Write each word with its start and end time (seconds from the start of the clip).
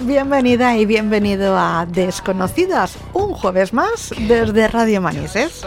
Bienvenida 0.00 0.76
y 0.76 0.86
bienvenido 0.86 1.56
a 1.58 1.86
Desconocidas, 1.86 2.96
un 3.12 3.34
jueves 3.34 3.72
más 3.72 4.12
desde 4.28 4.68
Radio 4.68 5.00
Manises. 5.00 5.64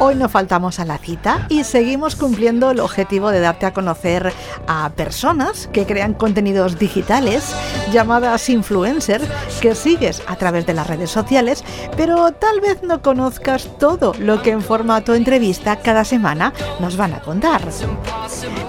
Hoy 0.00 0.14
no 0.14 0.28
faltamos 0.28 0.78
a 0.78 0.84
la 0.84 0.96
cita 0.96 1.46
y 1.48 1.64
seguimos 1.64 2.14
cumpliendo 2.14 2.70
el 2.70 2.78
objetivo 2.78 3.30
de 3.30 3.40
darte 3.40 3.66
a 3.66 3.74
conocer 3.74 4.32
a 4.68 4.90
personas 4.90 5.68
que 5.72 5.86
crean 5.86 6.14
contenidos 6.14 6.78
digitales 6.78 7.52
llamadas 7.92 8.48
influencers 8.48 9.24
que 9.60 9.74
sigues 9.74 10.22
a 10.28 10.36
través 10.36 10.66
de 10.66 10.74
las 10.74 10.86
redes 10.86 11.10
sociales, 11.10 11.64
pero 11.96 12.30
tal 12.30 12.60
vez 12.60 12.80
no 12.84 13.02
conozcas 13.02 13.76
todo 13.80 14.14
lo 14.20 14.40
que 14.40 14.52
en 14.52 14.62
formato 14.62 15.16
entrevista 15.16 15.74
cada 15.76 16.04
semana 16.04 16.52
nos 16.78 16.96
van 16.96 17.14
a 17.14 17.20
contar. 17.20 17.62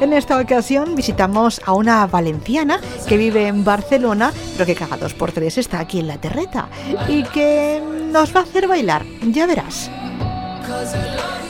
En 0.02 0.14
esta 0.14 0.40
ocasión 0.40 0.96
visitamos 0.96 1.62
a 1.64 1.73
una 1.73 2.08
valenciana 2.08 2.80
que 3.08 3.18
vive 3.18 3.46
en 3.46 3.64
Barcelona, 3.64 4.34
pero 4.53 4.66
que 4.66 4.73
cada 4.73 4.98
dos 4.98 5.14
por 5.14 5.31
tres 5.31 5.59
está 5.59 5.80
aquí 5.80 6.00
en 6.00 6.08
la 6.08 6.18
terreta 6.18 6.70
y 7.08 7.22
que 7.22 7.84
nos 8.12 8.36
va 8.36 8.40
a 8.40 8.44
hacer 8.44 8.68
bailar, 8.68 9.06
ya 9.22 9.46
verás. 9.46 9.92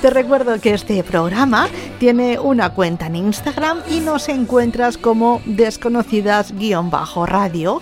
Te 0.02 0.09
recuerdo 0.09 0.59
que 0.62 0.73
este 0.73 1.03
programa 1.03 1.67
tiene 2.00 2.39
una 2.39 2.70
cuenta 2.70 3.08
en 3.08 3.17
Instagram 3.17 3.80
y 3.89 4.00
nos 4.00 4.30
encuentras 4.30 4.98
como 4.98 5.42
desconocidas-radio. 5.45 7.81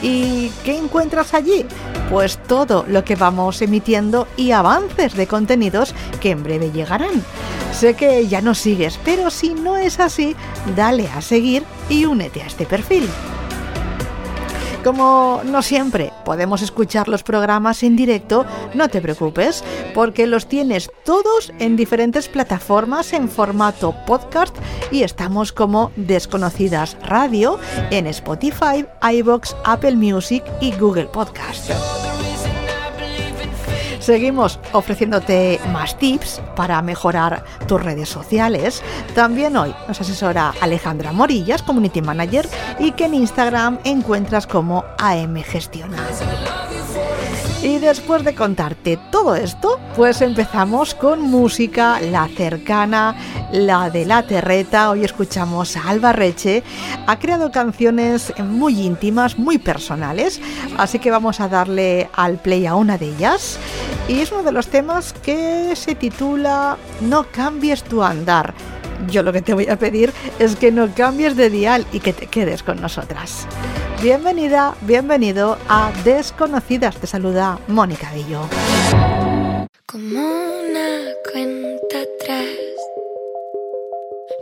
¿Y 0.00 0.48
qué 0.64 0.78
encuentras 0.78 1.34
allí? 1.34 1.66
Pues 2.10 2.38
todo 2.38 2.86
lo 2.88 3.04
que 3.04 3.16
vamos 3.16 3.60
emitiendo 3.60 4.26
y 4.36 4.52
avances 4.52 5.14
de 5.14 5.26
contenidos 5.26 5.94
que 6.20 6.30
en 6.30 6.42
breve 6.42 6.70
llegarán. 6.70 7.22
Sé 7.72 7.92
que 7.94 8.26
ya 8.26 8.40
nos 8.40 8.56
sigues, 8.58 8.98
pero 9.04 9.28
si 9.28 9.50
no 9.50 9.76
es 9.76 10.00
así, 10.00 10.34
dale 10.74 11.06
a 11.08 11.20
seguir 11.20 11.64
y 11.90 12.06
únete 12.06 12.40
a 12.42 12.46
este 12.46 12.64
perfil. 12.64 13.06
Como 14.88 15.42
no 15.44 15.60
siempre 15.60 16.14
podemos 16.24 16.62
escuchar 16.62 17.08
los 17.08 17.22
programas 17.22 17.82
en 17.82 17.94
directo, 17.94 18.46
no 18.72 18.88
te 18.88 19.02
preocupes, 19.02 19.62
porque 19.92 20.26
los 20.26 20.46
tienes 20.46 20.90
todos 21.04 21.52
en 21.58 21.76
diferentes 21.76 22.26
plataformas 22.26 23.12
en 23.12 23.28
formato 23.28 23.94
podcast 24.06 24.56
y 24.90 25.02
estamos 25.02 25.52
como 25.52 25.92
Desconocidas 25.96 26.96
Radio 27.02 27.58
en 27.90 28.06
Spotify, 28.06 28.86
iBox, 29.12 29.54
Apple 29.66 29.96
Music 29.96 30.42
y 30.62 30.72
Google 30.72 31.04
Podcast. 31.04 31.70
Seguimos 34.08 34.58
ofreciéndote 34.72 35.60
más 35.70 35.98
tips 35.98 36.40
para 36.56 36.80
mejorar 36.80 37.44
tus 37.66 37.82
redes 37.82 38.08
sociales. 38.08 38.82
También 39.14 39.54
hoy 39.54 39.74
nos 39.86 40.00
asesora 40.00 40.54
Alejandra 40.62 41.12
Morillas, 41.12 41.62
Community 41.62 42.00
Manager, 42.00 42.48
y 42.78 42.92
que 42.92 43.04
en 43.04 43.12
Instagram 43.12 43.78
encuentras 43.84 44.46
como 44.46 44.82
AM 44.96 45.36
Gestiona. 45.42 45.98
Y 47.62 47.78
después 47.78 48.22
de 48.22 48.36
contarte 48.36 48.98
todo 49.10 49.34
esto, 49.34 49.80
pues 49.96 50.20
empezamos 50.22 50.94
con 50.94 51.20
música, 51.20 52.00
la 52.00 52.28
cercana, 52.28 53.16
la 53.50 53.90
de 53.90 54.06
la 54.06 54.22
terreta. 54.22 54.90
Hoy 54.90 55.04
escuchamos 55.04 55.76
a 55.76 55.88
Alba 55.88 56.12
Reche. 56.12 56.62
Ha 57.08 57.18
creado 57.18 57.50
canciones 57.50 58.32
muy 58.38 58.80
íntimas, 58.80 59.38
muy 59.38 59.58
personales. 59.58 60.40
Así 60.76 61.00
que 61.00 61.10
vamos 61.10 61.40
a 61.40 61.48
darle 61.48 62.08
al 62.14 62.36
play 62.36 62.64
a 62.64 62.76
una 62.76 62.96
de 62.96 63.08
ellas. 63.08 63.58
Y 64.06 64.20
es 64.20 64.30
uno 64.30 64.44
de 64.44 64.52
los 64.52 64.68
temas 64.68 65.12
que 65.12 65.74
se 65.74 65.96
titula 65.96 66.76
No 67.00 67.24
cambies 67.24 67.82
tu 67.82 68.04
andar. 68.04 68.54
Yo 69.06 69.22
lo 69.22 69.32
que 69.32 69.42
te 69.42 69.54
voy 69.54 69.68
a 69.68 69.76
pedir 69.76 70.12
es 70.38 70.56
que 70.56 70.72
no 70.72 70.92
cambies 70.94 71.36
de 71.36 71.50
dial 71.50 71.86
y 71.92 72.00
que 72.00 72.12
te 72.12 72.26
quedes 72.26 72.62
con 72.62 72.80
nosotras. 72.80 73.46
Bienvenida, 74.02 74.74
bienvenido 74.82 75.58
a 75.68 75.92
Desconocidas. 76.04 76.96
Te 76.96 77.06
saluda 77.06 77.58
Mónica 77.68 78.10
Bello. 78.12 78.48
Como 79.86 80.20
una 80.20 80.88
cuenta 81.32 82.00
atrás, 82.00 82.46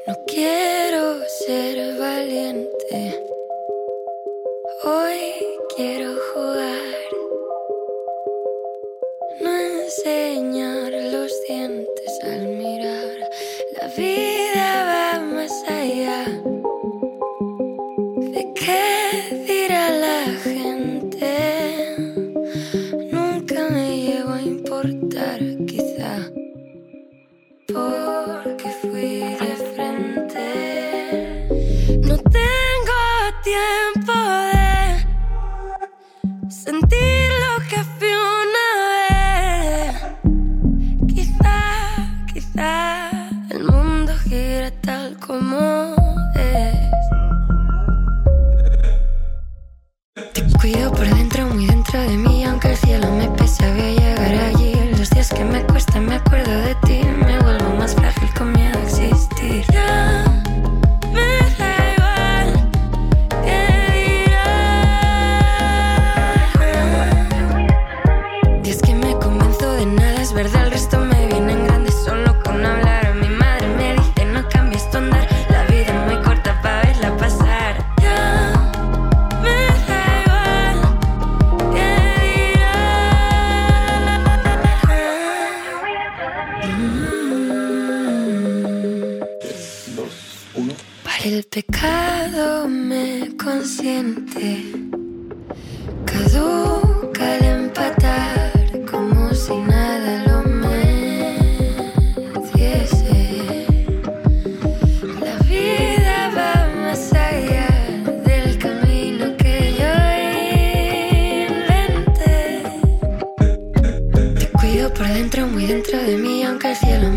no 0.07 0.15
quiero 0.27 1.19
ser 1.47 1.99
valiente. 1.99 3.23
Hoy 4.85 5.21
quiero 5.77 6.15
jugar, 6.35 6.81
no 9.41 9.51
enseñar 9.51 10.93
los 11.13 11.33
dientes 11.49 12.19
al 12.25 12.49
mirar. 12.49 13.31
La 13.81 13.89
vida 13.97 14.36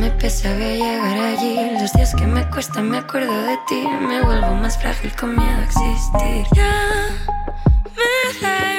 me 0.09 0.21
pese, 0.21 0.53
voy 0.53 0.63
a 0.63 0.75
llegar 0.75 1.19
allí. 1.19 1.55
Los 1.79 1.91
días 1.93 2.13
que 2.15 2.25
me 2.25 2.47
cuestan, 2.49 2.89
me 2.89 2.97
acuerdo 2.97 3.33
de 3.43 3.57
ti, 3.67 3.83
me 4.01 4.21
vuelvo 4.21 4.55
más 4.55 4.77
frágil 4.77 5.11
con 5.15 5.35
miedo 5.35 5.57
a 5.57 5.63
existir. 5.63 6.45
Ya 6.55 7.09
me 7.95 8.39
da 8.41 8.78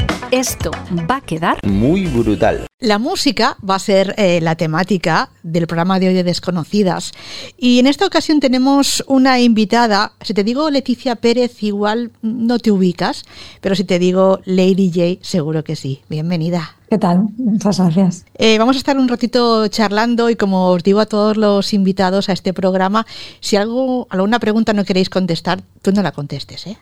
Esto 0.31 0.71
va 1.09 1.17
a 1.17 1.21
quedar 1.21 1.57
Muy 1.67 2.05
brutal. 2.05 2.65
La 2.79 2.99
música 2.99 3.57
va 3.69 3.75
a 3.75 3.79
ser 3.79 4.15
eh, 4.17 4.39
la 4.39 4.55
temática 4.55 5.29
del 5.43 5.67
programa 5.67 5.99
de 5.99 6.07
hoy 6.07 6.13
de 6.13 6.23
Desconocidas. 6.23 7.11
Y 7.57 7.79
en 7.79 7.87
esta 7.87 8.05
ocasión 8.05 8.39
tenemos 8.39 9.03
una 9.07 9.41
invitada. 9.41 10.13
Si 10.21 10.33
te 10.33 10.45
digo 10.45 10.69
Leticia 10.69 11.17
Pérez, 11.17 11.61
igual 11.63 12.11
no 12.21 12.59
te 12.59 12.71
ubicas, 12.71 13.25
pero 13.59 13.75
si 13.75 13.83
te 13.83 13.99
digo 13.99 14.39
Lady 14.45 14.89
J, 14.89 15.19
seguro 15.21 15.65
que 15.65 15.75
sí. 15.75 15.99
Bienvenida. 16.07 16.77
¿Qué 16.89 16.97
tal? 16.97 17.27
Muchas 17.37 17.79
gracias. 17.79 18.25
Eh, 18.35 18.57
vamos 18.57 18.77
a 18.77 18.79
estar 18.79 18.97
un 18.97 19.09
ratito 19.09 19.67
charlando 19.67 20.29
y 20.29 20.37
como 20.37 20.69
os 20.69 20.81
digo 20.81 21.01
a 21.01 21.07
todos 21.07 21.35
los 21.35 21.73
invitados 21.73 22.29
a 22.29 22.33
este 22.33 22.53
programa, 22.53 23.05
si 23.41 23.57
algo, 23.57 24.07
alguna 24.09 24.39
pregunta 24.39 24.71
no 24.71 24.85
queréis 24.85 25.09
contestar, 25.09 25.61
tú 25.81 25.91
no 25.91 26.01
la 26.01 26.13
contestes, 26.13 26.67
¿eh? 26.67 26.77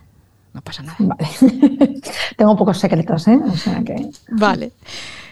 No 0.54 0.62
pasa 0.62 0.84
nada. 0.84 0.98
Vale. 1.00 1.28
Tengo 2.38 2.56
pocos 2.58 2.78
secretos, 2.80 3.28
¿eh? 3.28 3.40
O 3.46 3.56
sea 3.58 3.82
que. 3.84 4.10
Vale. 4.30 4.72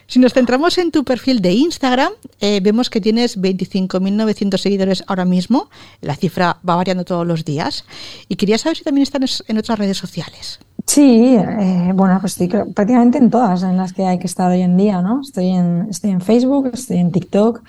Si 0.10 0.20
nos 0.20 0.34
centramos 0.34 0.78
en 0.78 0.90
tu 0.92 1.04
perfil 1.04 1.42
de 1.42 1.52
Instagram, 1.52 2.14
eh, 2.40 2.62
vemos 2.64 2.90
que 2.90 3.02
tienes 3.02 3.38
25.900 3.42 4.58
seguidores 4.58 5.04
ahora 5.08 5.26
mismo. 5.26 5.70
La 6.02 6.16
cifra 6.16 6.58
va 6.68 6.76
variando 6.78 7.04
todos 7.04 7.28
los 7.28 7.44
días. 7.44 7.84
Y 8.30 8.36
quería 8.38 8.58
saber 8.58 8.78
si 8.78 8.84
también 8.86 9.04
están 9.04 9.24
es- 9.24 9.44
en 9.48 9.58
otras 9.58 9.78
redes 9.78 9.98
sociales. 9.98 10.60
Sí, 10.86 11.36
eh, 11.36 11.92
bueno, 11.94 12.18
pues 12.22 12.40
estoy 12.40 12.48
prácticamente 12.74 13.18
en 13.18 13.30
todas 13.30 13.64
en 13.64 13.76
las 13.76 13.92
que 13.92 14.06
hay 14.06 14.18
que 14.20 14.28
estar 14.28 14.50
hoy 14.50 14.62
en 14.62 14.78
día, 14.78 15.02
¿no? 15.02 15.20
Estoy 15.22 15.50
en, 15.50 15.88
estoy 15.90 16.12
en 16.12 16.22
Facebook, 16.22 16.70
estoy 16.74 16.98
en 17.00 17.12
TikTok, 17.12 17.62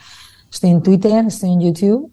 estoy 0.53 0.71
en 0.71 0.83
Twitter, 0.83 1.25
estoy 1.27 1.51
en 1.51 1.61
YouTube. 1.61 2.13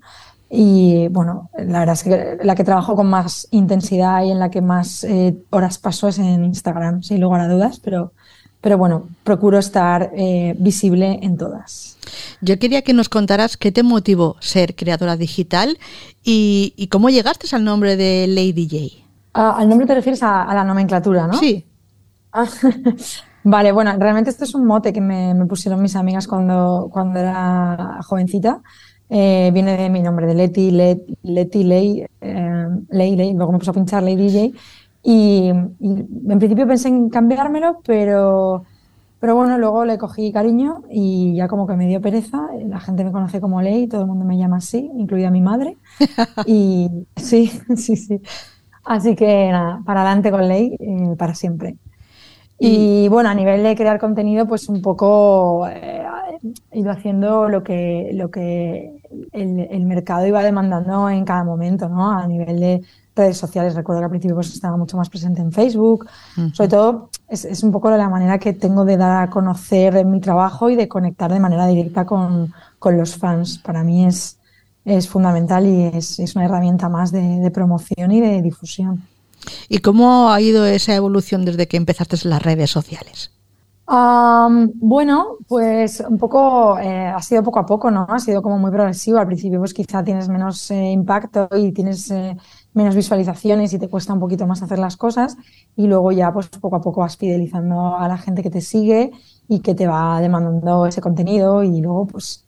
Y 0.49 1.07
bueno, 1.09 1.49
la 1.57 1.79
verdad 1.79 1.93
es 1.93 2.03
que 2.03 2.37
la 2.43 2.55
que 2.55 2.63
trabajo 2.63 2.95
con 2.95 3.07
más 3.07 3.47
intensidad 3.51 4.23
y 4.23 4.31
en 4.31 4.39
la 4.39 4.49
que 4.51 4.61
más 4.61 5.03
eh, 5.03 5.35
horas 5.49 5.79
paso 5.79 6.07
es 6.07 6.19
en 6.19 6.45
Instagram, 6.45 7.01
sin 7.03 7.19
lugar 7.19 7.41
a 7.41 7.47
dudas, 7.47 7.79
pero, 7.83 8.13
pero 8.61 8.77
bueno, 8.77 9.07
procuro 9.23 9.57
estar 9.57 10.11
eh, 10.15 10.55
visible 10.59 11.19
en 11.21 11.37
todas. 11.37 11.97
Yo 12.41 12.59
quería 12.59 12.83
que 12.83 12.93
nos 12.93 13.09
contaras 13.09 13.57
qué 13.57 13.71
te 13.71 13.83
motivó 13.83 14.37
ser 14.39 14.75
creadora 14.75 15.17
digital 15.17 15.77
y, 16.23 16.73
y 16.77 16.87
cómo 16.87 17.09
llegaste 17.09 17.53
al 17.55 17.63
nombre 17.63 17.95
de 17.95 18.27
Lady 18.27 18.67
J. 18.69 19.05
Ah, 19.33 19.55
al 19.57 19.67
nombre 19.67 19.87
te 19.87 19.95
refieres 19.95 20.23
a, 20.23 20.43
a 20.43 20.53
la 20.53 20.63
nomenclatura, 20.63 21.27
¿no? 21.27 21.37
Sí. 21.37 21.65
Ah, 22.31 22.45
Vale, 23.47 23.71
bueno, 23.71 23.95
realmente 23.99 24.31
esto 24.31 24.43
es 24.43 24.55
un 24.55 24.65
mote 24.65 24.91
que 24.91 25.01
me, 25.01 25.35
me 25.35 25.45
pusieron 25.45 25.79
mis 25.79 25.95
amigas 25.95 26.27
cuando, 26.27 26.89
cuando 26.91 27.19
era 27.19 27.99
jovencita. 28.01 28.63
Eh, 29.09 29.51
viene 29.53 29.77
de 29.77 29.89
mi 29.89 30.01
nombre, 30.01 30.25
de 30.27 30.33
Leti, 30.35 30.71
Let- 30.71 31.05
Leti, 31.23 31.63
Ley, 31.63 32.05
eh, 32.21 32.67
Ley, 32.89 33.15
Ley, 33.15 33.33
luego 33.33 33.51
me 33.51 33.59
puse 33.59 33.71
a 33.71 33.73
pinchar 33.73 34.03
Ley 34.03 34.15
DJ. 34.15 34.59
Y, 35.03 35.51
y 35.79 35.89
en 36.31 36.39
principio 36.39 36.67
pensé 36.67 36.87
en 36.89 37.09
cambiármelo, 37.09 37.81
pero, 37.85 38.63
pero 39.19 39.35
bueno, 39.35 39.57
luego 39.59 39.85
le 39.85 39.97
cogí 39.99 40.31
cariño 40.33 40.83
y 40.89 41.35
ya 41.35 41.47
como 41.47 41.67
que 41.67 41.75
me 41.75 41.87
dio 41.87 42.01
pereza. 42.01 42.47
La 42.67 42.79
gente 42.79 43.03
me 43.03 43.11
conoce 43.11 43.41
como 43.41 43.61
Ley, 43.61 43.87
todo 43.87 44.01
el 44.01 44.07
mundo 44.07 44.25
me 44.25 44.37
llama 44.37 44.57
así, 44.57 44.89
incluida 44.97 45.31
mi 45.31 45.41
madre. 45.41 45.77
Y 46.45 46.89
sí, 47.17 47.51
sí, 47.77 47.95
sí. 47.97 48.21
Así 48.83 49.15
que 49.15 49.49
nada, 49.51 49.81
para 49.85 50.01
adelante 50.03 50.31
con 50.31 50.47
Ley, 50.47 50.75
eh, 50.79 51.15
para 51.17 51.35
siempre. 51.35 51.77
Y 52.57 53.07
bueno, 53.09 53.29
a 53.29 53.33
nivel 53.33 53.63
de 53.63 53.75
crear 53.75 53.99
contenido, 53.99 54.47
pues 54.47 54.69
un 54.69 54.81
poco 54.81 55.67
eh, 55.67 56.03
he 56.71 56.79
ido 56.79 56.91
haciendo 56.91 57.49
lo 57.49 57.63
que, 57.63 58.11
lo 58.13 58.31
que 58.31 59.01
el, 59.33 59.59
el 59.59 59.85
mercado 59.85 60.25
iba 60.25 60.41
demandando 60.41 61.09
en 61.09 61.25
cada 61.25 61.43
momento, 61.43 61.89
¿no? 61.89 62.11
A 62.11 62.25
nivel 62.27 62.59
de 62.59 62.81
redes 63.15 63.37
sociales, 63.37 63.75
recuerdo 63.75 64.01
que 64.01 64.05
al 64.05 64.09
principio 64.09 64.35
pues 64.35 64.53
estaba 64.53 64.75
mucho 64.77 64.97
más 64.97 65.09
presente 65.09 65.41
en 65.41 65.51
Facebook. 65.51 66.07
Sobre 66.53 66.69
todo 66.69 67.09
es, 67.29 67.45
es 67.45 67.63
un 67.63 67.71
poco 67.71 67.89
la 67.89 68.09
manera 68.09 68.37
que 68.39 68.53
tengo 68.53 68.83
de 68.83 68.97
dar 68.97 69.23
a 69.23 69.29
conocer 69.29 70.05
mi 70.05 70.19
trabajo 70.19 70.69
y 70.69 70.75
de 70.75 70.87
conectar 70.87 71.31
de 71.31 71.39
manera 71.39 71.65
directa 71.67 72.05
con, 72.05 72.53
con 72.77 72.97
los 72.97 73.15
fans. 73.15 73.57
Para 73.57 73.83
mí 73.83 74.05
es, 74.05 74.37
es 74.83 75.07
fundamental 75.07 75.65
y 75.65 75.83
es, 75.83 76.19
es 76.19 76.35
una 76.35 76.45
herramienta 76.45 76.89
más 76.89 77.11
de, 77.11 77.39
de 77.39 77.51
promoción 77.51 78.11
y 78.11 78.19
de 78.19 78.41
difusión. 78.41 79.03
¿Y 79.69 79.79
cómo 79.79 80.31
ha 80.31 80.41
ido 80.41 80.65
esa 80.65 80.95
evolución 80.95 81.45
desde 81.45 81.67
que 81.67 81.77
empezaste 81.77 82.17
en 82.23 82.29
las 82.29 82.41
redes 82.41 82.71
sociales? 82.71 83.31
Am, 83.87 84.71
bueno, 84.75 85.37
pues 85.47 85.99
un 85.99 86.17
poco, 86.17 86.79
eh, 86.79 87.07
ha 87.07 87.21
sido 87.21 87.43
poco 87.43 87.59
a 87.59 87.65
poco, 87.67 87.91
¿no? 87.91 88.07
Ha 88.09 88.17
sido 88.19 88.41
como 88.41 88.57
muy 88.57 88.71
progresivo. 88.71 89.19
Al 89.19 89.27
principio, 89.27 89.59
pues 89.59 89.73
quizá 89.75 90.03
tienes 90.03 90.27
menos 90.27 90.71
eh, 90.71 90.91
impacto 90.91 91.47
y 91.55 91.71
tienes 91.71 92.09
eh, 92.09 92.35
menos 92.73 92.95
visualizaciones 92.95 93.73
y 93.73 93.79
te 93.79 93.87
cuesta 93.87 94.13
un 94.13 94.19
poquito 94.19 94.47
más 94.47 94.63
hacer 94.63 94.79
las 94.79 94.97
cosas. 94.97 95.37
Y 95.75 95.85
luego 95.87 96.11
ya, 96.11 96.33
pues 96.33 96.47
poco 96.49 96.77
a 96.77 96.81
poco 96.81 97.01
vas 97.01 97.17
fidelizando 97.17 97.95
a 97.95 98.07
la 98.07 98.17
gente 98.17 98.41
que 98.41 98.49
te 98.49 98.61
sigue 98.61 99.11
y 99.47 99.59
que 99.59 99.75
te 99.75 99.85
va 99.87 100.19
demandando 100.19 100.87
ese 100.87 101.01
contenido. 101.01 101.63
Y 101.63 101.79
luego, 101.81 102.07
pues 102.07 102.45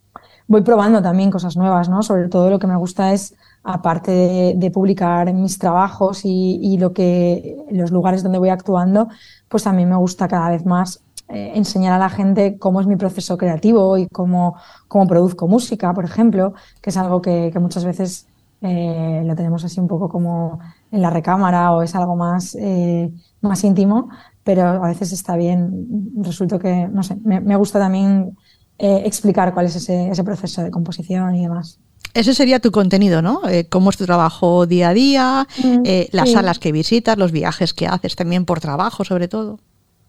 voy 0.48 0.62
probando 0.62 1.00
también 1.02 1.30
cosas 1.30 1.56
nuevas, 1.56 1.88
¿no? 1.88 2.02
Sobre 2.02 2.28
todo 2.28 2.50
lo 2.50 2.58
que 2.58 2.66
me 2.66 2.76
gusta 2.76 3.12
es, 3.12 3.36
aparte 3.70 4.54
de, 4.56 4.70
publicar 4.70 5.32
mis 5.34 5.58
trabajos 5.58 6.22
y, 6.24 6.78
lo 6.78 6.94
que, 6.94 7.56
los 7.70 7.90
lugares 7.90 8.22
donde 8.22 8.38
voy 8.38 8.48
actuando, 8.48 9.08
pues 9.46 9.64
también 9.64 9.90
me 9.90 9.96
gusta 9.96 10.26
cada 10.26 10.48
vez 10.48 10.64
más 10.64 11.02
eh, 11.28 11.52
enseñar 11.54 11.92
a 11.92 11.98
la 11.98 12.08
gente 12.08 12.56
cómo 12.58 12.80
es 12.80 12.86
mi 12.86 12.96
proceso 12.96 13.36
creativo 13.36 13.98
y 13.98 14.08
cómo, 14.08 14.56
produzco 14.88 15.48
música, 15.48 15.92
por 15.92 16.06
ejemplo, 16.06 16.54
que 16.80 16.88
es 16.88 16.96
algo 16.96 17.20
que, 17.20 17.52
muchas 17.60 17.84
veces 17.84 18.26
eh, 18.62 19.22
lo 19.26 19.36
tenemos 19.36 19.62
así 19.64 19.80
un 19.80 19.86
poco 19.86 20.08
como 20.08 20.60
en 20.90 21.02
la 21.02 21.10
recámara 21.10 21.72
o 21.72 21.82
es 21.82 21.94
algo 21.94 22.16
más, 22.16 22.54
eh, 22.58 23.10
más 23.42 23.62
íntimo, 23.64 24.08
pero 24.44 24.62
a 24.62 24.88
veces 24.88 25.12
está 25.12 25.36
bien. 25.36 26.14
Resulta 26.22 26.58
que, 26.58 26.88
no 26.88 27.02
sé, 27.02 27.16
me, 27.22 27.56
gusta 27.56 27.78
también 27.78 28.34
explicar 28.78 29.52
cuál 29.52 29.66
es 29.66 29.76
ese 29.76 30.24
proceso 30.24 30.62
de 30.62 30.70
composición 30.70 31.34
y 31.34 31.42
demás. 31.42 31.80
Ese 32.14 32.34
sería 32.34 32.60
tu 32.60 32.70
contenido, 32.72 33.22
¿no? 33.22 33.42
Eh, 33.48 33.68
cómo 33.68 33.90
es 33.90 33.96
tu 33.96 34.04
trabajo 34.06 34.66
día 34.66 34.88
a 34.90 34.94
día, 34.94 35.46
Mm, 35.56 35.84
eh, 35.84 36.08
las 36.12 36.30
sí. 36.30 36.32
salas 36.32 36.58
que 36.58 36.72
visitas, 36.72 37.16
los 37.18 37.32
viajes 37.32 37.74
que 37.74 37.86
haces 37.86 38.16
también 38.16 38.44
por 38.44 38.60
trabajo, 38.60 39.04
sobre 39.04 39.28
todo. 39.28 39.60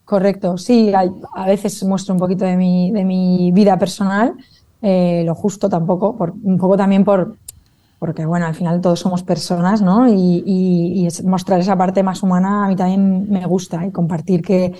Correcto, 0.05 0.57
sí, 0.57 0.91
hay- 0.93 1.11
a 1.35 1.45
veces 1.45 1.83
muestro 1.83 2.13
un 2.15 2.19
poquito 2.19 2.43
de 2.45 2.57
mi, 2.57 2.91
de 2.91 3.05
mi 3.05 3.51
vida 3.51 3.77
personal, 3.77 4.33
eh, 4.81 5.23
lo 5.25 5.35
justo 5.35 5.69
tampoco, 5.69 6.17
por, 6.17 6.33
un 6.43 6.57
poco 6.57 6.75
también 6.77 7.03
por, 7.03 7.37
porque 7.99 8.25
bueno, 8.25 8.47
al 8.47 8.55
final 8.55 8.81
todos 8.81 8.99
somos 8.99 9.23
personas, 9.23 9.81
¿no? 9.81 10.07
Y, 10.09 10.43
y- 10.45 11.07
mostrar 11.25 11.59
esa 11.59 11.77
parte 11.77 12.03
más 12.03 12.23
humana 12.23 12.65
a 12.65 12.69
mí 12.69 12.75
también 12.75 13.29
me 13.29 13.45
gusta 13.47 13.85
y 13.85 13.91
compartir 13.91 14.41
que, 14.41 14.73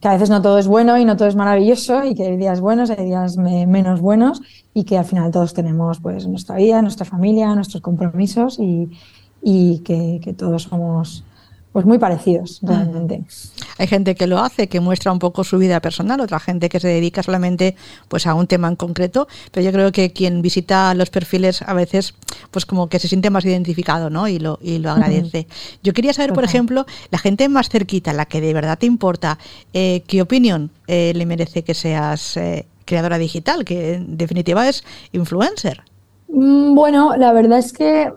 que 0.00 0.08
a 0.08 0.12
veces 0.12 0.30
no 0.30 0.42
todo 0.42 0.58
es 0.58 0.66
bueno 0.68 0.96
y 0.98 1.04
no 1.04 1.16
todo 1.16 1.28
es 1.28 1.36
maravilloso 1.36 2.04
y 2.04 2.14
que 2.14 2.24
hay 2.24 2.36
días 2.36 2.60
buenos, 2.60 2.90
hay 2.90 3.04
días 3.04 3.36
me- 3.36 3.66
menos 3.66 4.00
buenos 4.00 4.40
y 4.74 4.84
que 4.84 4.96
al 4.98 5.04
final 5.04 5.30
todos 5.32 5.54
tenemos 5.54 6.00
pues 6.00 6.26
nuestra 6.26 6.56
vida, 6.56 6.82
nuestra 6.82 7.04
familia, 7.04 7.54
nuestros 7.54 7.82
compromisos 7.82 8.58
y, 8.58 8.90
y 9.42 9.80
que 9.80 10.34
todos 10.36 10.62
somos 10.64 11.24
pues 11.78 11.86
muy 11.86 11.98
parecidos 11.98 12.58
realmente. 12.60 13.22
Hay 13.78 13.86
gente 13.86 14.16
que 14.16 14.26
lo 14.26 14.40
hace, 14.40 14.66
que 14.66 14.80
muestra 14.80 15.12
un 15.12 15.20
poco 15.20 15.44
su 15.44 15.58
vida 15.58 15.78
personal, 15.78 16.20
otra 16.20 16.40
gente 16.40 16.68
que 16.68 16.80
se 16.80 16.88
dedica 16.88 17.22
solamente 17.22 17.76
pues 18.08 18.26
a 18.26 18.34
un 18.34 18.48
tema 18.48 18.66
en 18.66 18.74
concreto, 18.74 19.28
pero 19.52 19.64
yo 19.64 19.70
creo 19.70 19.92
que 19.92 20.10
quien 20.12 20.42
visita 20.42 20.92
los 20.94 21.08
perfiles 21.10 21.62
a 21.62 21.74
veces 21.74 22.14
pues 22.50 22.66
como 22.66 22.88
que 22.88 22.98
se 22.98 23.06
siente 23.06 23.30
más 23.30 23.44
identificado, 23.44 24.10
¿no? 24.10 24.26
Y 24.26 24.40
lo, 24.40 24.58
y 24.60 24.78
lo 24.78 24.90
agradece. 24.90 25.46
Yo 25.84 25.92
quería 25.92 26.12
saber, 26.12 26.32
por 26.32 26.42
ejemplo, 26.42 26.84
la 27.12 27.18
gente 27.18 27.48
más 27.48 27.68
cerquita, 27.68 28.12
la 28.12 28.26
que 28.26 28.40
de 28.40 28.52
verdad 28.52 28.76
te 28.76 28.86
importa, 28.86 29.38
eh, 29.72 30.02
¿qué 30.08 30.20
opinión 30.20 30.72
eh, 30.88 31.12
le 31.14 31.26
merece 31.26 31.62
que 31.62 31.74
seas 31.74 32.36
eh, 32.36 32.66
creadora 32.86 33.18
digital, 33.18 33.64
que 33.64 33.94
en 33.94 34.16
definitiva 34.16 34.68
es 34.68 34.82
influencer? 35.12 35.84
Mm, 36.28 36.74
bueno, 36.74 37.16
la 37.16 37.32
verdad 37.32 37.58
es 37.58 37.72
que 37.72 38.12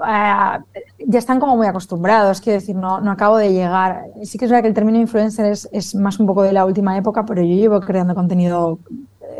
ya 1.07 1.19
están 1.19 1.39
como 1.39 1.55
muy 1.55 1.67
acostumbrados, 1.67 2.41
quiero 2.41 2.59
decir, 2.59 2.75
no, 2.75 2.99
no 3.01 3.11
acabo 3.11 3.37
de 3.37 3.53
llegar. 3.53 4.05
Sí 4.23 4.37
que 4.37 4.45
es 4.45 4.51
verdad 4.51 4.63
que 4.63 4.67
el 4.69 4.73
término 4.73 4.99
influencer 4.99 5.45
es, 5.45 5.95
más 5.95 6.19
un 6.19 6.27
poco 6.27 6.43
de 6.43 6.53
la 6.53 6.65
última 6.65 6.97
época, 6.97 7.25
pero 7.25 7.41
yo 7.41 7.55
llevo 7.55 7.79
creando 7.79 8.13
contenido 8.15 8.79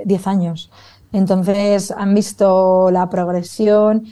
10 0.05 0.27
años. 0.27 0.71
Entonces 1.11 1.91
han 1.91 2.15
visto 2.15 2.89
la 2.91 3.09
progresión 3.09 4.05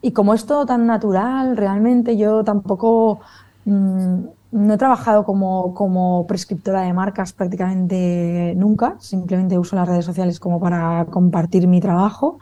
y 0.00 0.12
como 0.12 0.34
es 0.34 0.46
todo 0.46 0.64
tan 0.66 0.86
natural, 0.86 1.56
realmente 1.56 2.16
yo 2.16 2.44
tampoco 2.44 3.20
mm, 3.64 4.18
no 4.52 4.74
he 4.74 4.78
trabajado 4.78 5.24
como, 5.24 5.74
como, 5.74 6.26
prescriptora 6.26 6.82
de 6.82 6.92
marcas 6.92 7.32
prácticamente 7.32 8.54
nunca, 8.56 8.96
simplemente 9.00 9.58
uso 9.58 9.76
las 9.76 9.88
redes 9.88 10.04
sociales 10.04 10.38
como 10.40 10.60
para 10.60 11.06
compartir 11.06 11.66
mi 11.66 11.80
trabajo. 11.80 12.38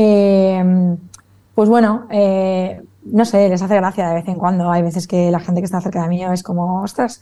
Eh, 0.00 0.96
pues 1.56 1.68
bueno, 1.68 2.06
eh, 2.08 2.80
no 3.04 3.24
sé, 3.24 3.48
les 3.48 3.60
hace 3.60 3.74
gracia 3.74 4.08
de 4.08 4.14
vez 4.14 4.28
en 4.28 4.36
cuando. 4.36 4.70
Hay 4.70 4.82
veces 4.82 5.08
que 5.08 5.28
la 5.32 5.40
gente 5.40 5.60
que 5.60 5.64
está 5.64 5.80
cerca 5.80 6.02
de 6.02 6.08
mí 6.08 6.24
es 6.24 6.44
como, 6.44 6.82
ostras, 6.82 7.20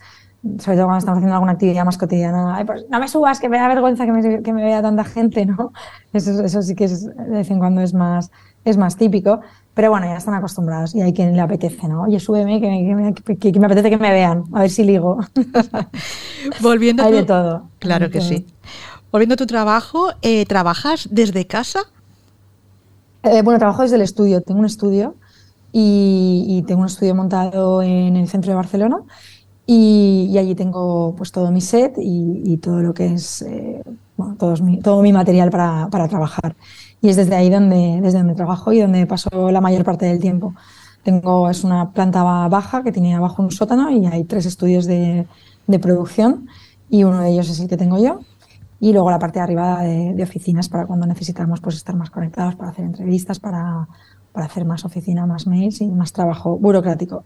sobre 0.59 0.77
todo 0.77 0.85
cuando 0.85 0.99
estamos 0.99 1.17
haciendo 1.17 1.33
alguna 1.33 1.53
actividad 1.53 1.85
más 1.85 1.97
cotidiana, 1.97 2.63
pues 2.67 2.85
no 2.87 2.99
me 2.99 3.07
subas, 3.07 3.39
que 3.39 3.49
me 3.49 3.57
da 3.57 3.67
vergüenza 3.67 4.05
que 4.05 4.11
me, 4.11 4.43
que 4.43 4.53
me 4.53 4.63
vea 4.63 4.83
tanta 4.83 5.03
gente, 5.03 5.47
¿no? 5.47 5.73
Eso, 6.13 6.43
eso 6.43 6.61
sí 6.61 6.75
que 6.75 6.85
es, 6.85 7.05
de 7.05 7.29
vez 7.29 7.49
en 7.49 7.57
cuando 7.57 7.81
es 7.81 7.95
más, 7.95 8.31
es 8.63 8.77
más 8.77 8.95
típico. 8.95 9.39
Pero 9.73 9.89
bueno, 9.89 10.05
ya 10.05 10.17
están 10.17 10.35
acostumbrados 10.35 10.93
y 10.93 11.01
hay 11.01 11.13
quien 11.13 11.35
le 11.35 11.41
apetece, 11.41 11.87
¿no? 11.87 12.03
Oye, 12.03 12.19
súbeme, 12.19 12.59
que, 12.59 13.59
me 13.59 13.65
apetece 13.65 13.89
que 13.89 13.97
me 13.97 14.11
vean, 14.11 14.43
a 14.53 14.61
ver 14.61 14.69
si 14.69 14.83
ligo. 14.83 15.17
Volviendo 16.61 17.03
hay 17.03 17.11
de 17.11 17.23
todo. 17.23 17.69
Claro 17.79 18.11
que 18.11 18.21
sí. 18.21 18.45
Volviendo 19.11 19.33
a 19.33 19.37
tu 19.37 19.47
trabajo, 19.47 20.09
eh, 20.21 20.45
¿trabajas 20.45 21.07
desde 21.11 21.47
casa? 21.47 21.81
Eh, 23.31 23.41
bueno, 23.41 23.59
trabajo 23.59 23.81
desde 23.81 23.95
el 23.95 24.01
estudio. 24.01 24.41
Tengo 24.41 24.59
un 24.59 24.65
estudio 24.65 25.15
y, 25.71 26.63
tengo 26.67 26.81
un 26.81 26.87
estudio 26.87 27.13
montado 27.15 27.81
en 27.81 28.15
el 28.15 28.27
centro 28.27 28.51
de 28.51 28.55
Barcelona 28.55 29.01
y, 29.65 30.35
allí 30.37 30.55
tengo 30.55 31.13
pues 31.17 31.31
todo 31.31 31.51
mi 31.51 31.61
set 31.61 31.95
y, 31.97 32.57
todo 32.57 32.81
lo 32.81 32.93
que 32.93 33.13
es 33.13 33.41
eh, 33.41 33.83
todo, 34.37 35.01
mi, 35.03 35.13
material 35.13 35.49
para, 35.49 36.07
trabajar 36.07 36.55
y 37.01 37.09
es 37.09 37.15
desde 37.15 37.35
ahí 37.35 37.49
donde, 37.49 37.99
desde 38.01 38.19
donde 38.19 38.35
trabajo 38.35 38.71
y 38.71 38.79
donde 38.79 39.05
paso 39.05 39.51
la 39.51 39.61
mayor 39.61 39.83
parte 39.83 40.05
del 40.05 40.19
tiempo. 40.19 40.53
Tengo, 41.03 41.49
es 41.49 41.63
una 41.63 41.91
planta 41.91 42.23
baja 42.23 42.83
que 42.83 42.91
tiene 42.91 43.15
abajo 43.15 43.43
un 43.43 43.51
sótano 43.51 43.89
y 43.91 44.05
hay 44.05 44.23
tres 44.23 44.45
estudios 44.45 44.85
de 44.85 45.27
producción 45.81 46.47
y 46.89 47.03
uno 47.03 47.21
de 47.21 47.31
ellos 47.31 47.49
es 47.49 47.59
el 47.59 47.67
que 47.67 47.77
tengo 47.77 47.97
yo. 47.97 48.19
Y 48.79 48.93
luego 48.93 49.09
la 49.09 49.19
parte 49.19 49.39
de 49.39 49.43
arriba 49.43 49.81
de, 49.81 50.23
oficinas 50.23 50.69
para 50.69 50.85
cuando 50.85 51.07
necesitamos 51.07 51.61
pues, 51.61 51.75
estar 51.75 51.95
más 51.95 52.09
conectados, 52.09 52.55
para 52.55 52.71
hacer 52.71 52.85
entrevistas, 52.85 53.39
para, 53.39 53.87
para 54.31 54.45
hacer 54.45 54.65
más 54.65 54.85
oficina, 54.85 55.25
más 55.25 55.47
mails 55.47 55.81
y 55.81 55.87
más 55.87 56.13
trabajo 56.13 56.57
burocrático. 56.57 57.25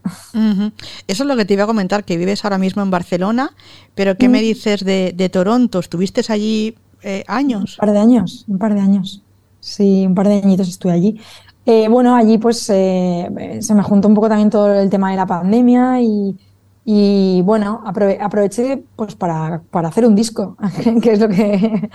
Eso 1.08 1.24
es 1.24 1.28
lo 1.28 1.36
que 1.36 1.46
te 1.46 1.54
iba 1.56 1.64
a 1.64 1.68
comentar, 1.68 2.06
que 2.06 2.18
vives 2.18 2.46
ahora 2.46 2.58
mismo 2.58 2.82
en 2.82 2.90
Barcelona, 2.90 3.52
pero 3.96 4.16
¿qué 4.18 4.30
me 4.30 4.40
mm. 4.40 4.42
dices 4.42 4.86
de, 4.86 5.14
de 5.16 5.30
Toronto? 5.30 5.80
¿Estuviste 5.80 6.22
allí 6.30 6.76
eh, 7.04 7.24
años? 7.28 7.78
Un 7.78 7.86
par 7.86 7.92
de 7.92 8.00
años, 8.00 8.46
un 8.48 8.58
par 8.58 8.74
de 8.74 8.80
años. 8.80 9.24
Sí, 9.60 10.06
un 10.08 10.16
par 10.16 10.28
de 10.28 10.36
añitos 10.36 10.70
estuve 10.70 10.94
allí. 10.94 11.20
Eh, 11.66 11.88
bueno, 11.90 12.16
allí 12.16 12.38
pues 12.38 12.70
eh, 12.70 13.60
se 13.62 13.76
me 13.76 13.84
juntó 13.84 14.08
un 14.08 14.16
poco 14.16 14.28
también 14.28 14.50
todo 14.50 14.74
el 14.74 14.90
tema 14.90 15.12
de 15.12 15.18
la 15.18 15.28
pandemia 15.28 16.02
y, 16.02 16.36
y 16.84 17.42
bueno, 17.44 17.84
aproveché 17.86 18.84
pues 18.96 19.16
para, 19.16 19.62
para, 19.70 19.90
hacer 19.90 20.06
un 20.06 20.16
disco, 20.16 20.58
que 21.02 21.12
es 21.14 21.20
lo 21.20 21.30
que, 21.30 21.90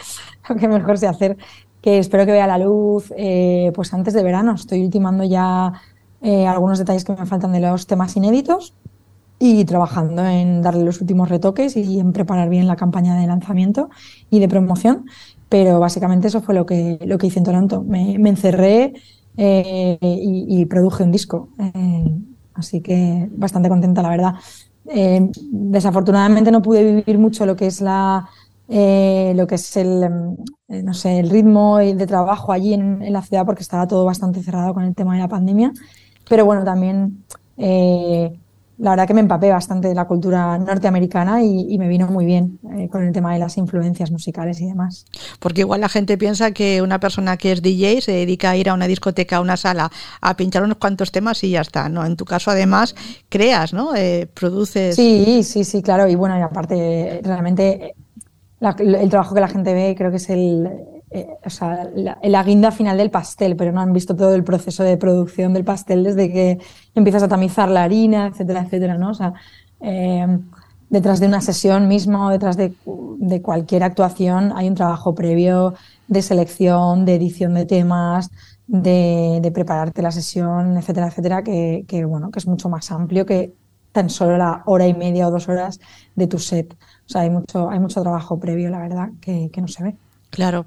lo 0.49 0.57
que 0.57 0.69
mejor 0.69 0.99
sé 0.99 1.09
hacer, 1.09 1.37
que 1.81 1.99
espero 1.99 2.25
que 2.27 2.33
vea 2.33 2.47
la 2.47 2.59
luz 2.59 3.13
eh, 3.17 3.73
pues 3.75 3.93
antes 3.95 4.15
de 4.15 4.23
verano. 4.23 4.55
Estoy 4.55 4.85
ultimando 4.85 5.25
ya 5.25 5.73
algunos 6.49 6.79
detalles 6.79 7.05
que 7.05 7.13
me 7.13 7.25
faltan 7.25 7.53
de 7.53 7.61
los 7.61 7.87
temas 7.87 8.17
inéditos 8.17 8.75
y 9.39 9.65
trabajando 9.65 10.25
en 10.25 10.63
darle 10.63 10.85
los 10.85 11.01
últimos 11.01 11.29
retoques 11.29 11.77
y 11.77 12.01
en 12.01 12.13
preparar 12.13 12.49
bien 12.49 12.67
la 12.67 12.77
campaña 12.77 13.17
de 13.17 13.27
lanzamiento 13.27 13.91
y 14.31 14.41
de 14.41 14.49
promoción. 14.49 15.07
Pero 15.49 15.79
básicamente 15.79 16.29
eso 16.29 16.41
fue 16.41 16.55
lo 16.55 16.67
que, 16.67 16.99
lo 17.05 17.19
que 17.19 17.29
hice 17.29 17.39
en 17.39 17.45
Toronto. 17.45 17.83
Me, 17.83 18.15
encerré 18.15 18.95
eh, 19.37 19.99
y, 20.01 20.65
produje 20.67 21.05
un 21.05 21.13
disco. 21.13 21.51
Eh, 21.59 22.19
así 22.55 22.81
que 22.81 23.29
bastante 23.33 23.69
contenta, 23.69 24.03
la 24.03 24.09
verdad. 24.09 24.35
Eh, 24.89 25.31
desafortunadamente 25.51 26.51
no 26.51 26.63
pude 26.63 26.85
vivir 26.85 27.19
mucho 27.19 27.45
lo 27.45 27.57
que 27.57 27.67
es 27.67 27.81
la 27.81 28.29
lo 28.69 29.47
que 29.47 29.55
es 29.55 29.77
el 29.77 30.37
no 30.69 30.95
sé 30.95 31.21
el 31.21 31.31
ritmo 31.31 31.79
de 31.79 32.07
trabajo 32.07 32.53
allí 32.53 32.75
en, 32.75 33.13
la 33.13 33.23
ciudad 33.23 33.47
porque 33.47 33.63
estaba 33.63 33.87
todo 33.87 34.05
bastante 34.05 34.43
cerrado 34.43 34.75
con 34.75 34.83
el 34.83 34.95
tema 34.95 35.15
de 35.15 35.21
la 35.21 35.29
pandemia. 35.29 35.73
Pero 36.29 36.45
bueno 36.45 36.65
también 36.65 37.25
la 38.79 38.91
verdad 38.91 39.07
que 39.07 39.15
me 39.15 39.21
empapé 39.21 39.51
bastante 39.51 39.89
de 39.89 39.95
la 39.95 40.07
cultura 40.07 40.59
norteamericana 40.59 41.43
y, 41.43 41.79
me 41.79 41.89
vino 41.89 42.07
muy 42.09 42.27
bien 42.27 42.59
eh, 42.77 42.89
con 42.89 43.05
el 43.05 43.13
tema 43.13 43.33
de 43.33 43.39
las 43.39 43.57
influencias 43.57 44.11
musicales 44.11 44.61
y 44.61 44.67
demás. 44.67 45.07
Porque 45.41 45.63
igual 45.63 45.81
la 45.81 45.89
gente 45.89 46.19
piensa 46.19 46.51
que 46.51 46.83
una 46.83 47.01
persona 47.01 47.37
que 47.37 47.53
es 47.53 47.63
DJ 47.63 48.01
se 48.01 48.13
dedica 48.13 48.51
a 48.51 48.57
ir 48.57 48.69
a 48.69 48.75
una 48.75 48.87
discoteca, 48.87 49.37
a 49.37 49.41
una 49.41 49.57
sala, 49.57 49.91
a 50.21 50.37
pinchar 50.37 50.63
unos 50.63 50.79
cuantos 50.79 51.11
temas 51.11 51.43
y 51.45 51.51
ya 51.51 51.63
está, 51.63 51.89
¿no? 51.89 52.05
En 52.05 52.17
tu 52.17 52.25
caso 52.25 52.51
además 52.51 52.95
creas, 53.29 53.73
¿no? 53.73 53.95
Eh, 53.95 54.29
produces... 54.33 54.97
Sí, 54.97 55.43
sí, 55.43 55.65
sí, 55.65 55.83
claro. 55.83 56.09
Y 56.09 56.15
bueno, 56.15 56.39
y 56.39 56.43
aparte 56.43 57.21
realmente 57.23 57.95
el 58.79 59.11
trabajo 59.11 59.35
que 59.35 59.41
la 59.41 59.49
gente 59.49 59.75
ve 59.75 59.95
creo 59.97 60.11
que 60.11 60.17
es 60.17 60.31
el, 60.31 60.69
eh, 61.11 61.29
o 61.45 61.51
sea, 61.51 61.89
la, 61.95 62.43
guinda 62.43 62.73
final 62.73 62.99
del 62.99 63.11
pastel, 63.11 63.57
pero 63.57 63.71
no 63.71 63.81
han 63.81 63.93
visto 63.93 64.17
todo 64.17 64.35
el 64.35 64.43
proceso 64.43 64.83
de 64.83 64.97
producción 64.97 65.55
del 65.55 65.65
pastel 65.65 66.03
desde 66.03 66.33
que 66.33 66.59
empiezas 66.95 67.23
a 67.23 67.29
tamizar 67.29 67.69
la 67.69 67.85
harina, 67.85 68.27
etcétera, 68.27 68.63
etcétera, 68.63 68.99
¿no? 68.99 69.11
O 69.11 69.15
sea, 69.15 69.35
eh, 69.81 70.27
detrás 70.91 71.21
de 71.21 71.27
una 71.29 71.41
sesión 71.41 71.87
mismo, 71.87 72.31
detrás 72.31 72.57
de, 72.57 72.75
cualquier 73.43 73.85
actuación, 73.85 74.53
hay 74.57 74.69
un 74.69 74.75
trabajo 74.75 75.15
previo 75.15 75.75
de 76.09 76.23
selección, 76.23 77.05
de 77.05 77.15
edición 77.15 77.55
de 77.55 77.67
temas, 77.67 78.31
de, 78.67 79.51
prepararte 79.55 80.03
la 80.03 80.11
sesión, 80.11 80.77
etcétera, 80.77 81.09
etcétera, 81.09 81.43
que, 81.43 82.05
bueno, 82.07 82.31
que 82.33 82.41
es 82.41 82.47
mucho 82.49 82.69
más 82.69 82.91
amplio 82.91 83.27
que 83.27 83.55
tan 83.93 84.11
solo 84.11 84.37
la 84.37 84.63
hora 84.67 84.87
y 84.87 84.95
media 84.95 85.29
o 85.29 85.31
dos 85.31 85.49
horas 85.49 85.81
de 86.17 86.27
tu 86.27 86.39
set. 86.39 86.75
O 87.07 87.09
sea, 87.09 87.23
hay 87.23 87.31
mucho, 87.31 87.71
hay 87.71 87.79
mucho 87.79 88.03
trabajo 88.03 88.39
previo, 88.41 88.71
la 88.71 88.81
verdad, 88.81 89.11
que 89.21 89.51
no 89.61 89.69
se 89.69 89.85
ve. 89.85 89.97
Claro. 90.37 90.67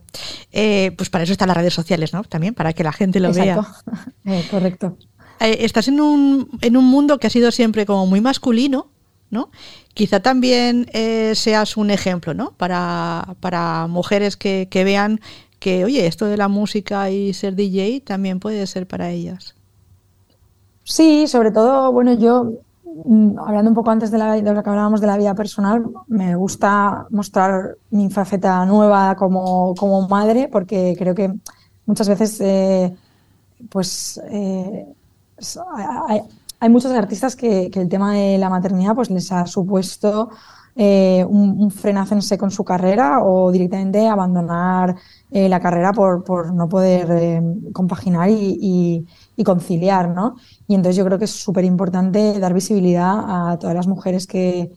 Eh, 0.52 0.94
pues 0.98 1.12
para 1.12 1.24
eso 1.24 1.32
están 1.32 1.50
las 1.50 1.58
redes 1.58 1.76
sociales, 1.76 2.12
¿no? 2.12 2.24
También, 2.24 2.56
para 2.56 2.74
que 2.74 2.84
la 2.84 2.92
gente 2.92 3.20
lo 3.20 3.32
vea. 3.32 3.62
Eh, 4.26 4.44
correcto. 4.50 4.98
Eh, 5.40 5.58
estás 5.60 5.88
en 5.88 6.02
un, 6.02 6.50
en 6.62 6.76
un 6.76 6.86
mundo 6.86 7.20
que 7.20 7.28
ha 7.28 7.30
sido 7.30 7.52
siempre 7.52 7.86
como 7.86 8.08
muy 8.08 8.20
masculino, 8.20 8.88
¿no? 9.30 9.52
Quizá 9.94 10.22
también 10.22 10.90
seas 11.36 11.78
un 11.78 11.92
ejemplo, 11.92 12.34
¿no? 12.34 12.54
Para, 12.58 13.36
para 13.42 13.86
mujeres 13.86 14.38
que, 14.38 14.68
que 14.72 14.84
vean 14.84 15.22
que, 15.60 15.86
oye, 15.86 16.08
esto 16.08 16.26
de 16.26 16.38
la 16.38 16.48
música 16.48 17.12
y 17.12 17.34
ser 17.36 17.54
DJ 17.54 18.02
también 18.02 18.40
puede 18.40 18.66
ser 18.66 18.88
para 18.88 19.12
ellas. 19.12 19.54
Sí, 20.84 21.28
sobre 21.28 21.52
todo, 21.52 21.92
bueno, 21.92 22.14
yo 22.14 22.54
hablando 23.38 23.70
un 23.70 23.76
poco 23.76 23.92
antes 23.92 24.12
de, 24.12 24.18
la, 24.18 24.38
lo 24.38 24.64
que 24.64 24.70
hablábamos 24.70 25.02
de 25.02 25.08
la 25.08 25.18
vida 25.18 25.36
personal, 25.36 25.86
me 26.08 26.36
gusta 26.36 27.08
mostrar 27.10 27.76
mi 27.92 28.10
faceta 28.10 28.66
nueva 28.66 29.16
como, 29.16 29.74
como 29.76 30.08
madre, 30.08 30.50
porque 30.52 30.96
creo 30.98 31.16
que 31.16 31.34
muchas 31.86 32.10
veces 32.10 32.40
eh, 32.42 32.96
pues, 33.70 34.20
eh, 34.30 34.86
hay, 36.60 36.70
muchos 36.70 36.92
artistas 36.92 37.36
que, 37.36 37.72
el 37.74 37.90
tema 37.90 38.14
de 38.14 38.38
la 38.38 38.50
maternidad 38.50 38.96
pues, 38.96 39.10
les 39.10 39.32
ha 39.32 39.46
supuesto 39.46 40.30
eh, 40.76 41.26
un, 41.28 41.62
un, 41.62 41.72
frenazo 41.72 42.16
en 42.16 42.52
su 42.52 42.64
carrera 42.64 43.24
o 43.24 43.52
directamente 43.52 44.08
abandonar 44.08 44.96
la 45.32 45.60
carrera 45.60 45.94
por, 45.94 46.24
por 46.24 46.54
no 46.54 46.68
poder 46.68 47.44
compaginar 47.74 48.30
y 48.30 49.06
conciliar, 49.44 50.10
¿no? 50.10 50.36
Y 50.68 50.76
entonces 50.76 50.96
yo 50.96 51.06
creo 51.06 51.18
que 51.18 51.26
es 51.26 51.32
súper 51.32 51.66
importante 51.66 52.40
dar 52.40 52.54
visibilidad 52.54 53.52
a 53.52 53.58
todas 53.60 53.76
las 53.76 53.88
mujeres 53.88 54.28
que, 54.28 54.72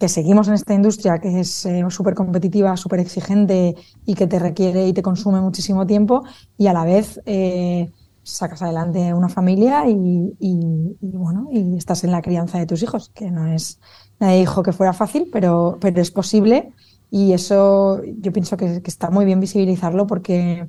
que 0.00 0.08
seguimos 0.08 0.48
en 0.48 0.54
esta 0.54 0.72
industria 0.72 1.18
que 1.18 1.40
es 1.40 1.66
eh, 1.66 1.84
súper 1.90 2.14
competitiva, 2.14 2.74
súper 2.78 3.00
exigente 3.00 3.76
y 4.06 4.14
que 4.14 4.26
te 4.26 4.38
requiere 4.38 4.88
y 4.88 4.94
te 4.94 5.02
consume 5.02 5.42
muchísimo 5.42 5.86
tiempo 5.86 6.24
y 6.56 6.68
a 6.68 6.72
la 6.72 6.86
vez 6.86 7.20
eh, 7.26 7.92
sacas 8.22 8.62
adelante 8.62 9.12
una 9.12 9.28
familia 9.28 9.86
y, 9.88 10.34
y, 10.38 10.96
bueno, 11.00 11.48
y 11.52 11.76
estás 11.76 12.02
en 12.04 12.12
la 12.12 12.22
crianza 12.22 12.58
de 12.58 12.64
tus 12.64 12.82
hijos, 12.82 13.10
que 13.10 13.30
no 13.30 13.46
es, 13.46 13.78
nadie 14.18 14.38
dijo 14.40 14.62
que 14.62 14.72
fuera 14.72 14.94
fácil, 14.94 15.28
pero, 15.30 15.76
pero 15.80 16.00
es 16.00 16.10
posible 16.10 16.72
y 17.10 17.34
eso 17.34 18.00
yo 18.02 18.32
pienso 18.32 18.56
que, 18.56 18.80
que 18.80 18.90
está 18.90 19.10
muy 19.10 19.26
bien 19.26 19.38
visibilizarlo 19.38 20.06
porque, 20.06 20.66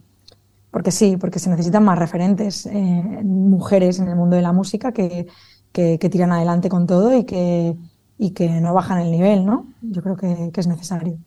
porque 0.71 0.91
sí, 0.91 1.17
porque 1.17 1.39
se 1.39 1.49
necesitan 1.49 1.83
más 1.83 1.99
referentes, 1.99 2.65
eh, 2.65 3.19
mujeres 3.23 3.99
en 3.99 4.07
el 4.07 4.15
mundo 4.15 4.37
de 4.37 4.41
la 4.41 4.53
música 4.53 4.93
que, 4.93 5.27
que, 5.71 5.99
que, 5.99 6.09
tiran 6.09 6.31
adelante 6.31 6.69
con 6.69 6.87
todo 6.87 7.15
y 7.15 7.25
que, 7.25 7.75
y 8.17 8.31
que 8.31 8.49
no 8.49 8.73
bajan 8.73 8.99
el 8.99 9.11
nivel, 9.11 9.45
¿no? 9.45 9.67
Yo 9.81 10.01
creo 10.01 10.15
que, 10.15 10.49
que 10.53 10.61
es 10.61 10.67
necesario. 10.67 11.17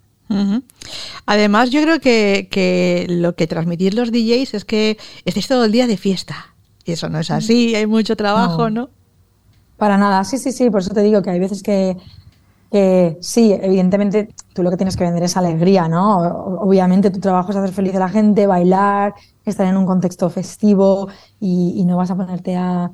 Además, 1.27 1.71
yo 1.71 1.83
creo 1.83 2.01
que, 2.01 2.49
que, 2.51 3.07
lo 3.09 3.37
que 3.37 3.47
transmitir 3.47 3.95
los 3.95 4.11
DJs 4.11 4.55
es 4.55 4.65
que 4.65 4.99
estéis 5.25 5.47
todo 5.47 5.65
el 5.67 5.73
día 5.73 5.87
de 5.87 5.97
fiesta. 5.97 6.55
Y 6.85 6.93
eso 6.93 7.09
no 7.09 7.19
es 7.21 7.31
así, 7.31 7.75
hay 7.75 7.87
mucho 7.87 8.17
trabajo, 8.17 8.71
¿no? 8.71 8.91
Para 9.77 9.99
nada, 9.99 10.25
sí, 10.25 10.39
sí, 10.39 10.53
sí, 10.53 10.71
por 10.71 10.81
eso 10.81 10.95
te 10.95 11.03
digo 11.03 11.23
que 11.23 11.31
hay 11.31 11.41
veces 11.41 11.63
que, 11.63 11.97
que 12.75 13.19
sí, 13.21 13.53
evidentemente 13.53 14.35
tú 14.53 14.65
lo 14.65 14.71
que 14.71 14.77
tienes 14.77 14.97
que 14.97 15.05
vender 15.05 15.23
es 15.23 15.37
alegría, 15.37 15.87
¿no? 15.87 16.19
Obviamente 16.59 17.13
tu 17.13 17.21
trabajo 17.21 17.53
es 17.53 17.57
hacer 17.57 17.73
feliz 17.73 17.95
a 17.95 18.01
la 18.01 18.09
gente, 18.09 18.49
bailar, 18.49 19.15
estar 19.45 19.65
en 19.69 19.77
un 19.77 19.87
contexto 19.87 20.29
festivo 20.29 21.07
y, 21.39 21.75
y 21.77 21.85
no 21.85 21.97
vas 21.97 22.11
a 22.11 22.17
ponerte 22.17 22.57
a, 22.57 22.91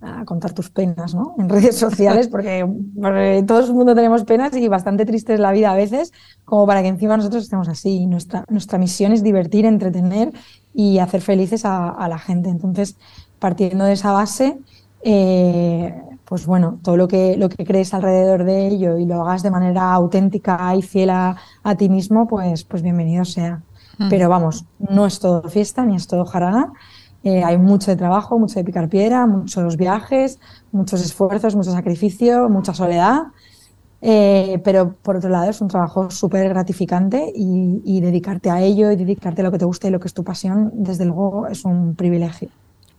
a 0.00 0.24
contar 0.24 0.52
tus 0.52 0.70
penas 0.70 1.14
¿no? 1.14 1.36
en 1.38 1.48
redes 1.48 1.78
sociales, 1.78 2.26
porque, 2.32 2.66
porque, 3.00 3.44
todo 3.46 3.60
el 3.60 3.72
mundo 3.72 3.94
tenemos 3.94 4.24
penas 4.24 4.52
y 4.56 4.66
bastante 4.66 5.06
triste 5.06 5.34
es 5.34 5.38
la 5.38 5.52
vida 5.52 5.70
a 5.70 5.76
veces, 5.76 6.10
como 6.44 6.66
para 6.66 6.82
que 6.82 6.88
encima 6.88 7.16
nosotros 7.16 7.44
estemos 7.44 7.68
así. 7.68 8.08
Nuestra, 8.08 8.44
nuestra 8.48 8.78
misión 8.78 9.12
es 9.12 9.22
divertir, 9.22 9.64
entretener 9.64 10.32
y 10.74 10.98
hacer 10.98 11.20
felices 11.20 11.64
a, 11.64 11.90
a 11.90 12.08
la 12.08 12.18
gente. 12.18 12.48
Entonces, 12.48 12.96
partiendo 13.38 13.84
de 13.84 13.92
esa 13.92 14.10
base, 14.10 14.58
eh, 15.04 15.94
pues 16.30 16.46
bueno, 16.46 16.78
todo 16.84 16.96
lo 16.96 17.08
que, 17.08 17.36
lo 17.36 17.48
que 17.48 17.64
crees 17.64 17.92
alrededor 17.92 18.44
de 18.44 18.68
ello 18.68 18.98
y 18.98 19.04
lo 19.04 19.20
hagas 19.22 19.42
de 19.42 19.50
manera 19.50 19.92
auténtica 19.92 20.76
y 20.76 20.80
fiel 20.80 21.10
a, 21.10 21.36
a 21.64 21.74
ti 21.74 21.88
mismo, 21.88 22.28
pues, 22.28 22.62
pues 22.62 22.82
bienvenido 22.82 23.24
sea. 23.24 23.62
Mm. 23.98 24.10
Pero 24.10 24.28
vamos, 24.28 24.64
no 24.78 25.06
es 25.06 25.18
todo 25.18 25.42
fiesta 25.48 25.84
ni 25.84 25.96
es 25.96 26.06
todo 26.06 26.24
jarana. 26.24 26.72
Eh, 27.24 27.42
hay 27.42 27.58
mucho 27.58 27.90
de 27.90 27.96
trabajo, 27.96 28.38
mucho 28.38 28.60
de 28.60 28.64
picar 28.64 28.88
piedra, 28.88 29.26
muchos 29.26 29.76
viajes, 29.76 30.38
muchos 30.70 31.04
esfuerzos, 31.04 31.56
mucho 31.56 31.72
sacrificio, 31.72 32.48
mucha 32.48 32.74
soledad. 32.74 33.22
Eh, 34.00 34.60
pero 34.62 34.94
por 35.02 35.16
otro 35.16 35.30
lado 35.30 35.50
es 35.50 35.60
un 35.60 35.66
trabajo 35.66 36.12
súper 36.12 36.48
gratificante 36.48 37.32
y, 37.34 37.82
y, 37.84 38.00
dedicarte 38.00 38.50
a 38.50 38.62
ello 38.62 38.92
y 38.92 38.96
dedicarte 38.96 39.42
a 39.42 39.44
lo 39.44 39.50
que 39.50 39.58
te 39.58 39.64
gusta 39.64 39.88
y 39.88 39.90
lo 39.90 39.98
que 39.98 40.06
es 40.06 40.14
tu 40.14 40.22
pasión, 40.22 40.70
desde 40.74 41.06
luego 41.06 41.48
es 41.48 41.64
un 41.64 41.96
privilegio. 41.96 42.50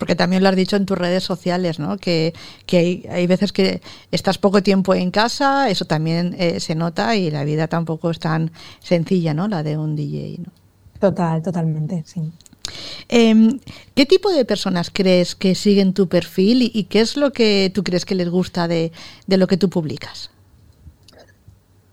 Porque 0.02 0.16
también 0.16 0.42
lo 0.42 0.50
has 0.50 0.56
dicho 0.56 0.78
en 0.78 0.88
tus 0.88 0.98
redes 0.98 1.24
sociales, 1.24 1.78
¿no? 1.78 2.00
Que, 2.00 2.34
que 2.66 2.78
hay, 2.80 3.06
hay, 3.08 3.28
veces 3.28 3.54
que 3.54 3.84
estás 4.10 4.40
poco 4.40 4.64
tiempo 4.64 4.96
en 4.96 5.12
casa, 5.12 5.70
eso 5.70 5.86
también 5.86 6.36
eh, 6.40 6.60
se 6.60 6.74
nota 6.74 7.16
y 7.16 7.30
la 7.30 7.44
vida 7.44 7.68
tampoco 7.68 8.10
es 8.10 8.18
tan 8.18 8.52
sencilla, 8.80 9.36
¿no? 9.36 9.48
La 9.48 9.62
de 9.62 9.78
un 9.78 9.96
DJ, 9.96 10.40
¿no? 10.40 10.52
Total, 11.00 11.44
totalmente, 11.44 12.04
sí. 12.08 12.32
Eh, 13.10 13.60
¿Qué 13.94 14.08
tipo 14.08 14.32
de 14.32 14.44
personas 14.44 14.90
crees 14.92 15.36
que 15.36 15.54
siguen 15.54 15.94
tu 15.94 16.08
perfil 16.08 16.64
y, 16.64 16.72
y, 16.74 16.86
qué 16.86 17.02
es 17.02 17.16
lo 17.16 17.32
que 17.32 17.72
tú 17.72 17.84
crees 17.84 18.04
que 18.04 18.16
les 18.16 18.28
gusta 18.28 18.68
de, 18.68 18.92
de, 19.28 19.38
lo 19.38 19.46
que 19.46 19.58
tú 19.58 19.70
publicas? 19.70 20.32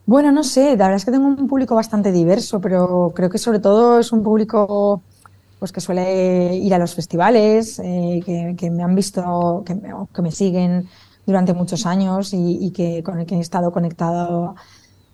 Bueno, 0.07 0.33
no 0.33 0.45
sé, 0.45 0.79
la 0.79 0.87
verdad 0.87 0.95
es 0.95 1.05
que 1.05 1.11
tengo 1.11 1.27
un 1.27 1.47
público 1.47 1.75
bastante 1.75 2.11
diverso, 2.11 2.59
pero 2.59 3.13
creo 3.15 3.29
que 3.29 3.37
sobre 3.37 3.59
todo 3.59 3.99
es 3.99 4.13
un 4.13 4.23
público 4.23 5.03
pues 5.59 5.73
que 5.73 5.81
suele 5.81 6.57
ir 6.57 6.73
a 6.75 6.79
los 6.79 6.95
festivales, 6.95 7.79
eh, 7.81 8.21
que, 8.25 8.55
que, 8.57 8.71
me 8.71 8.83
han 8.83 8.95
visto, 8.95 9.63
que 9.67 9.75
me, 9.75 9.91
que 10.15 10.23
me, 10.23 10.31
siguen 10.31 10.89
durante 11.27 11.53
muchos 11.55 11.85
años 11.87 12.33
y, 12.33 12.59
y, 12.61 12.71
que 12.71 13.03
con 13.03 13.19
el 13.19 13.27
que 13.27 13.37
he 13.37 13.41
estado 13.41 13.73
conectado 13.73 14.55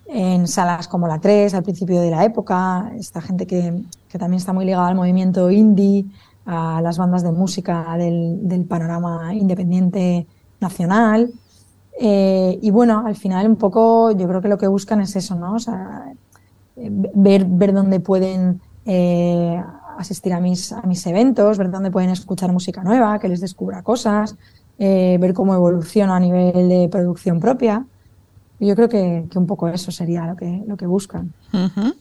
en 0.07 0.47
salas 0.47 0.87
como 0.87 1.07
la 1.07 1.19
3 1.19 1.53
al 1.55 1.63
principio 1.63 1.99
de 1.99 2.11
la 2.11 2.23
época, 2.23 2.91
esta 2.97 3.21
gente 3.21 3.47
que, 3.47 3.81
que 4.07 4.19
también 4.19 4.37
está 4.37 4.53
muy 4.53 4.65
ligada 4.65 4.87
al 4.87 4.95
movimiento 4.95 5.49
indie, 5.49 6.05
a 6.45 6.79
las 6.81 6.97
bandas 6.97 7.23
de 7.23 7.31
música 7.31 7.95
del, 7.97 8.47
del 8.47 8.65
panorama 8.65 9.33
independiente 9.33 10.27
nacional. 10.59 11.31
Eh, 11.99 12.59
y 12.61 12.71
bueno, 12.71 13.03
al 13.05 13.15
final 13.15 13.47
un 13.47 13.55
poco 13.55 14.11
yo 14.11 14.27
creo 14.27 14.41
que 14.41 14.47
lo 14.47 14.57
que 14.57 14.67
buscan 14.67 15.01
es 15.01 15.15
eso, 15.15 15.35
¿no? 15.35 15.55
O 15.55 15.59
sea, 15.59 16.13
ver, 16.75 17.45
ver 17.45 17.73
dónde 17.73 17.99
pueden 17.99 18.61
eh, 18.85 19.63
asistir 19.97 20.33
a 20.33 20.39
mis, 20.39 20.71
a 20.71 20.81
mis 20.83 21.05
eventos, 21.07 21.57
ver 21.57 21.71
dónde 21.71 21.91
pueden 21.91 22.09
escuchar 22.09 22.51
música 22.51 22.83
nueva, 22.83 23.19
que 23.19 23.27
les 23.27 23.41
descubra 23.41 23.83
cosas, 23.83 24.35
eh, 24.79 25.17
ver 25.19 25.33
cómo 25.33 25.53
evoluciona 25.53 26.15
a 26.15 26.19
nivel 26.19 26.69
de 26.69 26.89
producción 26.91 27.39
propia. 27.39 27.85
Yo 28.59 28.75
creo 28.75 28.89
que, 28.89 29.25
que, 29.29 29.37
un 29.37 29.47
poco 29.47 29.67
eso 29.67 29.91
sería 29.91 30.25
lo 30.25 30.35
que, 30.35 30.63
lo 30.65 30.77
que 30.77 30.87
buscan. 30.87 31.33
Uh 31.51 31.67
-huh. 31.67 31.95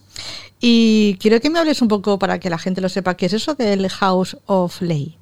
Y 0.61 1.17
quiero 1.21 1.41
que 1.41 1.51
me 1.51 1.59
hables 1.59 1.83
un 1.83 1.89
poco 1.89 2.19
para 2.19 2.39
que 2.39 2.49
la 2.49 2.59
gente 2.59 2.81
lo 2.81 2.89
sepa, 2.89 3.15
¿qué 3.15 3.27
es 3.27 3.33
eso 3.33 3.55
del 3.55 3.89
House 3.89 4.37
of 4.47 4.81
Lay? 4.81 5.19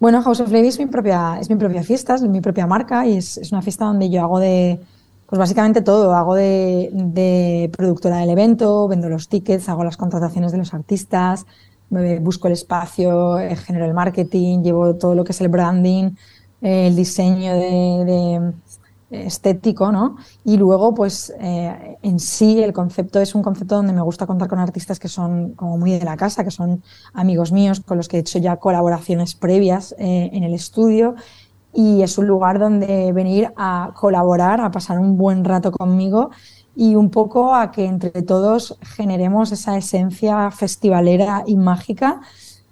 Bueno, 0.00 0.22
House 0.22 0.40
of 0.40 0.50
Lay 0.50 0.66
es 0.66 0.78
mi 0.78 0.86
propia, 0.86 1.38
es 1.40 1.48
mi 1.48 1.56
propia 1.56 1.82
fiesta, 1.82 2.16
es 2.16 2.22
mi 2.22 2.40
propia 2.40 2.66
marca 2.66 3.06
y 3.06 3.16
es, 3.16 3.38
es 3.38 3.52
una 3.52 3.62
fiesta 3.62 3.86
donde 3.86 4.10
yo 4.10 4.22
hago 4.22 4.40
de, 4.40 4.80
pues 5.34 5.40
básicamente 5.40 5.82
todo. 5.82 6.14
Hago 6.14 6.36
de, 6.36 7.68
productora 7.76 8.18
del 8.18 8.30
evento, 8.30 8.86
vendo 8.86 9.08
los 9.08 9.28
tickets, 9.28 9.68
hago 9.68 9.82
las 9.82 9.96
contrataciones 9.96 10.52
de 10.52 10.58
los 10.58 10.72
artistas, 10.72 11.44
busco 12.20 12.46
el 12.46 12.52
espacio, 12.52 13.40
eh, 13.40 13.56
genero 13.56 13.84
el 13.84 13.94
marketing, 13.94 14.62
llevo 14.62 14.94
todo 14.94 15.16
lo 15.16 15.24
que 15.24 15.32
es 15.32 15.40
el 15.40 15.48
branding, 15.48 16.12
eh, 16.62 16.86
el 16.86 16.94
diseño 16.94 17.52
de 17.52 18.52
estético, 19.22 19.92
¿no? 19.92 20.16
Y 20.44 20.56
luego, 20.56 20.94
pues, 20.94 21.32
eh, 21.40 21.96
en 22.02 22.18
sí 22.18 22.62
el 22.62 22.72
concepto 22.72 23.20
es 23.20 23.34
un 23.34 23.42
concepto 23.42 23.76
donde 23.76 23.92
me 23.92 24.02
gusta 24.02 24.26
contar 24.26 24.48
con 24.48 24.58
artistas 24.58 24.98
que 24.98 25.08
son 25.08 25.52
como 25.54 25.78
muy 25.78 25.92
de 25.92 26.04
la 26.04 26.16
casa, 26.16 26.44
que 26.44 26.50
son 26.50 26.82
amigos 27.12 27.52
míos, 27.52 27.80
con 27.80 27.96
los 27.96 28.08
que 28.08 28.16
he 28.16 28.20
hecho 28.20 28.38
ya 28.38 28.56
colaboraciones 28.56 29.34
previas 29.34 29.94
eh, 29.98 30.30
en 30.32 30.42
el 30.42 30.54
estudio. 30.54 31.14
Y 31.74 32.02
es 32.02 32.18
un 32.18 32.26
lugar 32.26 32.58
donde 32.58 33.12
venir 33.12 33.52
a 33.56 33.90
colaborar, 33.94 34.60
a 34.60 34.70
pasar 34.70 34.98
un 34.98 35.16
buen 35.16 35.44
rato 35.44 35.72
conmigo 35.72 36.30
y 36.76 36.94
un 36.94 37.10
poco 37.10 37.54
a 37.54 37.70
que 37.70 37.84
entre 37.84 38.22
todos 38.22 38.78
generemos 38.96 39.52
esa 39.52 39.76
esencia 39.76 40.50
festivalera 40.50 41.44
y 41.46 41.56
mágica 41.56 42.20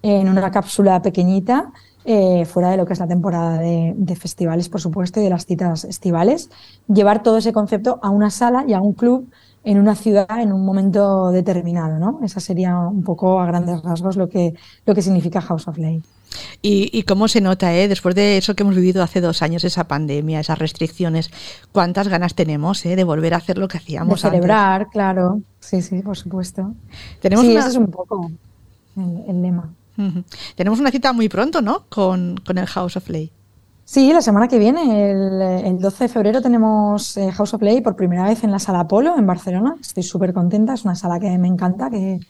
en 0.03 0.29
una 0.29 0.51
cápsula 0.51 1.01
pequeñita 1.03 1.73
eh, 2.05 2.45
fuera 2.47 2.71
de 2.71 2.77
lo 2.77 2.85
que 2.85 2.95
es 2.95 2.99
la 2.99 3.07
temporada 3.07 3.59
de, 3.59 3.95
de, 3.97 4.17
festivales, 4.17 4.69
por 4.69 4.81
supuesto, 4.81 5.21
y 5.21 5.25
de 5.25 5.31
las 5.31 5.47
citas 5.47 5.85
estivales, 5.85 6.51
llevar 6.93 7.23
todo 7.23 7.37
ese 7.37 7.53
concepto 7.53 8.01
a 8.03 8.11
una 8.11 8.31
sala 8.31 8.65
y 8.67 8.73
a 8.73 8.81
un 8.81 8.93
club 8.93 9.31
en 9.65 9.79
una 9.79 9.95
ciudad 9.95 10.41
en 10.41 10.53
un 10.53 10.65
momento 10.65 11.31
determinado, 11.31 11.99
¿no? 11.99 12.21
Esa 12.25 12.41
sería 12.41 12.77
un 12.79 13.03
poco 13.05 13.41
a 13.41 13.47
grandes 13.47 13.83
rasgos 13.83 14.17
lo 14.17 14.29
que, 14.29 14.55
lo 14.87 14.95
que 14.95 15.03
significa 15.03 15.41
House 15.41 15.69
of 15.69 15.79
Lay. 15.79 16.03
Y, 16.63 16.89
y, 16.97 17.03
cómo 17.03 17.29
se 17.29 17.41
nota, 17.41 17.75
eh? 17.75 17.89
después 17.89 18.15
de 18.15 18.39
eso 18.39 18.55
que 18.55 18.63
hemos 18.63 18.75
vivido 18.75 19.03
hace 19.03 19.21
dos 19.21 19.43
años, 19.43 19.65
esa 19.65 19.85
pandemia, 19.85 20.41
esas 20.41 20.59
restricciones, 20.59 21.31
cuántas 21.73 22.09
ganas 22.09 22.35
tenemos 22.35 22.85
eh, 22.87 22.97
de 22.97 23.05
volver 23.05 23.35
a 23.35 23.39
hacer 23.39 23.59
lo 23.59 23.69
que 23.69 23.79
hacíamos 23.79 24.23
de 24.23 24.31
celebrar, 24.31 24.83
antes. 24.83 24.93
claro. 24.93 25.43
Sí, 25.61 25.83
sí, 25.83 26.01
por 26.01 26.17
supuesto. 26.17 26.75
Tenemos 27.21 27.45
sí, 27.45 27.51
una... 27.53 27.61
ese 27.61 27.69
es 27.71 27.77
un 27.77 27.91
poco 27.91 28.31
el, 28.97 29.25
el 29.29 29.43
lema. 29.43 29.75
Uh 29.99 30.03
-huh. 30.03 30.25
Tenemos 30.57 30.81
una 30.81 30.91
cita 30.91 31.13
muy 31.13 31.29
pronto, 31.29 31.61
¿no? 31.61 31.85
Con, 31.89 32.41
con, 32.45 32.57
el 32.59 32.67
House 32.67 32.97
of 32.97 33.09
Lay. 33.11 33.31
Sí, 33.85 34.13
la 34.13 34.23
semana 34.23 34.49
que 34.49 34.59
viene, 34.59 35.11
el, 35.11 35.43
el 35.43 35.79
12 35.79 36.05
de 36.05 36.09
febrero, 36.09 36.41
tenemos 36.41 37.17
eh, 37.17 37.31
House 37.33 37.55
of 37.55 37.63
Lay 37.63 37.81
por 37.81 37.97
primera 37.97 38.25
vez 38.25 38.43
en 38.45 38.51
la 38.51 38.59
Sala 38.59 38.81
Apolo, 38.81 39.19
en 39.19 39.27
Barcelona. 39.27 39.77
Estoy 39.81 40.03
súper 40.03 40.33
contenta, 40.33 40.75
es 40.75 40.85
una 40.85 40.95
sala 40.95 41.19
que 41.21 41.37
me 41.37 41.49
encanta, 41.49 41.91
que, 41.91 42.21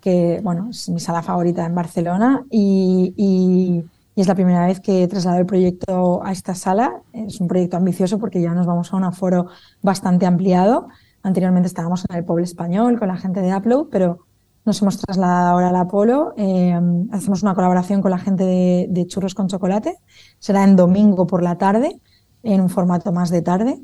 que, 0.00 0.40
bueno, 0.42 0.68
es 0.70 0.88
mi 0.88 0.98
sala 0.98 1.22
favorita 1.22 1.64
en 1.64 1.74
Barcelona 1.74 2.44
y, 2.50 3.14
y, 3.16 3.84
y 4.14 4.20
es 4.20 4.26
la 4.26 4.34
primera 4.34 4.66
vez 4.66 4.80
que 4.80 5.02
he 5.04 5.08
trasladado 5.08 5.40
el 5.42 5.46
proyecto 5.46 6.24
a 6.24 6.32
esta 6.32 6.54
sala. 6.54 7.02
Es 7.12 7.40
un 7.40 7.48
proyecto 7.48 7.76
ambicioso 7.76 8.18
porque 8.18 8.40
ya 8.40 8.52
nos 8.54 8.66
vamos 8.66 8.92
a 8.92 8.96
un 8.96 9.04
aforo 9.04 9.48
bastante 9.82 10.26
ampliado. 10.26 10.88
Anteriormente 11.22 11.68
estábamos 11.68 12.04
en 12.08 12.16
el 12.16 12.24
pueblo 12.24 12.44
español 12.44 12.98
con 12.98 13.08
la 13.08 13.16
gente 13.16 13.42
de 13.42 13.54
Upload, 13.54 13.88
pero 13.90 14.25
nos 14.66 14.82
hemos 14.82 14.98
trasladado 14.98 15.50
ahora 15.50 15.68
al 15.68 15.76
Apolo. 15.76 16.34
Eh, 16.36 16.78
hacemos 17.12 17.42
una 17.42 17.54
colaboración 17.54 18.02
con 18.02 18.10
la 18.10 18.18
gente 18.18 18.44
de, 18.44 19.06
Churros 19.06 19.34
con 19.34 19.46
Chocolate. 19.46 19.96
Será 20.40 20.64
en 20.64 20.74
domingo 20.74 21.26
por 21.26 21.42
la 21.42 21.56
tarde, 21.56 22.00
en 22.42 22.60
un 22.60 22.68
formato 22.68 23.12
más 23.12 23.30
de 23.30 23.42
tarde. 23.42 23.80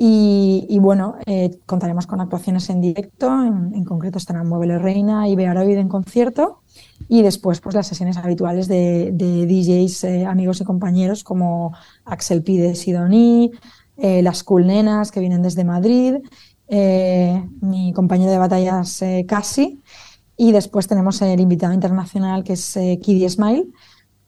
Y, 0.00 0.78
bueno, 0.80 1.16
eh, 1.26 1.58
contaremos 1.66 2.06
con 2.06 2.20
actuaciones 2.20 2.68
en 2.70 2.80
directo. 2.80 3.26
En, 3.28 3.74
en 3.74 3.84
concreto 3.84 4.18
estarán 4.18 4.48
Mueble 4.48 4.78
Reina 4.78 5.28
y 5.28 5.36
Bearoid 5.36 5.76
en 5.76 5.88
concierto. 5.88 6.62
Y 7.08 7.22
después, 7.22 7.60
pues 7.60 7.74
las 7.76 7.86
sesiones 7.86 8.16
habituales 8.16 8.66
de, 8.68 9.12
DJs, 9.12 10.04
eh, 10.04 10.26
amigos 10.26 10.60
y 10.60 10.64
compañeros 10.64 11.22
como 11.22 11.72
Axel 12.04 12.42
P. 12.42 12.52
de 12.58 12.74
Sidoní, 12.74 13.52
las 13.96 14.44
Cool 14.44 14.66
Nenas 14.68 15.10
que 15.10 15.18
vienen 15.18 15.42
desde 15.42 15.64
Madrid, 15.64 16.14
mi 16.68 17.92
compañero 17.92 18.30
de 18.30 18.38
batallas 18.38 19.02
Casi 19.26 19.82
y 20.38 20.52
después 20.52 20.86
tenemos 20.86 21.20
el 21.20 21.40
invitado 21.40 21.74
internacional 21.74 22.44
que 22.44 22.54
es 22.54 22.76
eh, 22.76 22.98
Kiddy 23.02 23.28
Smile, 23.28 23.66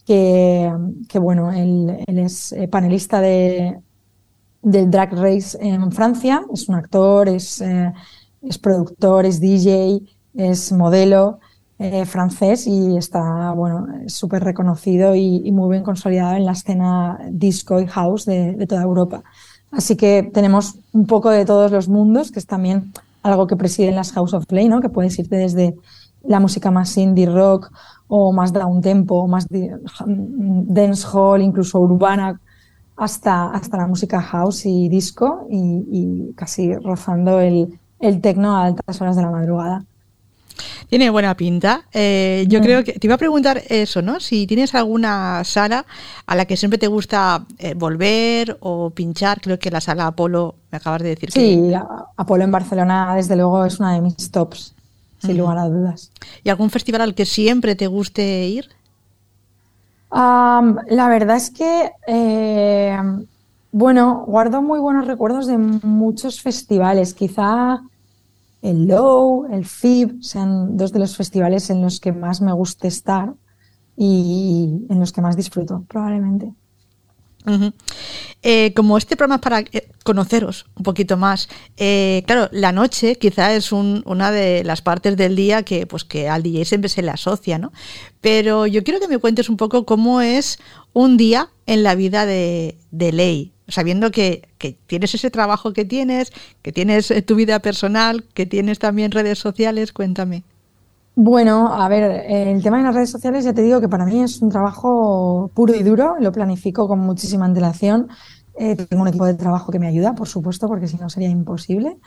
que, 0.05 0.71
que 1.09 1.19
bueno, 1.21 1.53
él, 1.53 2.05
es 2.09 2.53
eh, 2.53 2.67
panelista 2.67 3.21
de, 3.21 3.79
del 4.61 4.91
Drag 4.91 5.13
Race 5.13 5.57
en 5.61 5.93
Francia, 5.93 6.45
es 6.53 6.69
un 6.69 6.75
actor, 6.75 7.29
es, 7.29 7.61
eh, 7.61 7.93
es 8.43 8.59
productor, 8.59 9.25
es 9.25 9.41
DJ, 9.41 10.01
es 10.35 10.73
modelo 10.73 11.39
eh, 11.79 12.05
francés 12.07 12.67
y 12.67 12.97
está, 12.97 13.53
bueno, 13.53 13.87
súper 14.09 14.43
reconocido 14.43 15.15
y, 15.15 15.43
y, 15.45 15.53
muy 15.53 15.71
bien 15.71 15.85
consolidado 15.85 16.35
en 16.35 16.45
la 16.45 16.53
escena 16.53 17.21
disco 17.31 17.81
y 17.81 17.87
house 17.87 18.27
de, 18.27 18.55
de, 18.55 18.67
toda 18.67 18.83
Europa. 18.83 19.23
Así 19.71 19.97
que 19.97 20.29
tenemos 20.35 20.75
un 20.93 21.07
poco 21.07 21.31
de 21.31 21.45
todos 21.45 21.71
los 21.71 21.89
mundos, 21.89 22.33
que 22.33 22.41
es 22.41 22.47
también 22.47 22.93
algo 23.23 23.47
que 23.47 23.57
presiden 23.57 23.97
las 23.97 24.13
House 24.13 24.35
of 24.35 24.47
Play, 24.47 24.69
¿no? 24.69 24.81
Que 24.81 24.89
puedes 24.89 25.19
irte 25.19 25.37
desde 25.37 25.75
la 26.23 26.41
música 26.41 26.71
más 26.71 26.97
indie 26.97 27.27
rock 27.27 27.71
o 28.09 28.33
más 28.33 28.53
down 28.53 28.81
tempo, 28.81 29.27
más 29.29 29.47
dance 29.49 31.07
hall, 31.13 31.43
incluso 31.43 31.81
urbana, 31.81 32.41
hasta, 32.97 33.51
hasta 33.51 33.79
la 33.79 33.87
música 33.87 34.21
house 34.21 34.67
y 34.67 34.89
disco 34.89 35.47
y, 35.49 35.85
y 35.91 36.33
casi 36.35 36.75
rozando 36.75 37.41
el, 37.41 37.79
el 37.99 38.21
techno 38.21 38.57
a 38.57 38.65
altas 38.65 39.01
horas 39.01 39.17
de 39.17 39.23
la 39.23 39.31
madrugada. 39.31 39.85
Tiene 40.89 41.11
buena 41.11 41.37
pinta. 41.37 41.85
Eh, 41.93 42.45
yo 42.49 42.61
mm. 42.61 42.63
creo 42.63 42.85
que 42.85 42.93
te 42.95 43.07
iba 43.07 43.15
a 43.15 43.19
preguntar 43.19 43.63
eso, 43.69 44.03
¿no? 44.03 44.21
Si 44.21 44.47
tienes 44.47 44.75
alguna 44.75 45.43
sala 45.45 45.87
a 46.27 46.37
la 46.37 46.45
que 46.45 46.57
siempre 46.57 46.79
te 46.79 46.87
gusta 46.87 47.45
eh, 47.59 47.75
volver 47.75 48.57
o 48.61 48.91
pinchar, 48.91 49.41
creo 49.41 49.59
que 49.59 49.71
la 49.71 49.81
sala 49.81 50.07
Apolo, 50.07 50.57
me 50.71 50.79
acabas 50.79 51.03
de 51.03 51.11
decir. 51.11 51.31
Sí, 51.31 51.63
que... 51.71 51.81
Apolo 52.17 52.45
en 52.45 52.51
Barcelona, 52.51 53.15
desde 53.15 53.37
luego, 53.37 53.65
es 53.65 53.79
una 53.79 53.95
de 53.95 54.01
mis 54.01 54.31
tops, 54.31 54.75
sin 55.21 55.39
lugar 55.39 55.59
a 55.59 55.69
dudas. 55.69 56.11
¿Y 56.43 56.51
algún 56.51 56.71
festival 56.71 57.03
al 57.03 57.15
que 57.15 57.27
siempre 57.27 57.77
te 57.77 57.87
guste 57.87 58.47
ir? 58.47 58.69
Um, 60.11 60.77
la 60.89 61.09
verdad 61.09 61.37
es 61.37 61.51
que, 61.51 61.93
eh, 62.09 62.99
bueno, 63.71 64.25
guardo 64.27 64.61
muy 64.61 64.81
buenos 64.81 65.07
recuerdos 65.07 65.47
de 65.47 65.57
muchos 65.57 66.41
festivales. 66.41 67.15
Quizá 67.15 67.81
el 68.63 68.87
Low, 68.87 69.47
el 69.51 69.65
FIB, 69.65 70.23
sean 70.23 70.77
dos 70.77 70.93
de 70.93 70.99
los 70.99 71.17
festivales 71.17 71.71
en 71.71 71.83
los 71.83 72.01
que 72.01 72.13
más 72.13 72.41
me 72.41 72.53
gusta 72.53 72.89
estar 72.89 73.35
y 73.97 74.87
en 74.89 75.01
los 75.01 75.13
que 75.13 75.21
más 75.21 75.37
disfruto, 75.37 75.85
probablemente. 75.89 76.53
Eh, 78.43 78.73
como 78.75 78.99
este 78.99 79.17
programa 79.17 79.37
es 79.37 79.41
para 79.41 79.61
eh, 79.61 79.89
conoceros 80.05 80.67
un 80.77 80.83
poquito 80.83 81.17
más, 81.17 81.49
eh, 81.77 82.23
claro, 82.27 82.49
la 82.53 82.73
noche 82.73 83.17
quizá 83.17 83.55
es 83.55 83.73
un, 83.73 84.03
una 84.07 84.31
de 84.31 84.63
las 84.65 84.83
partes 84.83 85.17
del 85.17 85.37
día 85.37 85.63
que, 85.63 85.87
pues, 85.87 86.05
que 86.05 86.29
al 86.29 86.43
DJ 86.43 86.65
siempre 86.67 86.89
se 86.89 87.03
le 87.03 87.11
asocia, 87.11 87.59
¿no? 87.59 87.73
Pero 88.21 88.67
yo 88.67 88.85
quiero 88.85 89.01
que 89.01 89.09
me 89.09 89.19
cuentes 89.19 89.49
un 89.49 89.57
poco 89.57 89.87
cómo 89.87 90.21
es 90.21 90.59
un 90.93 91.17
día 91.17 91.51
en 91.67 91.83
la 91.83 91.95
vida 91.95 92.27
de, 92.27 92.79
de 92.91 93.13
Ley, 93.13 93.53
sabiendo 93.71 94.11
que, 94.11 94.49
que, 94.59 94.77
tienes 94.87 95.15
ese 95.15 95.31
trabajo 95.31 95.73
que 95.73 95.85
tienes, 95.85 96.33
que 96.63 96.73
tienes 96.73 97.13
tu 97.27 97.35
vida 97.35 97.59
personal, 97.61 98.25
que 98.35 98.47
tienes 98.47 98.79
también 98.79 99.11
redes 99.11 99.39
sociales, 99.39 99.93
cuéntame. 99.93 100.45
Bueno, 101.17 101.73
a 101.73 101.89
ver, 101.89 102.25
el 102.29 102.63
tema 102.63 102.79
de 102.79 102.85
las 102.85 102.95
redes 102.95 103.11
sociales 103.11 103.45
ya 103.45 103.53
te 103.53 103.63
digo 103.63 103.81
que 103.81 103.89
para 103.89 104.07
mí 104.07 104.23
es 104.23 104.41
un 104.41 104.49
trabajo 104.49 105.51
puro 105.55 105.75
y 105.75 105.83
duro, 105.83 106.17
lo 106.19 106.33
planifico 106.33 106.89
con 106.89 107.01
muchísima 107.01 107.45
antelación. 107.45 108.09
Eh, 108.57 108.77
tengo 108.77 109.03
un 109.03 109.09
equipo 109.09 109.27
de 109.27 109.35
trabajo 109.35 109.73
que 109.73 109.79
me 109.79 109.87
ayuda, 109.87 110.15
por 110.15 110.29
supuesto, 110.29 110.69
porque 110.69 110.87
si 110.87 110.97
no 110.97 111.11
sería 111.11 111.29
imposible. 111.29 111.99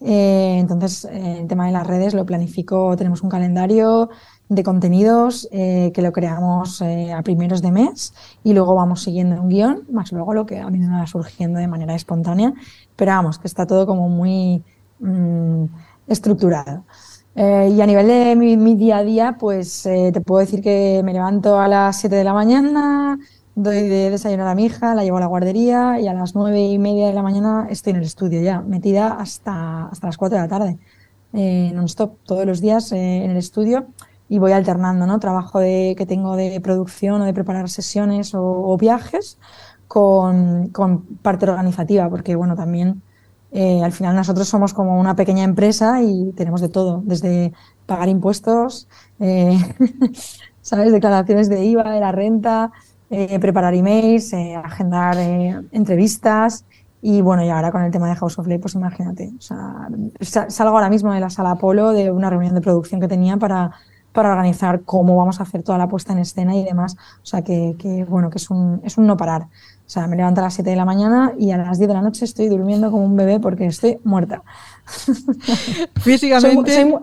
Eh, 0.00 0.58
entonces, 0.58 1.04
eh, 1.04 1.38
el 1.40 1.46
tema 1.46 1.66
de 1.66 1.72
las 1.72 1.86
redes 1.86 2.14
lo 2.14 2.26
planifico, 2.26 2.96
tenemos 2.96 3.22
un 3.22 3.30
calendario 3.30 4.10
de 4.54 4.62
contenidos 4.62 5.48
eh, 5.50 5.90
que 5.94 6.02
lo 6.02 6.12
creamos 6.12 6.82
a 6.82 7.22
primeros 7.22 7.62
de 7.62 7.70
mes 7.70 8.14
y 8.44 8.52
luego 8.52 8.74
vamos 8.74 9.02
siguiendo 9.02 9.40
un 9.40 9.48
guion, 9.48 9.84
más 9.90 10.12
luego 10.12 10.34
lo 10.34 10.46
que 10.46 10.58
a 10.58 10.68
mí 10.68 10.78
me 10.78 10.88
va 10.88 11.06
surgiendo 11.06 11.58
de 11.58 11.68
manera 11.68 11.94
espontánea, 11.94 12.52
pero 12.96 13.12
vamos, 13.12 13.38
que 13.38 13.48
está 13.48 13.66
todo 13.66 13.86
como 13.86 14.08
muy 14.08 14.62
mmm, 15.00 15.64
estructurado. 16.06 16.84
Eh, 17.34 17.72
y 17.74 17.80
a 17.80 17.86
nivel 17.86 18.06
de 18.08 18.36
mi, 18.36 18.56
mi, 18.56 18.76
día 18.76 18.98
a 18.98 19.04
día, 19.04 19.36
pues 19.38 19.86
eh, 19.86 20.10
te 20.12 20.20
puedo 20.20 20.40
decir 20.40 20.60
que 20.60 21.00
me 21.02 21.14
levanto 21.14 21.58
a 21.58 21.66
las 21.66 21.98
7 21.98 22.14
de 22.14 22.24
la 22.24 22.34
mañana, 22.34 23.18
doy 23.54 23.88
de 23.88 24.10
desayunar 24.10 24.48
a 24.48 24.54
mi 24.54 24.66
hija, 24.66 24.94
la 24.94 25.02
llevo 25.02 25.16
a 25.16 25.20
la 25.20 25.26
guardería 25.26 25.98
y 25.98 26.08
a 26.08 26.14
las 26.14 26.34
9 26.34 26.60
y 26.60 26.78
media 26.78 27.06
de 27.06 27.14
la 27.14 27.22
mañana 27.22 27.68
estoy 27.70 27.92
en 27.92 27.96
el 27.96 28.04
estudio 28.04 28.42
ya, 28.42 28.60
metida 28.60 29.14
hasta, 29.14 29.86
hasta 29.86 30.06
las 30.06 30.18
4 30.18 30.36
de 30.36 30.42
la 30.42 30.48
tarde, 30.48 30.78
eh, 31.32 31.72
non-stop, 31.74 32.18
todos 32.26 32.44
los 32.44 32.60
días 32.60 32.92
en 32.92 33.30
el 33.30 33.36
estudio 33.38 33.86
y 34.32 34.38
voy 34.38 34.52
alternando, 34.52 35.06
¿no? 35.06 35.20
Trabajo 35.20 35.58
de, 35.58 35.94
que 35.94 36.06
tengo 36.06 36.36
de 36.36 36.58
producción 36.62 37.20
o 37.20 37.26
de 37.26 37.34
preparar 37.34 37.68
sesiones 37.68 38.32
o, 38.34 38.74
viajes 38.78 39.38
con, 39.86 40.68
con 40.68 41.02
parte 41.18 41.44
organizativa, 41.50 42.08
porque 42.08 42.34
bueno, 42.34 42.56
también 42.56 43.02
eh, 43.50 43.84
al 43.84 43.92
final 43.92 44.16
nosotros 44.16 44.48
somos 44.48 44.72
como 44.72 44.98
una 44.98 45.14
pequeña 45.16 45.44
empresa 45.44 46.00
y 46.00 46.32
tenemos 46.32 46.62
de 46.62 46.70
todo, 46.70 47.02
desde 47.04 47.52
pagar 47.84 48.08
impuestos, 48.08 48.88
eh, 49.20 49.58
¿sabes? 50.62 50.92
Declaraciones 50.92 51.50
de 51.50 51.66
IVA, 51.66 51.90
de 51.90 52.00
la 52.00 52.12
renta, 52.12 52.72
eh, 53.10 53.38
preparar 53.38 53.74
emails, 53.74 54.32
agendar 54.32 55.18
entrevistas 55.72 56.64
y 57.02 57.20
bueno, 57.20 57.44
y 57.44 57.50
ahora 57.50 57.70
con 57.70 57.82
el 57.82 57.90
tema 57.90 58.08
de 58.08 58.14
House 58.14 58.38
of 58.38 58.46
Play, 58.46 58.56
pues 58.56 58.76
imagínate, 58.76 59.30
o 59.38 59.42
sea, 59.42 60.48
salgo 60.48 60.74
ahora 60.74 60.88
mismo 60.88 61.12
de 61.12 61.20
la 61.20 61.28
sala 61.28 61.50
Apolo 61.50 61.90
de 61.90 62.10
una 62.10 62.30
reunión 62.30 62.54
de 62.54 62.62
producción 62.62 62.98
que 62.98 63.08
tenía 63.08 63.36
para, 63.36 63.72
para 64.12 64.30
organizar 64.30 64.82
cómo 64.82 65.16
vamos 65.16 65.40
a 65.40 65.44
hacer 65.44 65.62
toda 65.62 65.78
la 65.78 65.88
puesta 65.88 66.12
en 66.12 66.20
escena 66.20 66.54
y 66.54 66.64
demás, 66.64 66.96
o 67.22 67.26
sea, 67.26 67.42
que, 67.42 67.74
que 67.78 68.04
bueno, 68.04 68.30
que 68.30 68.38
es 68.38 68.50
un, 68.50 68.80
es 68.84 68.98
un 68.98 69.06
no 69.06 69.16
parar. 69.16 69.42
O 69.42 69.90
sea, 69.92 70.06
me 70.06 70.16
levanto 70.16 70.40
a 70.40 70.44
las 70.44 70.54
7 70.54 70.70
de 70.70 70.76
la 70.76 70.84
mañana 70.84 71.32
y 71.38 71.50
a 71.50 71.58
las 71.58 71.78
10 71.78 71.88
de 71.88 71.94
la 71.94 72.02
noche 72.02 72.24
estoy 72.24 72.48
durmiendo 72.48 72.90
como 72.90 73.04
un 73.04 73.16
bebé 73.16 73.40
porque 73.40 73.66
estoy 73.66 73.98
muerta. 74.04 74.42
Físicamente. 76.00 76.74
Soy, 76.74 76.90
soy, 76.90 76.98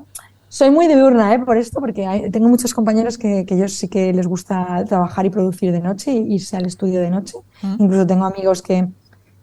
soy, 0.47 0.71
muy 0.71 0.87
diurna, 0.87 1.33
¿eh? 1.33 1.39
Por 1.39 1.57
esto, 1.57 1.79
porque 1.79 2.07
hay, 2.07 2.31
tengo 2.31 2.47
muchos 2.47 2.73
compañeros 2.73 3.17
que, 3.17 3.45
que 3.45 3.55
ellos 3.55 3.73
sí 3.73 3.89
que 3.89 4.11
les 4.13 4.25
gusta 4.25 4.85
trabajar 4.87 5.25
y 5.25 5.29
producir 5.29 5.71
de 5.71 5.81
noche 5.81 6.11
y 6.11 6.33
irse 6.33 6.57
al 6.57 6.65
estudio 6.65 6.99
de 6.99 7.11
noche. 7.11 7.37
¿Mm? 7.61 7.83
Incluso 7.83 8.07
tengo 8.07 8.25
amigos 8.25 8.61
que, 8.63 8.87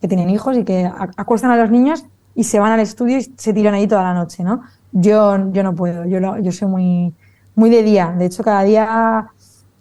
que 0.00 0.08
tienen 0.08 0.30
hijos 0.30 0.56
y 0.56 0.64
que 0.64 0.90
acuestan 1.16 1.50
a 1.52 1.56
los 1.56 1.70
niños 1.70 2.04
y 2.34 2.44
se 2.44 2.58
van 2.58 2.72
al 2.72 2.80
estudio 2.80 3.18
y 3.18 3.22
se 3.36 3.52
tiran 3.52 3.74
ahí 3.74 3.86
toda 3.86 4.02
la 4.02 4.14
noche, 4.14 4.42
¿no? 4.42 4.62
Yo, 4.92 5.52
yo 5.52 5.62
no 5.62 5.74
puedo, 5.74 6.04
yo, 6.04 6.20
lo, 6.20 6.38
yo 6.38 6.52
soy 6.52 6.68
muy, 6.68 7.14
muy 7.56 7.68
de 7.70 7.82
día. 7.82 8.14
De 8.16 8.26
hecho, 8.26 8.44
cada 8.44 8.62
día 8.62 9.32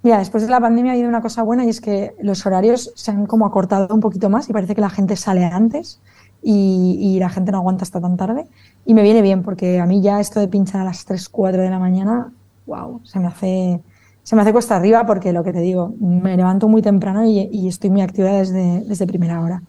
Mira, 0.05 0.19
después 0.19 0.43
de 0.43 0.51
la 0.51 0.59
pandemia 0.59 0.91
ha 0.91 0.93
habido 0.93 1.09
una 1.09 1.19
cosa 1.19 1.41
buena 1.41 1.65
y 1.65 1.69
es 1.69 1.81
que 1.81 2.15
los 2.21 2.45
horarios 2.45 2.91
se 2.93 3.09
han 3.09 3.25
como 3.25 3.47
acortado 3.47 3.87
un 3.91 4.01
poquito 4.01 4.29
más 4.29 4.47
y 4.47 4.53
parece 4.53 4.75
que 4.75 4.81
la 4.81 4.91
gente 4.91 5.15
sale 5.15 5.43
antes 5.45 5.99
y, 6.43 6.99
y, 7.01 7.17
la 7.17 7.27
gente 7.27 7.51
no 7.51 7.57
aguanta 7.57 7.85
hasta 7.85 7.99
tan 7.99 8.15
tarde. 8.15 8.45
Y 8.85 8.93
me 8.93 9.01
viene 9.01 9.23
bien 9.23 9.41
porque 9.41 9.79
a 9.79 9.87
mí 9.87 10.03
ya 10.03 10.19
esto 10.19 10.39
de 10.39 10.47
pinchar 10.47 10.81
a 10.81 10.83
las 10.83 11.05
3, 11.05 11.27
4 11.27 11.59
de 11.59 11.69
la 11.71 11.79
mañana, 11.79 12.31
wow, 12.67 13.01
se 13.03 13.17
me 13.17 13.25
hace, 13.25 13.81
se 14.21 14.35
me 14.35 14.43
hace 14.43 14.51
cuesta 14.51 14.75
arriba 14.75 15.07
porque 15.07 15.33
lo 15.33 15.43
que 15.43 15.51
te 15.51 15.61
digo, 15.61 15.95
me 15.99 16.37
levanto 16.37 16.67
muy 16.67 16.83
temprano 16.83 17.25
y, 17.25 17.49
y 17.51 17.67
estoy 17.67 17.89
muy 17.89 18.03
activa 18.03 18.29
desde, 18.29 18.81
desde 18.81 19.07
primera 19.07 19.41
hora. 19.41 19.63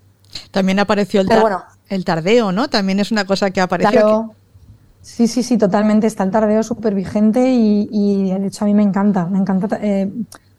También 0.51 0.79
apareció 0.81 1.23
el, 1.23 1.29
tar 1.29 1.41
bueno, 1.41 1.63
el 1.89 2.05
tardeo, 2.05 2.53
¿no? 2.53 2.69
También 2.69 3.01
es 3.01 3.11
una 3.11 3.25
cosa 3.25 3.51
que 3.53 3.63
apareció. 3.63 3.91
Claro. 3.91 4.35
Sí, 5.07 5.29
sí, 5.29 5.45
sí, 5.45 5.57
totalmente. 5.57 6.09
Está 6.09 6.25
el 6.25 6.33
tardeo 6.33 6.65
súper 6.65 6.93
vigente 6.93 7.49
y, 7.49 7.89
y, 7.93 8.33
de 8.33 8.49
hecho 8.49 8.65
a 8.65 8.67
mí 8.67 8.75
me 8.75 8.83
encanta. 8.83 9.27
Me 9.27 9.39
encanta 9.39 9.79
eh, 9.81 10.13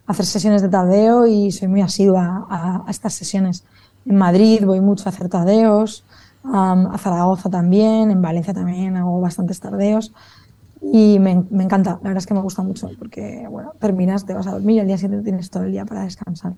hacer 0.06 0.24
sesiones 0.24 0.62
de 0.62 0.70
tardeo 0.70 1.26
y 1.26 1.52
soy 1.52 1.68
muy 1.68 1.82
asidua 1.82 2.46
a, 2.48 2.82
a, 2.86 2.90
estas 2.90 3.12
sesiones. 3.12 3.66
En 4.06 4.16
Madrid 4.16 4.64
voy 4.64 4.80
mucho 4.80 5.06
a 5.06 5.10
hacer 5.10 5.28
tardeos, 5.28 6.02
um, 6.44 6.86
a 6.86 6.96
Zaragoza 6.96 7.50
también, 7.50 8.10
en 8.10 8.22
Valencia 8.22 8.54
también 8.54 8.96
hago 8.96 9.20
bastantes 9.20 9.60
tardeos 9.60 10.14
y 10.80 11.18
me, 11.18 11.44
me, 11.50 11.64
encanta. 11.64 11.98
La 12.02 12.08
verdad 12.08 12.16
es 12.16 12.26
que 12.26 12.32
me 12.32 12.40
gusta 12.40 12.62
mucho 12.62 12.88
porque, 12.98 13.46
bueno, 13.50 13.74
terminas, 13.78 14.24
te 14.24 14.32
vas 14.32 14.46
a 14.46 14.52
dormir 14.52 14.76
y 14.76 14.80
al 14.80 14.86
día 14.86 14.96
siguiente 14.96 15.24
tienes 15.24 15.50
todo 15.50 15.64
el 15.64 15.72
día 15.72 15.84
para 15.84 16.04
descansar. 16.04 16.54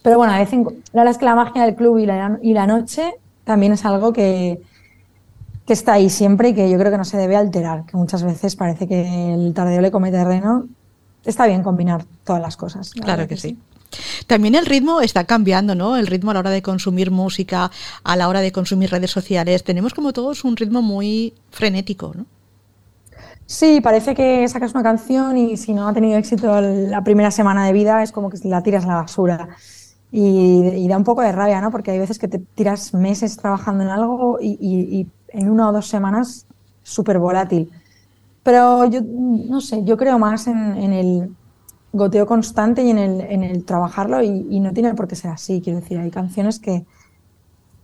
Pero 0.00 0.16
bueno, 0.16 0.32
a 0.32 0.38
veces, 0.38 0.60
la 0.92 1.02
verdad 1.02 1.10
es 1.10 1.18
que 1.18 1.24
la 1.24 1.34
magia 1.34 1.64
del 1.64 1.74
club 1.74 1.98
y 1.98 2.06
la 2.52 2.66
noche 2.68 3.14
también 3.42 3.72
es 3.72 3.84
algo 3.84 4.12
que 4.12 4.62
que 5.66 5.72
está 5.72 5.94
ahí 5.94 6.10
siempre 6.10 6.50
y 6.50 6.54
que 6.54 6.70
yo 6.70 6.78
creo 6.78 6.90
que 6.90 6.98
no 6.98 7.04
se 7.04 7.16
debe 7.16 7.36
alterar, 7.36 7.84
que 7.86 7.96
muchas 7.96 8.22
veces 8.22 8.56
parece 8.56 8.88
que 8.88 9.34
el 9.34 9.54
tardeo 9.54 9.80
le 9.80 9.90
come 9.90 10.10
terreno. 10.10 10.66
Está 11.24 11.46
bien 11.46 11.62
combinar 11.62 12.04
todas 12.24 12.42
las 12.42 12.56
cosas. 12.56 12.90
Claro 12.90 13.22
que, 13.22 13.28
que 13.28 13.36
sí. 13.36 13.48
sí. 13.48 13.58
También 14.26 14.54
el 14.54 14.66
ritmo 14.66 15.00
está 15.00 15.24
cambiando, 15.24 15.74
¿no? 15.74 15.96
El 15.96 16.06
ritmo 16.06 16.30
a 16.30 16.34
la 16.34 16.40
hora 16.40 16.50
de 16.50 16.62
consumir 16.62 17.10
música, 17.10 17.70
a 18.02 18.16
la 18.16 18.28
hora 18.28 18.40
de 18.40 18.52
consumir 18.52 18.90
redes 18.90 19.10
sociales. 19.10 19.64
Tenemos 19.64 19.94
como 19.94 20.12
todos 20.12 20.44
un 20.44 20.56
ritmo 20.56 20.82
muy 20.82 21.34
frenético, 21.50 22.12
¿no? 22.14 22.26
Sí, 23.46 23.80
parece 23.82 24.14
que 24.14 24.48
sacas 24.48 24.72
una 24.72 24.82
canción 24.82 25.36
y 25.36 25.56
si 25.56 25.74
no 25.74 25.88
ha 25.88 25.92
tenido 25.92 26.16
éxito 26.16 26.60
la 26.60 27.04
primera 27.04 27.30
semana 27.30 27.66
de 27.66 27.72
vida 27.72 28.02
es 28.02 28.12
como 28.12 28.30
que 28.30 28.38
la 28.44 28.62
tiras 28.62 28.84
a 28.84 28.88
la 28.88 28.94
basura. 28.94 29.48
Y, 30.10 30.68
y, 30.74 30.88
da 30.88 30.98
un 30.98 31.04
poco 31.04 31.22
de 31.22 31.32
rabia, 31.32 31.60
¿no? 31.62 31.70
Porque 31.70 31.90
hay 31.90 31.98
veces 31.98 32.18
que 32.18 32.28
te 32.28 32.38
tiras 32.38 32.92
meses 32.92 33.36
trabajando 33.38 33.82
en 33.82 33.90
algo 33.90 34.38
y, 34.40 34.58
y, 34.60 35.00
y 35.00 35.08
en 35.32 35.50
una 35.50 35.68
o 35.68 35.72
dos 35.72 35.88
semanas 35.88 36.46
súper 36.82 37.18
volátil. 37.18 37.70
Pero 38.42 38.86
yo, 38.86 39.00
no 39.02 39.60
sé, 39.60 39.84
yo 39.84 39.96
creo 39.96 40.18
más 40.18 40.46
en, 40.46 40.76
en, 40.76 40.92
el, 40.92 41.30
goteo 41.92 42.26
constante 42.26 42.82
y 42.82 42.90
en 42.90 42.98
el, 42.98 43.20
en 43.20 43.42
el 43.42 43.64
trabajarlo 43.64 44.22
y, 44.22 44.46
y 44.50 44.60
no 44.60 44.72
tiene 44.72 44.94
por 44.94 45.06
qué 45.08 45.16
ser 45.16 45.30
así. 45.30 45.60
Quiero 45.62 45.80
decir, 45.80 45.98
hay 45.98 46.10
canciones 46.10 46.58
que, 46.58 46.84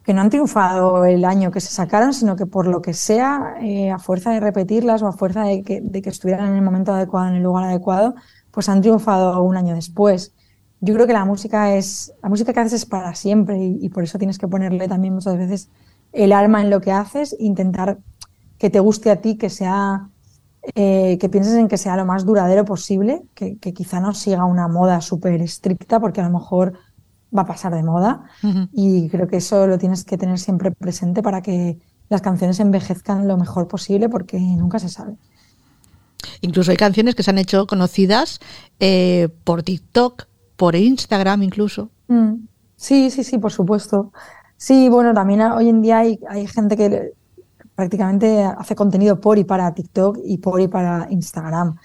que 0.05 0.15
no 0.15 0.23
han 0.23 0.31
triunfado 0.31 1.05
el 1.05 1.25
año 1.25 1.51
que 1.51 1.61
se 1.61 1.71
sacaron, 1.71 2.15
sino 2.15 2.35
que 2.35 2.47
por 2.47 2.67
lo 2.67 2.81
que 2.81 2.95
sea, 2.95 3.57
eh, 3.61 3.91
a 3.91 3.99
fuerza 3.99 4.31
de 4.31 4.41
repetirlas 4.41 5.03
o 5.03 5.07
a 5.07 5.13
fuerza 5.13 5.43
de 5.43 5.63
que, 5.63 5.81
de 5.83 6.03
que, 6.03 6.09
estuvieran 6.09 6.49
en 6.49 6.55
el 6.57 6.63
momento 6.63 6.93
adecuado, 6.93 7.29
en 7.29 7.35
el 7.35 7.43
lugar 7.43 7.65
adecuado, 7.65 8.15
pues 8.51 8.69
han 8.69 8.81
triunfado 8.81 9.43
un 9.43 9.57
año 9.57 9.75
después. 9.75 10.33
Yo 10.81 10.95
creo 10.95 11.07
que 11.07 11.13
la 11.13 11.25
música 11.25 11.75
es, 11.75 12.15
la 12.23 12.29
música 12.29 12.53
que 12.53 12.61
haces 12.61 12.73
es 12.73 12.87
para 12.87 13.15
siempre 13.15 13.59
y, 13.59 13.79
y 13.83 13.89
por 13.91 14.05
eso 14.05 14.17
tienes 14.17 14.39
que 14.39 14.49
ponerle 14.49 14.89
también 14.89 15.13
muchas 15.15 15.37
veces 15.37 15.69
el 16.13 16.33
alma 16.33 16.61
en 16.63 16.71
lo 16.71 16.81
que 16.81 16.93
haces, 16.93 17.37
intentar 17.39 17.99
que 18.59 18.71
te 18.71 18.81
guste 18.81 19.11
a 19.11 19.21
ti, 19.21 19.37
que 19.37 19.51
sea, 19.51 20.09
eh, 20.75 21.19
que 21.19 21.29
pienses 21.29 21.55
en 21.55 21.69
que 21.69 21.77
sea 21.77 21.97
lo 21.97 22.05
más 22.05 22.25
duradero 22.25 22.65
posible, 22.65 23.23
que, 23.35 23.57
que 23.59 23.73
quizá 23.73 24.01
no 24.01 24.15
siga 24.15 24.45
una 24.45 24.69
moda 24.69 25.01
súper 25.01 25.41
estricta, 25.41 26.01
porque 26.01 26.21
a 26.21 26.25
lo 26.29 26.39
mejor 26.39 26.75
va 27.37 27.43
a 27.43 27.47
pasar 27.47 27.75
de 27.75 27.83
moda 27.83 28.25
uh 28.43 28.47
-huh. 28.47 28.69
y 28.73 29.09
creo 29.11 29.29
que 29.29 29.37
eso 29.37 29.67
lo 29.67 29.79
tienes 29.79 30.05
que 30.05 30.17
tener 30.17 30.39
siempre 30.39 30.71
presente 30.71 31.23
para 31.23 31.43
que 31.43 31.79
las 32.09 32.23
canciones 32.23 32.59
envejezcan 32.61 33.29
lo 33.29 33.37
mejor 33.37 33.69
posible 33.69 34.09
porque 34.09 34.39
nunca 34.39 34.79
se 34.79 34.89
sabe. 34.89 35.17
Incluso 36.41 36.71
hay 36.71 36.77
canciones 36.77 37.15
que 37.15 37.23
se 37.23 37.31
han 37.31 37.39
hecho 37.39 37.67
conocidas 37.67 38.41
eh, 38.81 39.29
por 39.45 39.63
TikTok, 39.63 40.27
por 40.57 40.75
Instagram 40.75 41.43
incluso. 41.43 41.91
Mm. 42.09 42.47
Sí, 42.77 43.11
sí, 43.11 43.25
sí, 43.25 43.39
por 43.39 43.53
supuesto. 43.53 44.13
Sí, 44.59 44.89
bueno, 44.89 45.15
también 45.15 45.41
hoy 45.41 45.69
en 45.69 45.81
día 45.81 45.99
hay, 46.01 46.21
hay 46.29 46.47
gente 46.47 46.77
que 46.77 47.13
prácticamente 47.77 48.43
hace 48.43 48.75
contenido 48.75 49.21
por 49.21 49.39
y 49.39 49.45
para 49.45 49.73
TikTok 49.73 50.19
y 50.25 50.39
por 50.39 50.61
y 50.61 50.69
para 50.69 51.07
Instagram. 51.11 51.77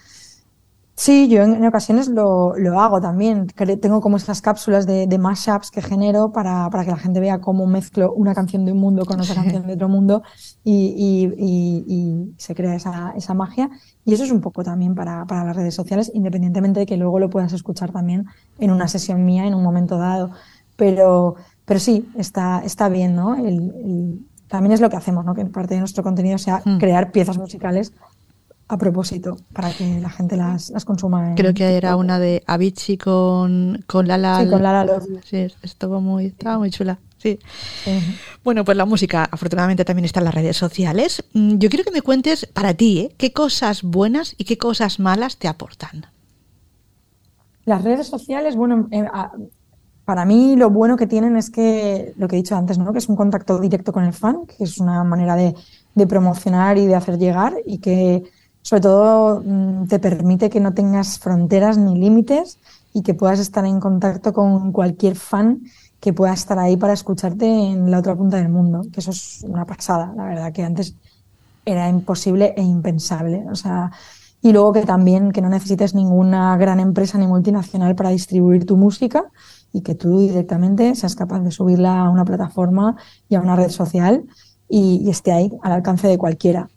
Sí, 0.96 1.28
yo 1.28 1.42
en, 1.42 1.64
ocasiones 1.66 2.08
lo, 2.08 2.56
lo, 2.56 2.80
hago 2.80 3.00
también. 3.00 3.46
Tengo 3.80 4.00
como 4.00 4.16
esas 4.16 4.40
cápsulas 4.40 4.86
de, 4.86 5.06
de 5.06 5.18
mashups 5.18 5.70
que 5.70 5.82
genero 5.82 6.32
para, 6.32 6.68
para, 6.70 6.84
que 6.84 6.90
la 6.90 6.96
gente 6.96 7.20
vea 7.20 7.40
cómo 7.40 7.66
mezclo 7.66 8.12
una 8.12 8.34
canción 8.34 8.64
de 8.64 8.72
un 8.72 8.78
mundo 8.78 9.04
con 9.04 9.20
otra 9.20 9.34
canción 9.34 9.66
de 9.66 9.74
otro 9.74 9.88
mundo 9.88 10.22
y, 10.62 10.72
y, 10.96 11.44
y, 11.44 11.84
y, 11.88 12.34
se 12.38 12.54
crea 12.54 12.74
esa, 12.76 13.12
esa 13.16 13.34
magia. 13.34 13.70
Y 14.04 14.14
eso 14.14 14.24
es 14.24 14.30
un 14.30 14.40
poco 14.40 14.62
también 14.62 14.94
para, 14.94 15.24
para 15.26 15.44
las 15.44 15.56
redes 15.56 15.74
sociales, 15.74 16.10
independientemente 16.14 16.80
de 16.80 16.86
que 16.86 16.96
luego 16.96 17.18
lo 17.18 17.30
puedas 17.30 17.52
escuchar 17.52 17.92
también 17.92 18.26
en 18.58 18.70
una 18.70 18.86
sesión 18.86 19.24
mía 19.24 19.46
en 19.46 19.54
un 19.54 19.62
momento 19.64 19.98
dado. 19.98 20.30
Pero, 20.76 21.36
pero 21.64 21.80
sí, 21.80 22.08
está, 22.16 22.62
está 22.64 22.88
bien, 22.88 23.14
¿no? 23.14 23.34
El, 23.34 23.46
el, 23.46 24.26
también 24.48 24.72
es 24.72 24.80
lo 24.80 24.90
que 24.90 24.96
hacemos, 24.96 25.24
¿no? 25.24 25.34
Que 25.34 25.44
parte 25.46 25.74
de 25.74 25.80
nuestro 25.80 26.02
contenido 26.02 26.38
sea 26.38 26.62
mm. 26.64 26.78
crear 26.78 27.10
piezas 27.10 27.38
musicales 27.38 27.92
a 28.68 28.78
propósito 28.78 29.36
para 29.52 29.70
que 29.70 30.00
la 30.00 30.10
gente 30.10 30.36
las, 30.36 30.70
las 30.70 30.84
consuma. 30.84 31.30
En 31.30 31.34
Creo 31.34 31.52
que 31.52 31.76
era 31.76 31.96
una 31.96 32.18
de 32.18 32.42
Avicii 32.46 32.96
con, 32.96 33.84
con 33.86 34.08
Lala. 34.08 34.40
Sí, 34.42 34.50
con 34.50 34.62
Lala 34.62 34.84
Love. 34.84 35.20
Sí, 35.24 35.46
estuvo 35.62 36.00
muy, 36.00 36.26
estaba 36.26 36.58
muy 36.58 36.70
chula. 36.70 36.98
Sí. 37.18 37.38
sí. 37.84 37.98
Bueno, 38.42 38.64
pues 38.64 38.76
la 38.76 38.84
música 38.84 39.26
afortunadamente 39.30 39.84
también 39.84 40.04
está 40.04 40.20
en 40.20 40.26
las 40.26 40.34
redes 40.34 40.56
sociales. 40.56 41.24
Mm, 41.32 41.56
yo 41.56 41.68
quiero 41.68 41.84
que 41.84 41.90
me 41.90 42.02
cuentes 42.02 42.46
para 42.46 42.74
ti 42.74 43.00
¿eh? 43.00 43.14
qué 43.16 43.32
cosas 43.32 43.82
buenas 43.82 44.34
y 44.36 44.44
qué 44.44 44.58
cosas 44.58 44.98
malas 44.98 45.38
te 45.38 45.48
aportan. 45.48 46.06
Las 47.64 47.82
redes 47.82 48.06
sociales, 48.06 48.56
bueno, 48.56 48.88
eh, 48.90 49.04
para 50.04 50.24
mí 50.24 50.56
lo 50.56 50.70
bueno 50.70 50.96
que 50.96 51.06
tienen 51.06 51.36
es 51.36 51.50
que, 51.50 52.12
lo 52.16 52.28
que 52.28 52.36
he 52.36 52.42
dicho 52.42 52.56
antes, 52.56 52.78
¿no? 52.78 52.92
que 52.92 52.98
es 52.98 53.08
un 53.08 53.16
contacto 53.16 53.58
directo 53.58 53.92
con 53.92 54.04
el 54.04 54.12
fan, 54.12 54.46
que 54.46 54.64
es 54.64 54.78
una 54.78 55.02
manera 55.04 55.34
de, 55.36 55.54
promocionar 56.06 56.76
y 56.76 56.86
de 56.86 56.96
hacer 56.96 57.18
llegar 57.18 57.54
y 57.64 57.78
que 57.78 58.24
sobre 58.62 58.82
todo 58.82 59.42
mm, 59.44 59.86
te 59.86 60.00
permite 60.00 60.50
que 60.50 60.58
no 60.58 60.74
tengas 60.74 61.18
fronteras 61.20 61.78
ni 61.78 61.96
límites 61.96 62.58
y 62.92 63.02
que 63.02 63.14
puedas 63.14 63.38
estar 63.38 63.64
en 63.64 63.78
contacto 63.78 64.32
con 64.32 64.72
cualquier 64.72 65.14
fan 65.14 65.60
que 66.00 66.12
pueda 66.12 66.34
estar 66.34 66.58
ahí 66.58 66.76
para 66.76 66.92
escucharte 66.92 67.46
en 67.46 67.90
la 67.90 68.00
otra 68.00 68.16
punta 68.16 68.36
del 68.36 68.48
mundo, 68.48 68.82
que 68.92 69.00
eso 69.00 69.12
es 69.12 69.44
una 69.48 69.64
pasada, 69.64 70.12
la 70.16 70.24
verdad, 70.24 70.52
que 70.52 70.62
antes 70.62 70.94
era 71.64 71.88
imposible 71.88 72.52
e 72.56 72.62
impensable. 72.62 73.44
O 73.50 73.54
sea, 73.54 73.90
y 74.42 74.52
luego 74.52 74.74
que 74.74 74.82
también 74.82 75.32
que 75.32 75.40
no 75.40 75.48
necesites 75.48 75.94
ninguna 75.94 76.56
gran 76.58 76.80
empresa 76.80 77.16
ni 77.16 77.26
multinacional 77.26 77.94
para 77.94 78.10
distribuir 78.10 78.66
tu 78.66 78.76
música 78.76 79.30
y 79.74 79.82
que 79.82 79.96
tú 79.96 80.20
directamente 80.20 80.94
seas 80.94 81.16
capaz 81.16 81.40
de 81.40 81.50
subirla 81.50 82.02
a 82.02 82.08
una 82.08 82.24
plataforma 82.24 82.96
y 83.28 83.34
a 83.34 83.40
una 83.40 83.56
red 83.56 83.70
social 83.70 84.24
y, 84.68 85.10
esté 85.10 85.32
ahí 85.32 85.52
al 85.62 85.72
alcance 85.72 86.06
de 86.06 86.16
cualquiera. 86.16 86.68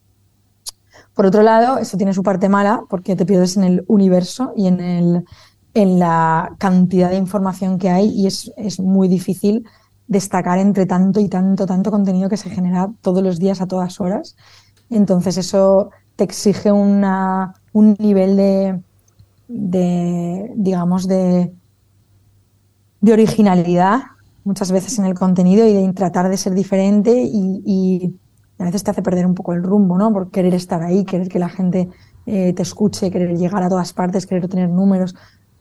Por 1.13 1.27
otro 1.27 1.43
lado, 1.43 1.77
esto 1.77 1.95
tiene 1.95 2.13
su 2.13 2.23
parte 2.23 2.49
mala 2.49 2.83
porque 2.89 3.15
te 3.15 3.25
pierdes 3.25 3.55
en 3.55 3.63
el 3.63 3.85
universo 3.87 4.51
y 4.57 4.65
en, 4.65 4.79
el, 4.79 5.25
en 5.75 5.99
la 5.99 6.55
cantidad 6.57 7.11
de 7.11 7.17
información 7.17 7.77
que 7.77 7.91
hay 7.91 8.09
y 8.09 8.25
es, 8.25 8.51
es, 8.57 8.79
muy 8.79 9.07
difícil 9.07 9.63
destacar 10.07 10.57
entre 10.57 10.87
tanto 10.87 11.19
y 11.19 11.29
tanto, 11.29 11.67
tanto 11.67 11.91
contenido 11.91 12.29
que 12.29 12.37
se 12.37 12.49
genera 12.49 12.89
todos 13.01 13.21
los 13.21 13.37
días 13.37 13.61
a 13.61 13.67
todas 13.67 14.01
horas. 14.01 14.35
Entonces 14.89 15.37
eso 15.37 15.91
te 16.15 16.23
exige 16.23 16.71
una, 16.71 17.53
un 17.73 17.95
nivel 17.99 18.37
de, 18.37 18.81
de 19.47 20.51
digamos, 20.55 21.07
de, 21.07 21.53
de, 23.01 23.13
originalidad 23.13 24.01
muchas 24.43 24.71
veces 24.71 24.97
en 24.99 25.05
el 25.05 25.13
contenido 25.13 25.67
y 25.67 25.73
de 25.73 25.93
tratar 25.93 26.29
de 26.29 26.37
ser 26.37 26.53
diferente 26.53 27.13
y, 27.23 28.15
a 28.59 28.63
veces 28.63 28.83
te 28.83 28.89
hace 28.89 29.03
perder 29.03 29.27
un 29.27 29.35
poco 29.35 29.53
el 29.53 29.61
rumbo, 29.61 29.99
¿no? 29.99 30.11
Por 30.11 30.31
querer 30.31 30.55
estar 30.55 30.81
ahí, 30.81 31.05
querer 31.05 31.29
que 31.29 31.37
la 31.37 31.47
gente 31.47 31.89
eh, 32.25 32.53
te 32.53 32.63
escuche, 32.63 33.11
querer 33.11 33.37
llegar 33.37 33.61
a 33.61 33.69
todas 33.69 33.93
partes, 33.93 34.25
querer 34.25 34.47
tener 34.47 34.67
números, 34.67 35.15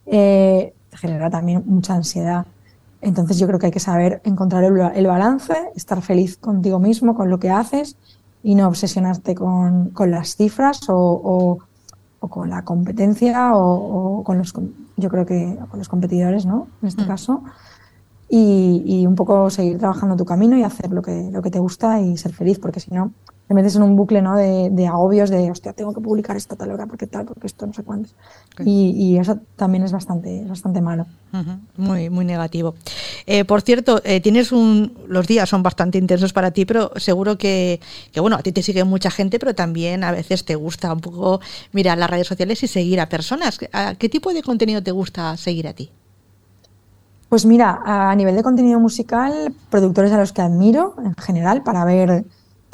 eh, 0.06 0.72
genera 0.92 1.28
también 1.28 1.62
mucha 1.66 1.94
ansiedad. 1.94 2.46
Entonces 3.00 3.38
yo 3.38 3.46
creo 3.46 3.58
que 3.58 3.66
hay 3.66 3.72
que 3.72 3.80
saber 3.80 4.20
encontrar 4.24 4.64
el, 4.64 5.06
balance, 5.06 5.54
estar 5.74 6.00
feliz 6.02 6.38
contigo 6.38 6.78
mismo, 6.78 7.14
con 7.14 7.30
lo 7.30 7.38
que 7.38 7.50
haces 7.50 7.96
y 8.42 8.54
no 8.54 8.66
obsesionarte 8.68 9.34
con, 9.34 9.90
con 9.90 10.10
las 10.10 10.36
cifras 10.36 10.88
o, 10.88 11.58
o, 12.20 12.28
con 12.28 12.50
la 12.50 12.64
competencia 12.64 13.54
o, 13.54 14.24
con 14.24 14.38
los, 14.38 14.52
yo 14.96 15.08
creo 15.08 15.26
que 15.26 15.58
con 15.70 15.78
los 15.78 15.88
competidores, 15.88 16.46
¿no? 16.46 16.68
En 16.82 16.88
este 16.88 17.04
mm. 17.04 17.06
caso 17.06 17.42
y, 18.28 18.82
y, 18.84 19.06
un 19.06 19.14
poco 19.14 19.50
seguir 19.50 19.78
trabajando 19.78 20.16
tu 20.16 20.24
camino 20.24 20.56
y 20.56 20.62
hacer 20.62 20.90
lo 20.90 21.02
que, 21.02 21.30
lo 21.30 21.42
que 21.42 21.50
te 21.50 21.60
gusta 21.60 22.00
y 22.00 22.16
ser 22.16 22.32
feliz, 22.32 22.58
porque 22.58 22.80
si 22.80 22.92
no, 22.92 23.12
te 23.48 23.54
metes 23.54 23.76
en 23.76 23.82
un 23.82 23.94
bucle 23.94 24.22
¿no? 24.22 24.36
de, 24.36 24.70
de 24.70 24.86
agobios 24.88 25.30
de, 25.30 25.50
hostia, 25.50 25.72
tengo 25.72 25.94
que 25.94 26.00
publicar 26.00 26.36
esta 26.36 26.56
tal 26.56 26.72
hora, 26.72 26.86
porque 26.86 27.06
tal, 27.06 27.26
porque 27.26 27.46
esto 27.46 27.66
no 27.66 27.72
sé 27.72 27.84
cuánto. 27.84 28.10
Okay. 28.54 28.66
Y, 28.68 28.90
y, 28.90 29.18
eso 29.18 29.38
también 29.54 29.84
es 29.84 29.92
bastante, 29.92 30.44
bastante 30.46 30.80
malo. 30.80 31.06
Uh 31.32 31.36
-huh. 31.36 31.58
Muy, 31.76 32.10
muy 32.10 32.24
negativo. 32.24 32.74
Eh, 33.26 33.44
por 33.44 33.62
cierto, 33.62 34.00
eh, 34.04 34.20
tienes 34.20 34.50
un, 34.50 34.98
los 35.06 35.28
días 35.28 35.48
son 35.48 35.62
bastante 35.62 35.98
intensos 35.98 36.32
para 36.32 36.50
ti, 36.50 36.64
pero 36.64 36.90
seguro 36.96 37.38
que, 37.38 37.80
que, 38.10 38.20
bueno, 38.20 38.36
a 38.36 38.42
ti 38.42 38.50
te 38.50 38.62
sigue 38.62 38.82
mucha 38.82 39.10
gente, 39.10 39.38
pero 39.38 39.54
también 39.54 40.02
a 40.02 40.10
veces 40.10 40.44
te 40.44 40.56
gusta 40.56 40.92
un 40.92 41.00
poco 41.00 41.40
mirar 41.72 41.98
las 41.98 42.10
redes 42.10 42.26
sociales 42.26 42.62
y 42.64 42.66
seguir 42.66 43.00
a 43.00 43.08
personas. 43.08 43.58
¿A 43.72 43.94
qué 43.94 44.08
tipo 44.08 44.32
de 44.32 44.42
contenido 44.42 44.82
te 44.82 44.90
gusta 44.90 45.36
seguir 45.36 45.68
a 45.68 45.72
ti? 45.72 45.90
Pues 47.28 47.44
mira, 47.44 47.80
a 47.84 48.14
nivel 48.14 48.36
de 48.36 48.42
contenido 48.42 48.78
musical, 48.78 49.52
productores 49.70 50.12
a 50.12 50.18
los 50.18 50.32
que 50.32 50.42
admiro 50.42 50.94
en 51.04 51.14
general 51.16 51.62
para 51.62 51.84
ver 51.84 52.24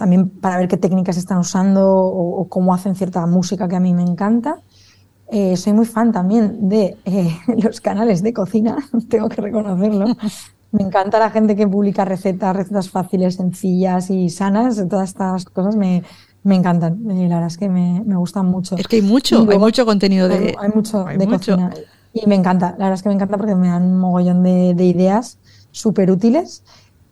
también 0.03 0.31
para 0.31 0.57
ver 0.57 0.67
qué 0.67 0.77
técnicas 0.77 1.17
están 1.17 1.39
usando 1.39 1.89
o, 1.89 2.41
o 2.41 2.49
cómo 2.49 2.75
hacen 2.75 2.97
cierta 2.97 3.25
música 3.25 3.69
que 3.69 3.77
a 3.77 3.81
mí 3.81 3.95
me 3.95 4.03
encanta. 4.03 4.57
Eh, 5.29 5.57
soy 5.57 5.75
muy 5.75 5.87
fan 5.87 6.11
también 6.11 6.69
de 6.69 6.97
eh, 7.05 7.37
los 7.63 7.81
canales 7.81 8.21
de 8.21 8.33
cocina, 8.33 8.79
tengo 9.09 9.29
que 9.29 9.41
reconocerlo. 9.41 10.07
Me 10.73 10.83
encanta 10.83 11.19
la 11.19 11.29
gente 11.31 11.55
que 11.55 11.69
publica 11.69 12.05
recetas, 12.05 12.57
recetas 12.57 12.89
fáciles, 12.89 13.37
sencillas 13.37 14.09
y 14.09 14.31
sanas. 14.31 14.83
Todas 14.89 15.11
estas 15.11 15.45
cosas 15.45 15.77
me, 15.77 16.03
me 16.45 16.55
encantan. 16.55 17.11
Eh, 17.11 17.29
la 17.29 17.35
verdad 17.35 17.49
es 17.49 17.59
que 17.59 17.69
me, 17.69 18.03
me, 18.07 18.17
gustan 18.17 18.47
mucho. 18.47 18.77
Es 18.79 18.89
que 18.89 18.97
hay 18.97 19.03
mucho, 19.03 19.37
luego, 19.37 19.53
hay 19.53 19.59
mucho 19.59 19.85
contenido 19.85 20.29
de, 20.29 20.35
hay, 20.35 20.55
hay 20.59 20.71
mucho 20.75 21.07
hay 21.07 21.19
de 21.19 21.27
mucho. 21.27 21.57
cocina. 21.57 21.71
Y 22.15 22.27
me 22.27 22.37
encanta, 22.37 22.71
la 22.71 22.87
verdad 22.87 22.95
es 22.95 23.03
que 23.03 23.11
me 23.11 23.15
encanta 23.15 23.37
porque 23.37 23.55
me 23.55 23.69
dan 23.69 23.83
un 23.83 23.99
mogollón 23.99 24.43
de, 24.43 24.73
de 24.73 24.85
ideas 24.87 25.39
súper 25.73 26.11
útiles. 26.11 26.65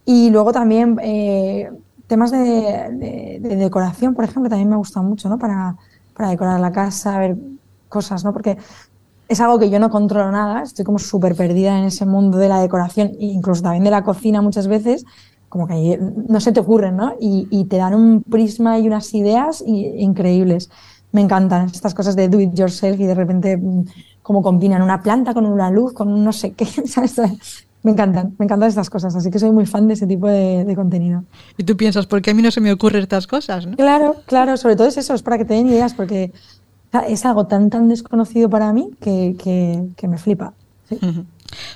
Y 0.06 0.30
luego 0.30 0.52
también 0.52 0.98
eh, 1.02 1.70
temas 2.10 2.32
de, 2.32 2.38
de, 2.38 3.38
de, 3.40 3.56
decoración, 3.56 4.14
por 4.14 4.24
ejemplo, 4.24 4.50
también 4.50 4.68
me 4.68 4.76
gustan 4.76 5.06
mucho, 5.06 5.28
¿no? 5.28 5.38
Para, 5.38 5.76
decorar 6.28 6.60
la 6.60 6.72
casa, 6.72 7.18
ver 7.18 7.36
cosas, 7.88 8.24
¿no? 8.24 8.32
Porque 8.34 8.58
es 9.28 9.40
algo 9.40 9.58
que 9.58 9.70
yo 9.70 9.78
no 9.78 9.88
controlo 9.88 10.30
nada, 10.30 10.62
estoy 10.62 10.84
como 10.84 10.98
súper 10.98 11.34
perdida 11.34 11.78
en 11.78 11.84
ese 11.84 12.04
mundo 12.04 12.36
de 12.36 12.48
la 12.48 12.60
decoración, 12.60 13.12
incluso 13.20 13.62
también 13.62 13.84
de 13.84 13.90
la 13.90 14.02
cocina 14.02 14.42
muchas 14.42 14.66
veces, 14.66 15.06
como 15.48 15.66
que 15.66 15.98
no 16.28 16.40
se 16.40 16.52
te 16.52 16.60
ocurren, 16.60 16.96
¿no? 16.96 17.14
Y, 17.20 17.64
te 17.66 17.76
dan 17.76 17.94
un 17.94 18.22
prisma 18.22 18.78
y 18.78 18.86
unas 18.88 19.14
ideas 19.14 19.64
increíbles. 19.66 20.68
Me 21.12 21.22
encantan 21.22 21.66
estas 21.66 21.94
cosas 21.94 22.16
de 22.16 22.28
do 22.28 22.40
it 22.40 22.52
yourself 22.54 23.00
y 23.00 23.06
de 23.06 23.14
repente 23.14 23.58
cómo 24.22 24.42
combinan 24.42 24.82
una 24.82 25.00
planta 25.00 25.32
con 25.32 25.46
una 25.46 25.70
luz, 25.70 25.92
con 25.92 26.08
un 26.08 26.24
no 26.24 26.32
sé 26.32 26.52
qué, 26.52 26.66
¿sabes? 26.86 27.66
Me 27.82 27.92
encantan, 27.92 28.34
me 28.38 28.44
encantan 28.44 28.68
estas 28.68 28.90
cosas, 28.90 29.16
así 29.16 29.30
que 29.30 29.38
soy 29.38 29.50
muy 29.50 29.64
fan 29.64 29.88
de 29.88 29.94
ese 29.94 30.06
tipo 30.06 30.26
de, 30.28 30.64
de, 30.64 30.76
contenido. 30.76 31.24
Y 31.56 31.64
tú 31.64 31.76
piensas, 31.76 32.06
¿por 32.06 32.20
qué 32.20 32.32
a 32.32 32.34
mí 32.34 32.42
no 32.42 32.50
se 32.50 32.60
me 32.60 32.70
ocurren 32.70 33.02
estas 33.02 33.26
cosas? 33.26 33.66
¿no? 33.66 33.76
Claro, 33.76 34.16
claro, 34.26 34.56
sobre 34.58 34.76
todo 34.76 34.86
es 34.86 34.98
eso, 34.98 35.14
es 35.14 35.22
para 35.22 35.38
que 35.38 35.46
te 35.46 35.54
den 35.54 35.66
ideas, 35.66 35.94
porque 35.94 36.30
es 37.08 37.24
algo 37.24 37.46
tan, 37.46 37.70
tan 37.70 37.88
desconocido 37.88 38.50
para 38.50 38.72
mí 38.72 38.90
que, 39.00 39.36
que, 39.96 40.08
me 40.08 40.18
flipa. 40.18 40.52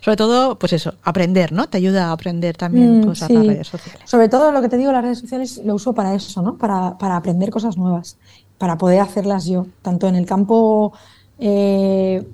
Sobre 0.00 0.16
todo, 0.16 0.58
pues 0.58 0.72
eso, 0.72 0.94
aprender, 1.02 1.52
¿no? 1.52 1.68
Te 1.68 1.78
ayuda 1.78 2.08
a 2.08 2.12
aprender 2.12 2.56
también 2.56 3.00
mm, 3.00 3.04
cosas 3.04 3.30
las 3.30 3.46
redes 3.46 3.68
sociales. 3.68 4.10
Sobre 4.10 4.28
todo 4.28 4.52
lo 4.52 4.60
que 4.60 4.68
te 4.68 4.76
digo, 4.76 4.92
las 4.92 5.02
redes 5.02 5.20
sociales 5.20 5.60
lo 5.64 5.74
uso 5.74 5.94
para 5.94 6.14
eso, 6.14 6.42
¿no? 6.42 6.56
Para, 6.56 6.98
para 6.98 7.16
aprender 7.16 7.50
cosas 7.50 7.76
nuevas, 7.76 8.18
para 8.58 8.76
poder 8.76 9.00
hacerlas 9.00 9.46
yo, 9.46 9.66
tanto 9.82 10.08
en 10.08 10.16
el 10.16 10.26
campo 10.26 10.92
eh, 11.38 12.26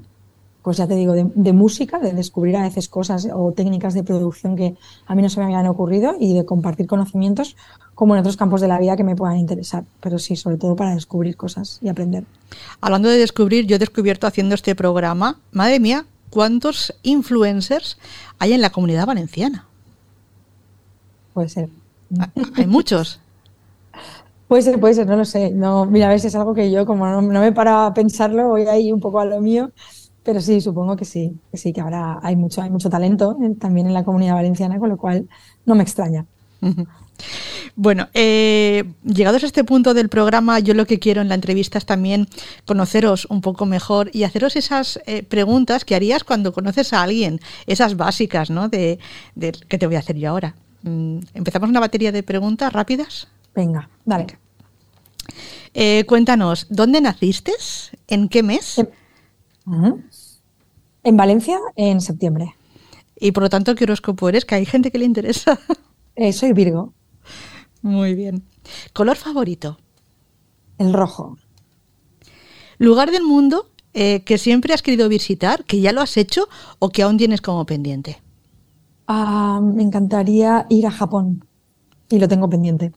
pues 0.63 0.77
ya 0.77 0.87
te 0.87 0.95
digo, 0.95 1.15
de, 1.15 1.53
música, 1.53 1.99
de 1.99 2.13
descubrir 2.13 2.57
a 2.57 2.63
veces 2.63 2.89
cosas 2.89 3.29
o 3.33 3.53
técnicas 3.53 3.95
de 3.95 4.03
producción 4.03 4.57
que 4.57 4.75
a 5.07 5.15
mí 5.15 5.23
no 5.23 5.31
se 5.31 5.41
me 5.41 5.47
habían 5.47 5.67
ocurrido 5.67 6.17
y 6.19 6.35
de 6.35 6.45
compartir 6.45 6.87
conocimientos 6.87 7.57
como 7.95 8.15
en 8.15 8.21
otros 8.21 8.37
campos 8.37 8.61
de 8.61 8.69
la 8.69 8.79
vida 8.79 8.97
que 8.97 9.05
me 9.05 9.17
puedan 9.17 9.39
interesar, 9.39 9.85
pero 10.01 10.19
sí, 10.19 10.37
sobre 10.37 10.59
todo 10.59 10.77
para 10.77 10.95
descubrir 10.95 11.37
cosas 11.37 11.79
y 11.83 11.89
aprender. 11.89 12.25
Hablando 12.81 13.09
de 13.09 13.19
descubrir, 13.19 13.67
yo 13.67 13.77
he 13.77 13.79
descubierto 13.79 14.27
haciendo 14.27 14.55
este 14.55 14.75
programa, 14.75 15.39
madre 15.53 15.81
mía, 15.81 16.05
cuántos 16.29 16.95
influencers 17.03 17.99
hay 18.39 18.53
en 18.53 18.61
la 18.61 18.71
comunidad 18.71 19.07
valenciana. 19.07 19.67
Puede 21.33 21.49
ser. 21.49 21.69
Ah, 22.19 22.29
hay 22.55 22.67
muchos. 22.67 23.21
Puede 24.49 24.63
ser, 24.63 24.81
puede 24.81 24.95
ser, 24.95 25.07
no 25.07 25.15
lo 25.15 25.25
sé. 25.25 25.53
No, 25.53 25.87
mira, 25.87 26.09
a 26.09 26.11
veces 26.11 26.35
es 26.35 26.35
algo 26.35 26.55
que 26.55 26.73
yo, 26.73 26.85
como 26.85 27.07
no, 27.07 27.23
no 27.23 27.41
me 27.41 27.53
para 27.53 27.87
a 27.87 27.95
pensarlo, 27.95 28.49
voy 28.49 28.63
ahí 28.63 28.91
un 28.91 28.99
poco 28.99 29.21
a 29.21 29.25
lo 29.25 29.41
mío 29.41 29.71
pero 30.23 30.41
sí, 30.41 30.61
supongo 30.61 30.97
que 30.97 31.05
sí, 31.05 31.39
que 31.51 31.57
sí, 31.57 31.73
que 31.73 31.81
ahora 31.81 32.19
hay 32.23 32.37
mucho, 32.37 32.63
hay 32.63 32.71
mucho 32.71 32.91
talento 32.91 33.37
también 33.59 33.87
en 33.87 33.95
la 33.95 34.05
comunidad 34.05 34.35
valenciana, 34.35 34.79
con 34.79 34.89
lo 34.89 34.97
cual 34.97 35.29
no 35.67 35.75
me 35.75 35.83
extraña. 35.83 36.27
Bueno, 37.77 38.09
eh, 38.15 38.85
llegados 39.05 39.43
a 39.43 39.47
este 39.47 39.65
punto 39.65 39.95
del 39.95 40.09
programa, 40.09 40.59
yo 40.59 40.75
lo 40.75 40.87
que 40.87 40.99
quiero 40.99 41.23
en 41.23 41.29
la 41.29 41.35
entrevista 41.35 41.79
es 41.79 41.87
también 41.87 42.29
conoceros 42.67 43.27
un 43.27 43.41
poco 43.41 43.67
mejor 43.67 44.11
y 44.13 44.25
haceros 44.25 44.57
esas 44.57 45.01
eh, 45.07 45.23
preguntas 45.23 45.85
que 45.85 45.95
harías 45.95 46.25
cuando 46.25 46.53
conoces 46.53 46.93
a 46.93 47.03
alguien, 47.03 47.41
esas 47.67 47.97
básicas, 47.97 48.51
¿no? 48.51 48.69
De, 48.69 48.99
que 49.69 49.79
te 49.79 49.87
voy 49.87 49.97
a 49.97 50.01
hacer 50.01 50.17
yo 50.17 50.31
ahora. 50.31 50.55
Mm, 50.83 51.21
¿Empezamos 51.35 51.71
una 51.71 51.81
batería 51.81 52.13
de 52.13 52.23
preguntas 52.23 52.73
rápidas? 52.73 53.29
Venga, 53.55 53.89
dale. 54.05 54.27
Eh, 55.75 56.05
cuéntanos, 56.07 56.67
¿dónde 56.69 57.01
naciste? 57.01 57.53
¿En 58.09 58.29
qué 58.29 58.43
mes? 58.43 58.81
En 61.03 61.17
Valencia, 61.17 61.59
en 61.77 62.01
septiembre. 62.01 62.55
Y 63.19 63.33
por 63.33 63.43
lo 63.43 63.51
tanto, 63.51 63.75
¿qué 63.75 63.85
horóscopo 63.85 64.29
eres? 64.29 64.45
Que 64.45 64.57
hay 64.57 64.67
gente 64.67 64.91
que 64.91 64.99
le 64.99 65.05
interesa. 65.05 65.59
Eh, 66.17 66.33
soy 66.33 66.53
Virgo. 66.53 66.93
Muy 67.83 68.15
bien. 68.15 68.45
¿Color 68.93 69.17
favorito? 69.17 69.79
El 70.77 70.93
rojo. 70.93 71.39
¿Lugar 72.79 73.11
del 73.11 73.23
mundo 73.23 73.71
eh, 73.95 74.23
que 74.25 74.39
siempre 74.39 74.75
has 74.75 74.83
querido 74.83 75.09
visitar, 75.09 75.65
que 75.65 75.81
ya 75.81 75.93
lo 75.93 76.01
has 76.01 76.17
hecho 76.17 76.49
o 76.79 76.91
que 76.91 77.03
aún 77.03 77.17
tienes 77.17 77.41
como 77.41 77.65
pendiente? 77.67 78.21
Ah, 79.07 79.61
me 79.63 79.83
encantaría 79.83 80.67
ir 80.69 80.87
a 80.87 80.91
Japón 80.91 81.45
y 82.09 82.19
lo 82.19 82.29
tengo 82.29 82.49
pendiente. 82.49 82.93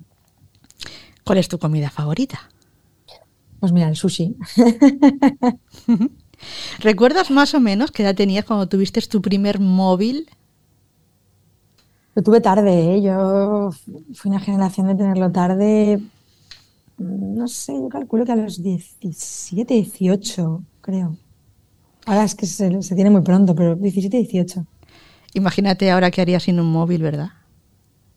¿Cuál 1.24 1.38
es 1.38 1.48
tu 1.48 1.60
comida 1.60 1.90
favorita? 1.90 2.50
Pues 3.60 3.72
mira, 3.72 3.88
el 3.88 3.96
sushi. 3.96 4.36
¿Recuerdas 6.80 7.32
más 7.32 7.54
o 7.54 7.60
menos 7.60 7.92
qué 7.92 8.04
edad 8.04 8.16
tenías 8.16 8.46
cuando 8.46 8.68
tuviste 8.68 9.02
tu 9.02 9.22
primer 9.22 9.60
móvil? 9.60 10.30
Lo 12.16 12.22
tuve 12.22 12.42
tarde, 12.42 12.96
¿eh? 12.96 13.02
yo 13.02 13.72
fui 14.14 14.30
una 14.30 14.40
generación 14.40 14.88
de 14.88 14.96
tenerlo 14.96 15.32
tarde, 15.32 16.00
no 16.98 17.48
sé, 17.48 17.74
yo 17.74 17.90
calculo 17.90 18.26
que 18.26 18.32
a 18.32 18.36
los 18.36 18.62
17, 18.62 19.74
18, 19.74 20.64
creo. 20.82 21.18
Ahora 22.06 22.24
es 22.24 22.36
que 22.36 22.46
se, 22.46 22.70
tiene 22.96 23.10
muy 23.10 23.22
pronto, 23.22 23.56
pero 23.56 23.76
17, 23.76 24.18
18. 24.18 24.66
Imagínate 25.34 25.90
ahora 25.90 26.12
qué 26.12 26.22
harías 26.22 26.44
sin 26.44 26.60
un 26.60 26.72
móvil, 26.72 27.02
¿verdad? 27.02 27.30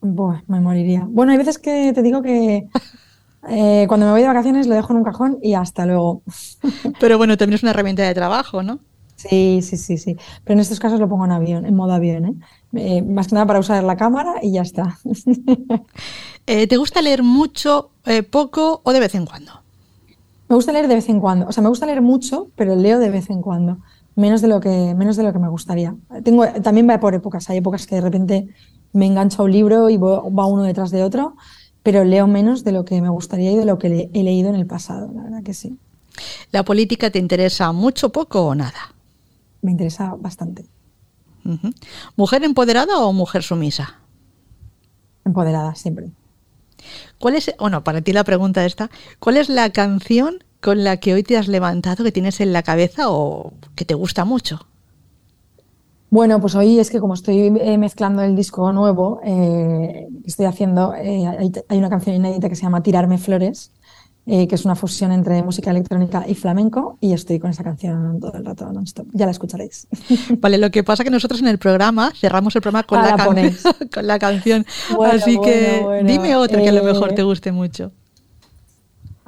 Buah, 0.01 0.43
me 0.47 0.59
moriría. 0.59 1.05
Bueno, 1.09 1.31
hay 1.31 1.37
veces 1.37 1.57
que 1.57 1.91
te 1.93 2.03
digo 2.03 2.21
que 2.21 2.67
eh, 3.49 3.85
cuando 3.87 4.05
me 4.05 4.11
voy 4.11 4.21
de 4.21 4.27
vacaciones 4.27 4.67
lo 4.67 4.75
dejo 4.75 4.93
en 4.93 4.97
un 4.97 5.03
cajón 5.03 5.39
y 5.41 5.53
hasta 5.53 5.85
luego. 5.85 6.21
Pero 6.99 7.17
bueno, 7.17 7.37
también 7.37 7.55
es 7.55 7.63
una 7.63 7.71
herramienta 7.71 8.03
de 8.03 8.13
trabajo, 8.13 8.63
¿no? 8.63 8.79
Sí, 9.15 9.61
sí, 9.63 9.77
sí, 9.77 9.97
sí. 9.97 10.15
Pero 10.43 10.53
en 10.53 10.59
estos 10.59 10.79
casos 10.79 10.99
lo 10.99 11.09
pongo 11.09 11.25
en 11.25 11.31
avión, 11.31 11.65
en 11.65 11.75
modo 11.75 11.93
avión, 11.93 12.25
¿eh? 12.25 12.33
eh 12.73 13.01
más 13.01 13.27
que 13.27 13.35
nada 13.35 13.47
para 13.47 13.59
usar 13.59 13.83
la 13.83 13.97
cámara 13.97 14.35
y 14.41 14.53
ya 14.53 14.61
está. 14.61 14.97
Eh, 16.49 16.65
¿Te 16.65 16.77
gusta 16.77 17.01
leer 17.01 17.23
mucho, 17.23 17.89
poco 18.31 18.79
o 18.85 18.93
de 18.93 19.01
vez 19.01 19.15
en 19.15 19.25
cuando? 19.25 19.51
Me 20.47 20.55
gusta 20.55 20.71
leer 20.71 20.87
de 20.87 20.95
vez 20.95 21.09
en 21.09 21.19
cuando. 21.19 21.45
O 21.45 21.51
sea, 21.51 21.61
me 21.61 21.67
gusta 21.67 21.85
leer 21.85 22.01
mucho, 22.01 22.47
pero 22.55 22.73
leo 22.73 22.99
de 22.99 23.09
vez 23.09 23.29
en 23.29 23.41
cuando. 23.41 23.79
Menos 24.15 24.41
de 24.41 24.47
lo 24.47 24.61
que, 24.61 24.95
menos 24.95 25.17
de 25.17 25.23
lo 25.23 25.33
que 25.33 25.39
me 25.39 25.49
gustaría. 25.49 25.93
Tengo, 26.23 26.47
también 26.63 26.87
va 26.89 27.01
por 27.01 27.13
épocas. 27.13 27.49
Hay 27.49 27.57
épocas 27.57 27.85
que 27.85 27.95
de 27.95 28.01
repente 28.01 28.47
me 28.93 29.07
engancha 29.07 29.43
un 29.43 29.51
libro 29.51 29.89
y 29.89 29.97
va 29.97 30.45
uno 30.45 30.63
detrás 30.63 30.89
de 30.89 31.03
otro 31.03 31.35
pero 31.87 32.03
leo 32.03 32.27
menos 32.27 32.65
de 32.65 32.73
lo 32.73 32.83
que 32.83 33.01
me 33.01 33.07
gustaría 33.07 33.53
y 33.53 33.55
de 33.55 33.63
lo 33.63 33.79
que 33.79 34.09
he 34.13 34.23
leído 34.23 34.49
en 34.49 34.55
el 34.55 34.67
pasado, 34.67 35.09
la 35.15 35.23
verdad 35.23 35.41
que 35.41 35.53
sí. 35.53 35.77
¿La 36.51 36.65
política 36.65 37.11
te 37.11 37.17
interesa 37.17 37.71
mucho, 37.71 38.09
poco 38.09 38.45
o 38.45 38.53
nada? 38.53 38.93
Me 39.61 39.71
interesa 39.71 40.13
bastante. 40.19 40.65
¿Mujer 42.17 42.43
empoderada 42.43 42.97
o 42.97 43.13
mujer 43.13 43.41
sumisa? 43.41 44.01
Empoderada, 45.23 45.75
siempre. 45.75 46.11
¿Cuál 47.19 47.35
es, 47.35 47.55
bueno, 47.57 47.85
para 47.85 48.01
ti 48.01 48.11
la 48.11 48.25
pregunta 48.25 48.65
esta, 48.65 48.89
¿cuál 49.19 49.37
es 49.37 49.47
la 49.47 49.69
canción 49.69 50.43
con 50.59 50.83
la 50.83 50.97
que 50.97 51.13
hoy 51.13 51.23
te 51.23 51.37
has 51.37 51.47
levantado, 51.47 52.03
que 52.03 52.11
tienes 52.11 52.41
en 52.41 52.51
la 52.51 52.63
cabeza 52.63 53.09
o 53.09 53.53
que 53.75 53.85
te 53.85 53.93
gusta 53.93 54.25
mucho? 54.25 54.67
Bueno, 56.09 56.39
pues 56.39 56.55
hoy 56.55 56.79
es 56.79 56.89
que 56.89 56.99
como 56.99 57.13
estoy 57.13 57.53
eh, 57.59 57.77
mezclando 57.77 58.21
el 58.21 58.35
disco 58.35 58.71
nuevo 58.71 59.19
eh, 59.25 60.07
que 60.23 60.27
estoy 60.27 60.45
haciendo, 60.45 60.93
eh, 60.95 61.25
hay, 61.67 61.77
una 61.77 61.89
canción 61.89 62.15
inédita 62.15 62.47
que 62.47 62.55
se 62.55 62.61
llama 62.61 62.81
Tirarme 62.81 63.17
Flores, 63.17 63.71
que 64.25 64.49
es 64.51 64.65
una 64.65 64.75
fusión 64.75 65.13
entre 65.13 65.41
música 65.41 65.71
electrónica 65.71 66.25
y 66.27 66.35
flamenco, 66.35 66.97
y 66.99 67.13
estoy 67.13 67.39
con 67.39 67.49
esa 67.49 67.63
canción 67.63 68.19
todo 68.19 68.33
el 68.33 68.43
rato 68.43 68.69
non-stop. 68.73 69.07
Ya 69.13 69.23
la 69.23 69.31
escucharéis. 69.31 69.87
Vale, 70.41 70.57
lo 70.57 70.69
que 70.69 70.83
pasa 70.83 71.05
que 71.05 71.09
nosotros 71.09 71.39
en 71.39 71.47
el 71.47 71.57
programa 71.57 72.11
cerramos 72.13 72.53
el 72.57 72.61
programa 72.61 72.83
con, 72.83 72.99
ah, 72.99 73.15
la, 73.15 73.23
con 73.93 74.05
la, 74.05 74.19
canción. 74.19 74.65
Así 75.05 75.39
que 75.39 76.03
dime 76.03 76.35
otra 76.35 76.61
que 76.61 76.67
a 76.67 76.73
lo 76.73 76.83
mejor 76.83 77.13
te 77.13 77.23
guste 77.23 77.53
mucho. 77.53 77.93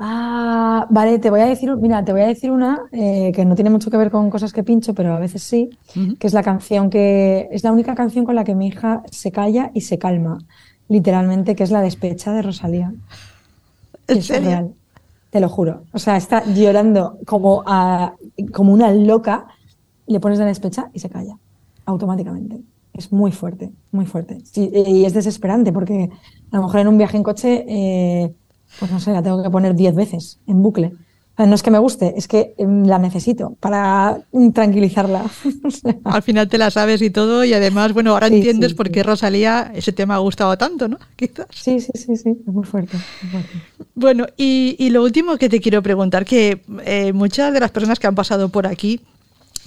Ah, 0.01 0.87
vale, 0.89 1.19
te 1.19 1.29
voy 1.29 1.41
a 1.41 1.45
decir, 1.45 1.75
mira, 1.75 2.05
te 2.05 2.13
voy 2.13 2.21
a 2.21 2.27
decir 2.27 2.51
una 2.51 2.83
eh, 2.91 3.33
que 3.35 3.43
no 3.43 3.55
tiene 3.55 3.69
mucho 3.69 3.91
que 3.91 3.97
ver 3.97 4.09
con 4.09 4.29
cosas 4.29 4.53
que 4.53 4.63
pincho, 4.63 4.93
pero 4.93 5.13
a 5.13 5.19
veces 5.19 5.43
sí, 5.43 5.69
que 6.17 6.25
es 6.25 6.33
la 6.33 6.41
canción 6.41 6.89
que 6.89 7.49
es 7.51 7.65
la 7.65 7.73
única 7.73 7.95
canción 7.95 8.23
con 8.23 8.35
la 8.35 8.45
que 8.45 8.55
mi 8.55 8.67
hija 8.67 9.03
se 9.11 9.31
calla 9.31 9.71
y 9.73 9.81
se 9.81 9.97
calma, 9.97 10.39
literalmente, 10.87 11.53
que 11.53 11.63
es 11.63 11.71
la 11.71 11.81
despecha 11.81 12.31
de 12.31 12.41
Rosalía. 12.41 12.93
es 14.07 14.29
real, 14.29 14.73
te 15.31 15.41
lo 15.41 15.49
juro. 15.49 15.83
O 15.91 15.99
sea, 15.99 16.15
está 16.15 16.45
llorando 16.45 17.17
como, 17.25 17.65
como 18.53 18.73
una 18.73 18.93
loca, 18.93 19.47
le 20.07 20.21
pones 20.21 20.39
la 20.39 20.45
despecha 20.45 20.89
y 20.93 20.99
se 20.99 21.09
calla 21.09 21.37
automáticamente. 21.85 22.61
Es 22.93 23.11
muy 23.11 23.31
fuerte, 23.31 23.71
muy 23.91 24.05
fuerte. 24.05 24.37
y 24.55 25.03
es 25.03 25.13
desesperante 25.13 25.73
porque 25.73 26.09
a 26.51 26.55
lo 26.57 26.63
mejor 26.63 26.79
en 26.79 26.87
un 26.87 26.97
viaje 26.97 27.17
en 27.17 27.23
coche 27.23 27.65
eh, 27.67 28.33
pues 28.77 28.91
no 28.91 28.99
sé, 28.99 29.11
la 29.11 29.23
tengo 29.23 29.41
que 29.41 29.49
poner 29.49 29.75
diez 29.75 29.95
veces 29.95 30.39
en 30.47 30.61
bucle. 30.61 30.93
no 31.37 31.55
es 31.55 31.63
que 31.63 31.71
me 31.71 31.79
guste, 31.79 32.13
es 32.17 32.27
que 32.27 32.53
em, 32.57 32.85
la 32.85 32.99
necesito 32.99 33.55
para 33.59 34.21
tranquilizarla. 34.53 35.25
Al 36.03 36.21
final 36.21 36.47
te 36.49 36.57
la 36.57 36.69
sabes 36.69 37.01
y 37.01 37.09
todo, 37.09 37.43
y 37.43 37.53
además, 37.53 37.93
bueno, 37.93 38.11
ahora 38.11 38.27
entiendes 38.27 38.73
por 38.73 38.91
qué 38.91 39.03
Rosalía 39.03 39.71
ese 39.73 39.93
tema 39.93 40.15
ha 40.15 40.19
gustado 40.19 40.57
tanto, 40.57 40.87
¿no? 40.87 40.99
Quizás. 41.15 41.47
Sí, 41.51 41.79
sí, 41.79 41.91
sí, 41.95 42.15
sí, 42.17 42.37
es 42.45 42.53
muy 42.53 42.65
fuerte. 42.65 42.97
Bueno, 43.95 44.27
y, 44.37 44.89
lo 44.89 45.03
último 45.03 45.37
que 45.37 45.49
te 45.49 45.59
quiero 45.59 45.81
preguntar, 45.81 46.25
que 46.25 46.61
eh, 46.85 47.13
muchas 47.13 47.53
de 47.53 47.59
las 47.59 47.71
personas 47.71 47.99
que 47.99 48.07
han 48.07 48.15
pasado 48.15 48.49
por 48.49 48.67
aquí 48.67 49.01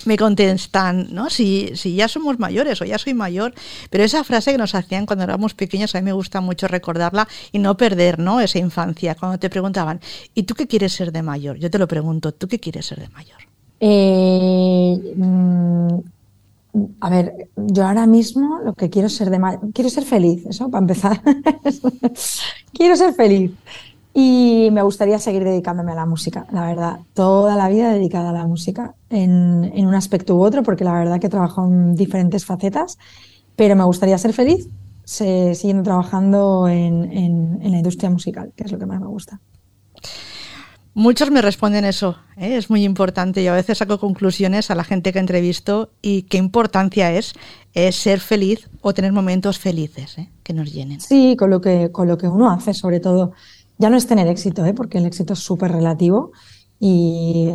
me 0.06 0.16
contestan, 0.16 1.08
¿no? 1.10 1.30
Si, 1.30 1.70
si 1.74 1.94
ya 1.94 2.08
somos 2.08 2.38
mayores 2.38 2.80
o 2.82 2.84
ya 2.84 2.98
soy 2.98 3.14
mayor, 3.14 3.54
pero 3.90 4.04
esa 4.04 4.24
frase 4.24 4.52
que 4.52 4.58
nos 4.58 4.74
hacían 4.74 5.06
cuando 5.06 5.24
éramos 5.24 5.54
pequeños, 5.54 5.94
a 5.94 6.00
mí 6.00 6.04
me 6.04 6.12
gusta 6.12 6.40
mucho 6.40 6.68
recordarla 6.68 7.28
y 7.52 7.58
no 7.58 7.76
perder, 7.76 8.18
¿no? 8.18 8.40
Esa 8.40 8.58
infancia, 8.58 9.14
cuando 9.14 9.38
te 9.38 9.50
preguntaban, 9.50 10.00
¿y 10.34 10.44
tú 10.44 10.54
qué 10.54 10.66
quieres 10.66 10.92
ser 10.92 11.12
de 11.12 11.22
mayor? 11.22 11.58
Yo 11.58 11.70
te 11.70 11.78
lo 11.78 11.88
pregunto, 11.88 12.32
¿tú 12.32 12.48
qué 12.48 12.58
quieres 12.58 12.86
ser 12.86 13.00
de 13.00 13.08
mayor? 13.08 13.38
Eh, 13.80 15.14
mm, 15.16 15.98
a 17.00 17.10
ver, 17.10 17.48
yo 17.56 17.86
ahora 17.86 18.06
mismo 18.06 18.60
lo 18.64 18.74
que 18.74 18.88
quiero 18.88 19.08
ser 19.08 19.28
de 19.30 19.38
mayor, 19.38 19.60
quiero 19.72 19.90
ser 19.90 20.04
feliz, 20.04 20.46
eso 20.46 20.70
para 20.70 20.82
empezar. 20.82 21.20
quiero 22.72 22.96
ser 22.96 23.14
feliz. 23.14 23.50
Y 24.14 24.68
me 24.72 24.82
gustaría 24.82 25.18
seguir 25.18 25.42
dedicándome 25.42 25.92
a 25.92 25.94
la 25.94 26.06
música, 26.06 26.46
la 26.52 26.66
verdad, 26.66 27.00
toda 27.14 27.56
la 27.56 27.68
vida 27.68 27.92
dedicada 27.92 28.30
a 28.30 28.32
la 28.32 28.46
música, 28.46 28.94
en, 29.08 29.72
un 29.74 29.94
aspecto 29.94 30.36
u 30.36 30.42
otro, 30.42 30.62
porque 30.62 30.84
la 30.84 30.92
verdad 30.92 31.18
que 31.18 31.30
trabajo 31.30 31.64
en 31.64 31.94
diferentes 31.94 32.44
facetas, 32.44 32.98
pero 33.56 33.74
me 33.74 33.84
gustaría 33.84 34.18
ser 34.18 34.34
feliz 34.34 34.68
siguiendo 35.04 35.82
trabajando 35.82 36.68
en, 36.68 37.58
la 37.62 37.76
industria 37.76 38.10
musical, 38.10 38.52
que 38.54 38.64
es 38.64 38.72
lo 38.72 38.78
que 38.78 38.86
más 38.86 39.00
me 39.00 39.06
gusta. 39.06 39.40
Muchos 40.94 41.30
me 41.30 41.40
responden 41.40 41.86
eso, 41.86 42.16
¿eh? 42.36 42.56
es 42.56 42.68
muy 42.68 42.84
importante. 42.84 43.42
Yo 43.42 43.52
a 43.52 43.56
veces 43.56 43.78
saco 43.78 43.98
conclusiones 43.98 44.70
a 44.70 44.74
la 44.74 44.84
gente 44.84 45.10
que 45.10 45.20
entrevisto 45.20 45.90
y 46.02 46.24
qué 46.24 46.36
importancia 46.36 47.12
es, 47.12 47.34
ser 47.92 48.20
feliz 48.20 48.68
o 48.82 48.92
tener 48.92 49.12
momentos 49.12 49.58
felices 49.58 50.18
¿eh? 50.18 50.28
que 50.42 50.52
nos 50.52 50.70
llenen. 50.70 51.00
Sí, 51.00 51.34
con 51.38 51.48
lo, 51.48 51.62
que, 51.62 51.90
con 51.90 52.08
lo 52.08 52.18
que 52.18 52.28
uno 52.28 52.50
hace, 52.50 52.74
sobre 52.74 53.00
todo. 53.00 53.32
Ya 53.82 53.90
no 53.90 53.96
es 53.96 54.06
tener 54.06 54.28
éxito, 54.28 54.64
¿eh? 54.64 54.74
porque 54.74 54.98
el 54.98 55.06
éxito 55.06 55.32
es 55.32 55.40
súper 55.40 55.72
relativo. 55.72 56.30
Y, 56.78 57.48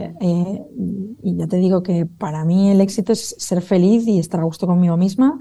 y, 1.23 1.37
ya 1.37 1.47
te 1.47 1.55
digo 1.55 1.83
que 1.83 2.05
para 2.05 2.43
mí 2.43 2.69
el 2.69 2.81
éxito 2.81 3.13
es 3.13 3.33
ser 3.37 3.61
feliz 3.61 4.05
y 4.05 4.19
estar 4.19 4.41
a 4.41 4.43
gusto 4.43 4.67
conmigo 4.67 4.97
misma. 4.97 5.39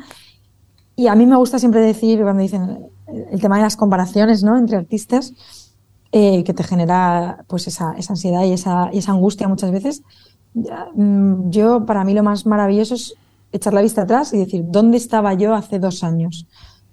Y 0.95 1.09
a 1.09 1.17
mí 1.17 1.27
me 1.27 1.35
gusta 1.35 1.59
siempre 1.59 1.81
decir, 1.81 2.23
cuando 2.23 2.41
dicen 2.41 2.87
el 3.33 3.41
tema 3.41 3.57
de 3.57 3.63
las 3.63 3.77
comparaciones 3.77 4.45
¿no? 4.45 4.57
entre 4.57 4.77
artistas, 4.77 5.35
eh, 6.13 6.45
que 6.45 6.55
te 6.55 6.63
genera 6.63 7.45
pues 7.49 7.67
esa, 7.67 7.95
esa 7.99 8.13
ansiedad 8.13 8.45
y 8.45 8.53
esa, 8.53 8.89
y 8.93 8.99
esa, 8.99 9.11
angustia 9.11 9.49
muchas 9.49 9.73
veces. 9.73 10.05
Mm, 10.55 11.51
yo, 11.51 11.85
para 11.85 12.05
mí, 12.05 12.15
lo 12.15 12.23
más 12.23 12.47
maravilloso 12.47 12.95
es 12.95 13.15
echar 13.51 13.75
la 13.75 13.83
vista 13.83 14.03
atrás 14.03 14.33
y 14.33 14.39
decir, 14.39 14.63
¿dónde 14.69 14.99
estaba 14.99 15.35
yo 15.35 15.53
hace 15.53 15.81
dos 15.81 16.05
años? 16.05 16.47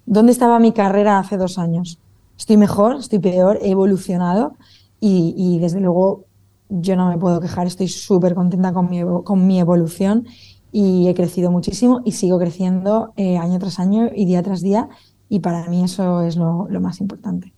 ¿Dónde 0.04 0.32
estaba 0.32 0.58
mi 0.58 0.72
carrera 0.72 1.20
hace 1.20 1.36
dos 1.36 1.58
años? 1.58 2.00
¿Estoy 2.38 2.56
mejor? 2.56 2.96
¿Estoy 2.96 3.18
peor? 3.18 3.58
¿He 3.62 3.70
evolucionado? 3.70 4.56
Y, 5.00 5.58
desde 5.58 5.80
luego 5.80 6.24
yo 6.70 6.96
no 6.96 7.10
me 7.10 7.18
puedo 7.18 7.38
quejar, 7.38 7.66
estoy 7.66 7.88
súper 7.88 8.34
contenta 8.34 8.72
con 8.72 8.88
mi, 8.88 9.02
con 9.22 9.46
mi 9.46 9.60
evolución 9.60 10.26
y 10.72 11.08
he 11.08 11.14
crecido 11.14 11.50
muchísimo 11.50 12.00
y 12.06 12.12
sigo 12.12 12.38
creciendo 12.38 13.12
eh, 13.16 13.36
año 13.36 13.58
tras 13.58 13.78
año 13.78 14.08
y 14.14 14.24
día 14.24 14.42
tras 14.42 14.62
día 14.62 14.88
y 15.28 15.40
para 15.40 15.68
mí 15.68 15.84
eso 15.84 16.22
es 16.22 16.36
lo 16.36 16.80
más 16.80 17.00
importante. 17.00 17.53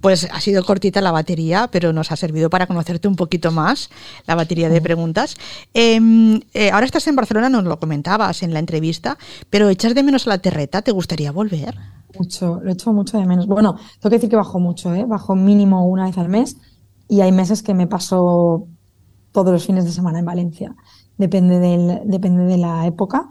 Pues 0.00 0.28
ha 0.30 0.40
sido 0.40 0.64
cortita 0.64 1.00
la 1.00 1.12
batería, 1.12 1.68
pero 1.70 1.92
nos 1.92 2.10
ha 2.10 2.16
servido 2.16 2.50
para 2.50 2.66
conocerte 2.66 3.08
un 3.08 3.16
poquito 3.16 3.50
más, 3.50 3.90
la 4.26 4.34
batería 4.34 4.68
de 4.68 4.80
preguntas. 4.80 5.36
Em, 5.72 6.40
eh, 6.52 6.70
ahora 6.70 6.86
estás 6.86 7.06
en 7.06 7.16
Barcelona, 7.16 7.48
nos 7.48 7.64
lo 7.64 7.78
comentabas 7.78 8.42
en 8.42 8.52
la 8.52 8.58
entrevista, 8.58 9.18
pero 9.50 9.68
¿echas 9.68 9.94
de 9.94 10.02
menos 10.02 10.26
a 10.26 10.30
la 10.30 10.38
terreta? 10.38 10.82
¿Te 10.82 10.92
gustaría 10.92 11.32
volver? 11.32 11.76
Mucho, 12.18 12.60
lo 12.62 12.72
echo 12.72 12.92
mucho 12.92 13.18
de 13.18 13.26
menos. 13.26 13.46
Bueno, 13.46 13.76
tengo 14.00 14.10
que 14.10 14.16
decir 14.16 14.30
que 14.30 14.36
bajo 14.36 14.58
mucho, 14.58 14.94
¿eh? 14.94 15.04
bajo 15.04 15.34
mínimo 15.34 15.86
una 15.86 16.06
vez 16.06 16.18
al 16.18 16.28
mes 16.28 16.56
y 17.08 17.20
hay 17.20 17.32
meses 17.32 17.62
que 17.62 17.74
me 17.74 17.86
paso 17.86 18.68
todos 19.32 19.52
los 19.52 19.66
fines 19.66 19.84
de 19.84 19.92
semana 19.92 20.20
en 20.20 20.24
Valencia. 20.24 20.74
Depende, 21.16 21.58
del, 21.58 22.02
depende 22.04 22.44
de 22.44 22.56
la 22.56 22.86
época. 22.86 23.28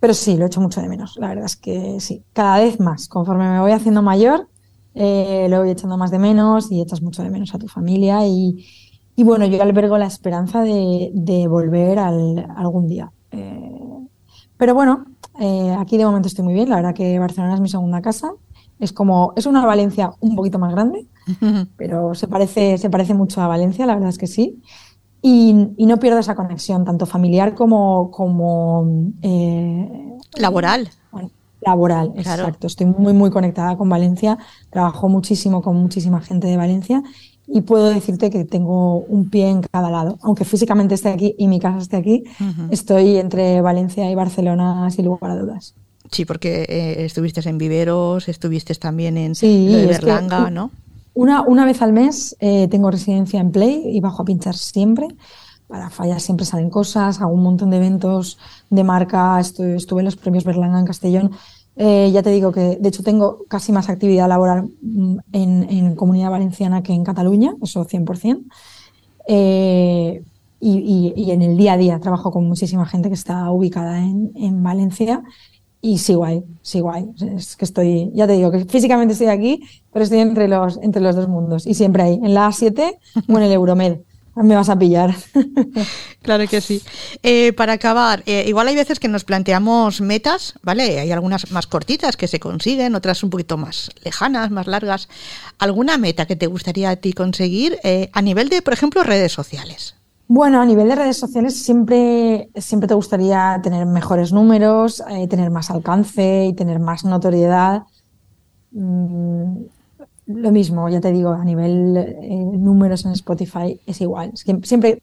Pero 0.00 0.14
sí, 0.14 0.36
lo 0.36 0.46
echo 0.46 0.60
mucho 0.60 0.80
de 0.80 0.88
menos. 0.88 1.16
La 1.18 1.28
verdad 1.28 1.44
es 1.44 1.56
que 1.56 2.00
sí, 2.00 2.24
cada 2.32 2.58
vez 2.58 2.80
más. 2.80 3.06
Conforme 3.06 3.48
me 3.48 3.60
voy 3.60 3.72
haciendo 3.72 4.02
mayor, 4.02 4.48
eh, 4.94 5.46
lo 5.48 5.60
voy 5.60 5.70
echando 5.70 5.96
más 5.96 6.10
de 6.10 6.18
menos 6.18 6.70
y 6.70 6.80
echas 6.80 7.02
mucho 7.02 7.22
de 7.22 7.30
menos 7.30 7.54
a 7.54 7.58
tu 7.58 7.68
familia. 7.68 8.26
Y, 8.26 8.66
y 9.16 9.24
bueno, 9.24 9.46
yo 9.46 9.62
albergo 9.62 9.98
la 9.98 10.06
esperanza 10.06 10.62
de, 10.62 11.10
de 11.14 11.46
volver 11.48 11.98
al, 11.98 12.46
algún 12.56 12.88
día. 12.88 13.12
Eh, 13.32 14.06
pero 14.56 14.74
bueno, 14.74 15.06
eh, 15.40 15.74
aquí 15.78 15.96
de 15.96 16.04
momento 16.04 16.28
estoy 16.28 16.44
muy 16.44 16.54
bien. 16.54 16.68
La 16.68 16.76
verdad 16.76 16.94
que 16.94 17.18
Barcelona 17.18 17.54
es 17.54 17.60
mi 17.60 17.68
segunda 17.68 18.02
casa. 18.02 18.32
Es 18.78 18.92
como, 18.92 19.32
es 19.36 19.46
una 19.46 19.64
Valencia 19.64 20.12
un 20.20 20.36
poquito 20.36 20.58
más 20.58 20.72
grande, 20.72 21.06
pero 21.76 22.14
se 22.14 22.28
parece, 22.28 22.78
se 22.78 22.88
parece 22.88 23.12
mucho 23.12 23.42
a 23.42 23.46
Valencia, 23.46 23.84
la 23.84 23.94
verdad 23.94 24.08
es 24.08 24.18
que 24.18 24.26
sí. 24.26 24.62
Y, 25.22 25.68
y 25.76 25.84
no 25.84 25.98
pierdo 25.98 26.18
esa 26.18 26.34
conexión, 26.34 26.86
tanto 26.86 27.04
familiar 27.04 27.54
como, 27.54 28.10
como 28.10 29.12
eh, 29.20 30.16
laboral. 30.38 30.88
Laboral, 31.60 32.12
exacto. 32.16 32.66
Estoy 32.66 32.86
muy, 32.86 33.12
muy 33.12 33.30
conectada 33.30 33.76
con 33.76 33.88
Valencia, 33.88 34.38
trabajo 34.70 35.08
muchísimo 35.08 35.62
con 35.62 35.76
muchísima 35.76 36.20
gente 36.20 36.46
de 36.46 36.56
Valencia 36.56 37.02
y 37.46 37.62
puedo 37.62 37.90
decirte 37.90 38.30
que 38.30 38.44
tengo 38.44 38.98
un 38.98 39.28
pie 39.28 39.48
en 39.48 39.62
cada 39.62 39.90
lado. 39.90 40.18
Aunque 40.22 40.44
físicamente 40.44 40.94
esté 40.94 41.08
aquí 41.08 41.34
y 41.36 41.48
mi 41.48 41.58
casa 41.58 41.78
esté 41.78 41.96
aquí, 41.96 42.24
estoy 42.70 43.16
entre 43.16 43.60
Valencia 43.60 44.10
y 44.10 44.14
Barcelona 44.14 44.88
sin 44.90 45.06
lugar 45.06 45.32
a 45.32 45.36
dudas. 45.36 45.74
Sí, 46.10 46.24
porque 46.24 46.64
eh, 46.68 47.04
estuviste 47.04 47.46
en 47.48 47.58
Viveros, 47.58 48.28
estuviste 48.28 48.74
también 48.74 49.16
en 49.16 49.32
Berlanga, 49.42 50.50
¿no? 50.50 50.70
Una, 51.12 51.42
una 51.42 51.64
vez 51.64 51.82
al 51.82 51.92
mes 51.92 52.36
eh, 52.40 52.68
tengo 52.68 52.90
residencia 52.90 53.40
en 53.40 53.50
Play 53.50 53.82
y 53.84 54.00
bajo 54.00 54.22
a 54.22 54.24
pinchar 54.24 54.54
siempre. 54.56 55.08
Para 55.70 55.88
fallas 55.88 56.22
siempre 56.22 56.44
salen 56.44 56.68
cosas, 56.68 57.20
hago 57.20 57.32
un 57.32 57.44
montón 57.44 57.70
de 57.70 57.76
eventos 57.76 58.38
de 58.70 58.82
marca, 58.82 59.38
estuve, 59.38 59.76
estuve 59.76 60.00
en 60.00 60.06
los 60.06 60.16
premios 60.16 60.44
Berlanga 60.44 60.80
en 60.80 60.84
Castellón. 60.84 61.30
Eh, 61.76 62.10
ya 62.12 62.22
te 62.22 62.30
digo 62.30 62.50
que, 62.50 62.76
de 62.80 62.88
hecho, 62.88 63.04
tengo 63.04 63.44
casi 63.48 63.70
más 63.70 63.88
actividad 63.88 64.28
laboral 64.28 64.68
mm, 64.82 65.18
en, 65.32 65.94
Comunidad 65.94 66.30
Valenciana 66.30 66.82
que 66.82 66.92
en 66.92 67.04
Cataluña, 67.04 67.54
eso 67.62 67.86
100%. 67.86 68.44
Eh, 69.28 70.24
y, 70.58 71.12
y, 71.16 71.30
en 71.30 71.42
el 71.42 71.56
día 71.56 71.74
a 71.74 71.76
día 71.76 72.00
trabajo 72.00 72.32
con 72.32 72.46
muchísima 72.46 72.84
gente 72.84 73.08
que 73.08 73.14
está 73.14 73.50
ubicada 73.50 73.98
en, 73.98 74.32
en 74.34 74.62
Valencia 74.62 75.22
y 75.82 75.98
sí 75.98 76.14
guay, 76.14 76.44
sí 76.62 76.80
guay. 76.80 77.08
Es 77.36 77.56
que 77.56 77.64
estoy, 77.64 78.10
ya 78.12 78.26
te 78.26 78.34
digo 78.34 78.50
que 78.50 78.64
físicamente 78.66 79.12
estoy 79.12 79.28
aquí, 79.28 79.62
pero 79.92 80.02
estoy 80.02 80.18
entre 80.18 80.48
los, 80.48 80.78
entre 80.82 81.00
los 81.00 81.16
dos 81.16 81.28
mundos. 81.28 81.66
Y 81.66 81.74
siempre 81.74 82.02
ahí, 82.02 82.20
en 82.22 82.34
la 82.34 82.48
A7 82.48 82.98
o 83.28 83.36
en 83.38 83.42
el 83.42 83.52
Euromed. 83.52 84.00
Me 84.36 84.54
vas 84.54 84.68
a 84.68 84.78
pillar. 84.78 85.14
claro 86.22 86.46
que 86.46 86.60
sí. 86.60 86.82
Eh, 87.22 87.52
para 87.52 87.74
acabar, 87.74 88.22
eh, 88.26 88.44
igual 88.46 88.68
hay 88.68 88.76
veces 88.76 89.00
que 89.00 89.08
nos 89.08 89.24
planteamos 89.24 90.00
metas, 90.00 90.54
¿vale? 90.62 91.00
Hay 91.00 91.10
algunas 91.10 91.50
más 91.50 91.66
cortitas 91.66 92.16
que 92.16 92.28
se 92.28 92.38
consiguen, 92.38 92.94
otras 92.94 93.22
un 93.22 93.30
poquito 93.30 93.56
más 93.56 93.90
lejanas, 94.04 94.50
más 94.50 94.66
largas. 94.66 95.08
¿Alguna 95.58 95.98
meta 95.98 96.26
que 96.26 96.36
te 96.36 96.46
gustaría 96.46 96.90
a 96.90 96.96
ti 96.96 97.12
conseguir 97.12 97.78
eh, 97.82 98.10
a 98.12 98.22
nivel 98.22 98.48
de, 98.48 98.62
por 98.62 98.72
ejemplo, 98.72 99.02
redes 99.02 99.32
sociales? 99.32 99.96
Bueno, 100.28 100.60
a 100.60 100.64
nivel 100.64 100.88
de 100.88 100.94
redes 100.94 101.16
sociales 101.16 101.60
siempre, 101.60 102.50
siempre 102.54 102.86
te 102.86 102.94
gustaría 102.94 103.58
tener 103.64 103.84
mejores 103.84 104.32
números, 104.32 105.02
tener 105.28 105.50
más 105.50 105.72
alcance 105.72 106.46
y 106.46 106.52
tener 106.52 106.78
más 106.78 107.04
notoriedad. 107.04 107.82
Mm, 108.70 109.64
lo 110.34 110.50
mismo, 110.52 110.88
ya 110.88 111.00
te 111.00 111.12
digo, 111.12 111.30
a 111.30 111.44
nivel 111.44 111.96
eh, 111.96 112.44
números 112.52 113.04
en 113.04 113.12
Spotify 113.12 113.80
es 113.86 114.00
igual. 114.00 114.32
Que 114.44 114.58
siempre 114.62 114.98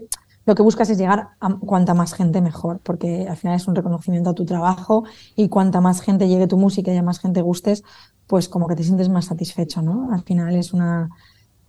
lo 0.46 0.56
que 0.56 0.64
buscas 0.64 0.90
es 0.90 0.98
llegar 0.98 1.30
a 1.40 1.56
cuanta 1.56 1.94
más 1.94 2.14
gente 2.14 2.42
mejor, 2.42 2.80
porque 2.84 3.28
al 3.28 3.38
final 3.38 3.56
es 3.56 3.68
un 3.68 3.76
reconocimiento 3.76 4.30
a 4.30 4.34
tu 4.34 4.46
trabajo 4.46 5.04
y 5.36 5.50
cuanta 5.50 5.82
más 5.82 6.02
gente 6.02 6.28
llegue 6.28 6.48
tu 6.48 6.58
música 6.58 6.94
y 6.94 6.98
a 6.98 7.04
más 7.04 7.20
gente 7.20 7.42
gustes, 7.42 7.84
pues 8.28 8.50
como 8.50 8.68
que 8.68 8.76
te 8.76 8.84
sientes 8.84 9.10
más 9.10 9.26
satisfecho, 9.26 9.82
¿no? 9.82 10.14
Al 10.14 10.24
final 10.24 10.56
es 10.56 10.74
una, 10.74 11.10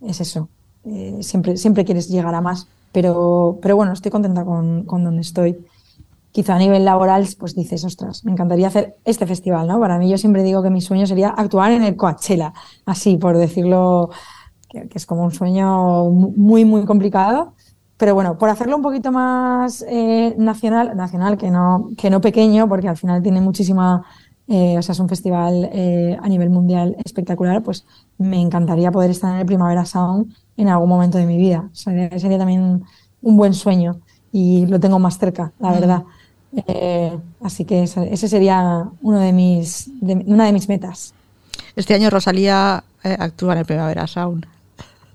es 0.01 0.21
eso. 0.21 0.49
Eh, 0.85 1.17
siempre, 1.21 1.57
siempre 1.57 1.83
quieres 1.85 2.07
llegar 2.07 2.33
a 2.35 2.41
más 2.41 2.67
pero, 2.91 3.59
pero 3.61 3.75
bueno, 3.75 3.93
estoy 3.93 4.11
contenta 4.11 4.43
con, 4.43 4.83
con 4.83 5.03
donde 5.03 5.21
estoy. 5.21 5.57
Quizá 6.31 6.55
a 6.55 6.59
nivel 6.59 6.85
laboral, 6.85 7.27
pues 7.39 7.55
dices, 7.55 7.83
ostras, 7.83 8.23
me 8.23 8.31
encantaría 8.31 8.67
hacer 8.67 8.97
este 9.03 9.25
festival, 9.25 9.67
¿no? 9.67 9.79
Para 9.79 9.97
mí 9.97 10.09
yo 10.09 10.17
siempre 10.17 10.43
digo 10.43 10.61
que 10.61 10.69
mi 10.69 10.79
sueño 10.79 11.07
sería 11.07 11.29
actuar 11.29 11.71
en 11.71 11.81
el 11.81 11.95
Coachella, 11.95 12.53
así 12.85 13.17
por 13.17 13.37
decirlo, 13.37 14.11
que, 14.69 14.87
es 14.93 15.05
como 15.05 15.23
un 15.23 15.31
sueño 15.31 16.05
muy, 16.09 16.65
muy 16.65 16.85
complicado. 16.85 17.55
Pero 17.97 18.13
bueno, 18.15 18.37
por 18.37 18.49
hacerlo 18.49 18.77
un 18.77 18.81
poquito 18.81 19.11
más 19.11 19.83
eh, 19.89 20.33
nacional, 20.37 20.95
nacional 20.95 21.37
que 21.37 21.51
no, 21.51 21.89
que 21.97 22.09
no 22.09 22.21
pequeño, 22.21 22.69
porque 22.69 22.87
al 22.87 22.95
final 22.95 23.21
tiene 23.21 23.41
muchísima, 23.41 24.05
eh, 24.47 24.77
o 24.77 24.81
sea, 24.81 24.93
es 24.93 24.99
un 24.99 25.09
festival 25.09 25.69
eh, 25.73 26.17
a 26.21 26.29
nivel 26.29 26.49
mundial 26.49 26.95
espectacular, 27.03 27.61
pues 27.61 27.85
me 28.17 28.39
encantaría 28.39 28.89
poder 28.91 29.11
estar 29.11 29.33
en 29.33 29.41
el 29.41 29.45
Primavera 29.45 29.83
Sound 29.83 30.33
en 30.55 30.69
algún 30.69 30.87
momento 30.87 31.17
de 31.17 31.25
mi 31.25 31.37
vida. 31.37 31.69
Sería, 31.73 32.17
sería 32.19 32.37
también 32.37 32.83
un 33.21 33.35
buen 33.35 33.53
sueño 33.53 33.99
y 34.31 34.65
lo 34.67 34.79
tengo 34.79 34.99
más 34.99 35.17
cerca, 35.17 35.51
la 35.59 35.71
verdad. 35.73 36.03
Eh, 36.67 37.17
así 37.41 37.65
que 37.65 37.83
ese, 37.83 38.27
sería 38.27 38.87
uno 39.01 39.19
de 39.19 39.33
mis, 39.33 39.89
una 40.01 40.45
de 40.45 40.53
mis 40.53 40.67
metas. 40.67 41.13
Este 41.75 41.93
año 41.93 42.09
Rosalía 42.09 42.83
eh, 43.03 43.15
actúa 43.19 43.53
en 43.53 43.59
el 43.59 43.65
Primavera 43.65 44.07
Sound. 44.07 44.45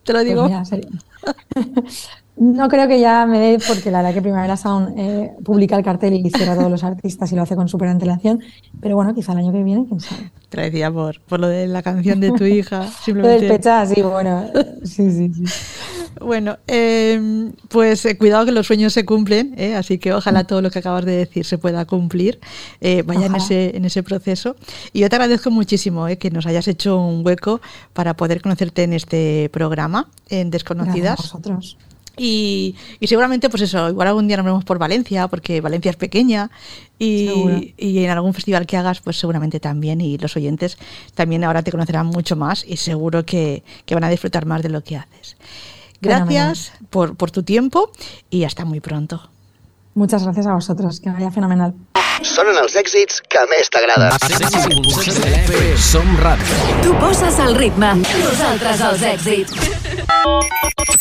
Te 0.05 0.13
lo 0.13 0.21
digo. 0.23 0.49
Pues 0.49 2.09
No 2.37 2.69
creo 2.69 2.89
que 2.89 2.99
ya 2.99 3.27
me 3.27 3.39
dé, 3.39 3.59
porque 3.67 3.93
la 3.93 3.99
verdad 3.99 4.15
que 4.15 4.21
Primavera 4.21 4.57
Sound 4.57 4.99
eh, 4.99 5.33
publica 5.45 5.77
el 5.77 5.85
cartel 5.85 6.15
y 6.15 6.31
cierra 6.31 6.55
a 6.55 6.57
todos 6.57 6.71
los 6.71 6.83
artistas 6.83 7.31
y 7.31 7.37
lo 7.37 7.43
hace 7.43 7.55
con 7.55 7.69
súper 7.69 7.87
antelación. 7.89 8.41
Pero 8.81 8.97
bueno, 8.97 9.15
quizá 9.15 9.33
el 9.33 9.39
año 9.39 9.53
que 9.53 9.63
viene, 9.63 9.87
quién 9.87 10.01
sabe. 10.01 10.33
Te 10.49 10.57
lo 10.57 10.63
decía 10.65 10.91
por, 10.91 11.21
por 11.21 11.39
lo 11.39 11.47
de 11.47 11.69
la 11.69 11.83
canción 11.85 12.19
de 12.19 12.33
tu 12.33 12.45
hija. 12.45 12.89
Simplemente. 13.05 13.37
Lo 13.45 13.49
del 13.49 13.57
pecha, 13.57 13.87
sí, 13.87 14.03
bueno. 14.03 14.47
Sí, 14.83 15.13
sí, 15.13 15.33
sí. 15.33 15.45
Bueno, 16.21 16.59
em, 16.67 17.53
pues 17.69 18.05
eh, 18.05 18.17
cuidado 18.17 18.45
que 18.45 18.53
los 18.53 18.67
sueños 18.67 18.93
se 18.93 19.05
cumplen, 19.05 19.55
¿eh? 19.59 19.75
así 19.75 19.99
que 19.99 20.13
ojalá 20.13 20.45
todo 20.45 20.63
lo 20.63 20.71
que 20.71 20.79
acabas 20.79 21.05
de 21.05 21.17
decir 21.17 21.45
se 21.45 21.59
pueda 21.59 21.85
cumplir, 21.85 22.41
eh, 22.81 23.03
vaya 23.03 23.27
en 23.27 23.35
ese, 23.35 23.77
en 23.77 23.85
ese 23.85 24.03
proceso. 24.03 24.57
Y 24.93 25.01
yo 25.01 25.09
te 25.09 25.17
agradezco 25.17 25.51
muchísimo 25.51 26.07
que 26.19 26.31
nos 26.31 26.47
hayas 26.47 26.69
hecho 26.69 27.01
un 27.01 27.25
hueco 27.27 27.61
para 27.93 28.15
poder 28.15 28.43
conocerte 28.43 28.83
en 28.85 28.93
este 28.93 29.51
programa, 29.53 30.09
en 30.29 30.51
Desconocidas. 30.51 31.17
Gracias 31.17 31.35
a 31.35 31.39
vosotros. 31.39 31.77
Y, 32.17 32.77
y, 33.01 33.09
seguramente, 33.09 33.51
pues 33.51 33.63
eso, 33.63 33.89
igual 33.89 34.09
algún 34.09 34.29
día 34.29 34.37
nos 34.37 34.47
vemos 34.47 34.65
por 34.65 34.79
Valencia, 34.79 35.27
porque 35.27 35.61
Valencia 35.61 35.91
es 35.91 35.97
pequeña, 35.97 36.51
y, 36.99 37.75
y, 37.77 38.05
en 38.05 38.11
algún 38.11 38.35
festival 38.35 38.67
que 38.67 38.77
hagas, 38.77 39.01
pues 39.01 39.19
seguramente 39.19 39.59
también, 39.59 40.01
y 40.01 40.17
los 40.19 40.37
oyentes 40.37 40.79
también 41.15 41.43
ahora 41.43 41.63
te 41.63 41.73
conocerán 41.73 42.07
mucho 42.07 42.37
más 42.37 42.65
y 42.67 42.77
seguro 42.77 43.25
que, 43.25 43.65
que 43.85 43.95
van 43.95 44.05
a 44.05 44.09
disfrutar 44.09 44.47
más 44.47 44.63
de 44.63 44.69
lo 44.69 44.85
que 44.85 44.97
haces. 44.97 45.37
Gracias 46.01 46.73
por, 46.91 47.17
por 47.17 47.31
tu 47.31 47.43
tiempo 47.43 47.91
y 48.31 48.45
hasta 48.45 48.65
muy 48.65 48.81
pronto. 48.81 49.31
Muchas 49.95 50.25
gracias 50.25 50.47
a 50.47 50.55
vosotros, 50.55 51.01
que 51.01 51.11
vaya 51.11 51.31
fenomenal. 51.31 51.75
Sonen 52.25 52.57
els 52.57 52.75
èxits 52.79 53.21
que 53.31 53.43
més 53.51 53.69
t'agraden. 53.75 54.15
Som 55.77 56.09
ràdio. 56.23 56.59
Tu 56.83 56.95
poses 57.03 57.39
el 57.43 57.55
ritme, 57.59 57.91
nosaltres 58.01 58.83
els 58.89 59.03
èxits. 59.15 59.53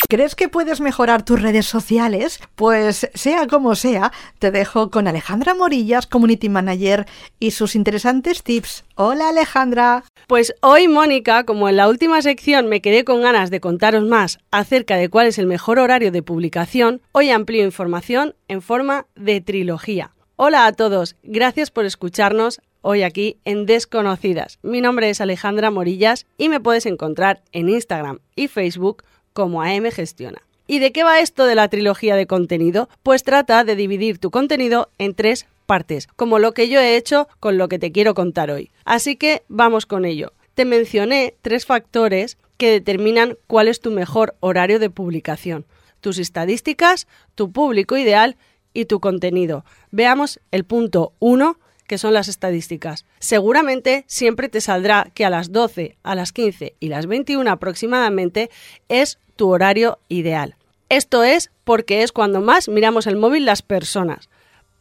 ¿Crees 0.10 0.36
que 0.36 0.50
puedes 0.50 0.82
mejorar 0.82 1.24
tus 1.24 1.42
redes 1.42 1.66
sociales? 1.66 2.40
Pues 2.56 3.10
sea 3.14 3.48
como 3.48 3.74
sea, 3.76 4.12
te 4.38 4.52
dejo 4.52 4.92
con 4.92 5.08
Alejandra 5.08 5.56
Morillas, 5.56 6.06
Community 6.06 6.50
Manager, 6.50 7.08
y 7.40 7.52
sus 7.52 7.76
interesantes 7.76 8.44
tips. 8.44 8.84
Hola 8.96 9.30
Alejandra. 9.30 10.04
Pues 10.28 10.54
hoy, 10.62 10.88
Mónica, 10.88 11.46
como 11.46 11.68
en 11.68 11.78
la 11.78 11.88
última 11.88 12.22
sección 12.22 12.68
me 12.68 12.82
quedé 12.82 13.04
con 13.04 13.22
ganas 13.22 13.50
de 13.50 13.60
contaros 13.60 14.04
más 14.04 14.40
acerca 14.52 14.98
de 14.98 15.10
cuál 15.10 15.28
es 15.28 15.38
el 15.38 15.48
mejor 15.48 15.80
horario 15.80 16.12
de 16.12 16.22
publicación, 16.22 17.02
hoy 17.12 17.32
amplío 17.32 17.64
información 17.64 18.36
en 18.48 18.62
forma 18.62 19.08
de 19.16 19.42
trilogía. 19.42 20.14
Hola 20.36 20.66
a 20.66 20.74
todos, 20.74 21.16
gracias 21.24 21.72
por 21.72 21.86
escucharnos 21.86 22.62
hoy 22.82 23.04
aquí 23.04 23.38
en 23.46 23.66
Desconocidas. 23.66 24.60
Mi 24.62 24.82
nombre 24.82 25.10
es 25.10 25.22
Alejandra 25.22 25.72
Morillas 25.72 26.26
y 26.38 26.50
me 26.50 26.60
puedes 26.60 26.86
encontrar 26.86 27.42
en 27.52 27.70
Instagram 27.70 28.20
y 28.36 28.48
Facebook 28.48 29.04
como 29.34 29.62
AM 29.62 29.90
Gestiona. 29.92 30.42
¿Y 30.68 30.80
de 30.80 30.92
qué 30.92 31.04
va 31.04 31.20
esto 31.20 31.46
de 31.46 31.56
la 31.56 31.68
trilogía 31.68 32.16
de 32.16 32.28
contenido? 32.28 32.90
Pues 33.04 33.24
trata 33.24 33.64
de 33.64 33.76
dividir 33.76 34.18
tu 34.18 34.32
contenido 34.32 34.90
en 34.98 35.14
tres 35.14 35.46
partes, 35.66 36.08
como 36.16 36.40
lo 36.40 36.54
que 36.54 36.70
yo 36.70 36.80
he 36.80 36.96
hecho 36.96 37.28
con 37.40 37.58
lo 37.58 37.68
que 37.68 37.80
te 37.80 37.92
quiero 37.92 38.14
contar 38.14 38.52
hoy. 38.52 38.72
Así 38.86 39.16
que 39.16 39.44
vamos 39.50 39.86
con 39.86 40.06
ello. 40.06 40.34
Te 40.54 40.66
mencioné 40.66 41.36
tres 41.42 41.66
factores 41.66 42.38
que 42.58 42.72
determinan 42.72 43.38
cuál 43.48 43.68
es 43.68 43.82
tu 43.82 43.92
mejor 43.92 44.36
horario 44.40 44.80
de 44.80 44.90
publicación. 44.90 45.66
Tus 46.04 46.18
estadísticas, 46.20 47.08
tu 47.34 47.54
público 47.54 47.96
ideal 47.96 48.36
y 48.74 48.86
tu 48.86 49.00
contenido. 49.00 49.64
Veamos 49.90 50.42
el 50.52 50.66
punto 50.66 51.14
1 51.20 51.58
que 51.88 51.98
son 51.98 52.14
las 52.14 52.28
estadísticas. 52.28 53.06
Seguramente 53.20 54.04
siempre 54.08 54.50
te 54.50 54.60
saldrá 54.60 55.12
que 55.14 55.24
a 55.24 55.30
las 55.30 55.54
12, 55.54 55.96
a 56.04 56.16
las 56.16 56.34
15 56.34 56.76
y 56.82 56.90
las 56.90 57.08
21 57.08 57.50
aproximadamente 57.50 58.50
es 58.90 59.18
tu 59.38 59.48
horario 59.48 59.98
ideal. 60.10 60.58
Esto 60.90 61.24
es 61.24 61.52
porque 61.64 62.04
es 62.04 62.12
cuando 62.12 62.42
más 62.42 62.68
miramos 62.68 63.08
el 63.08 63.16
móvil 63.16 63.46
las 63.46 63.62
personas. 63.62 64.28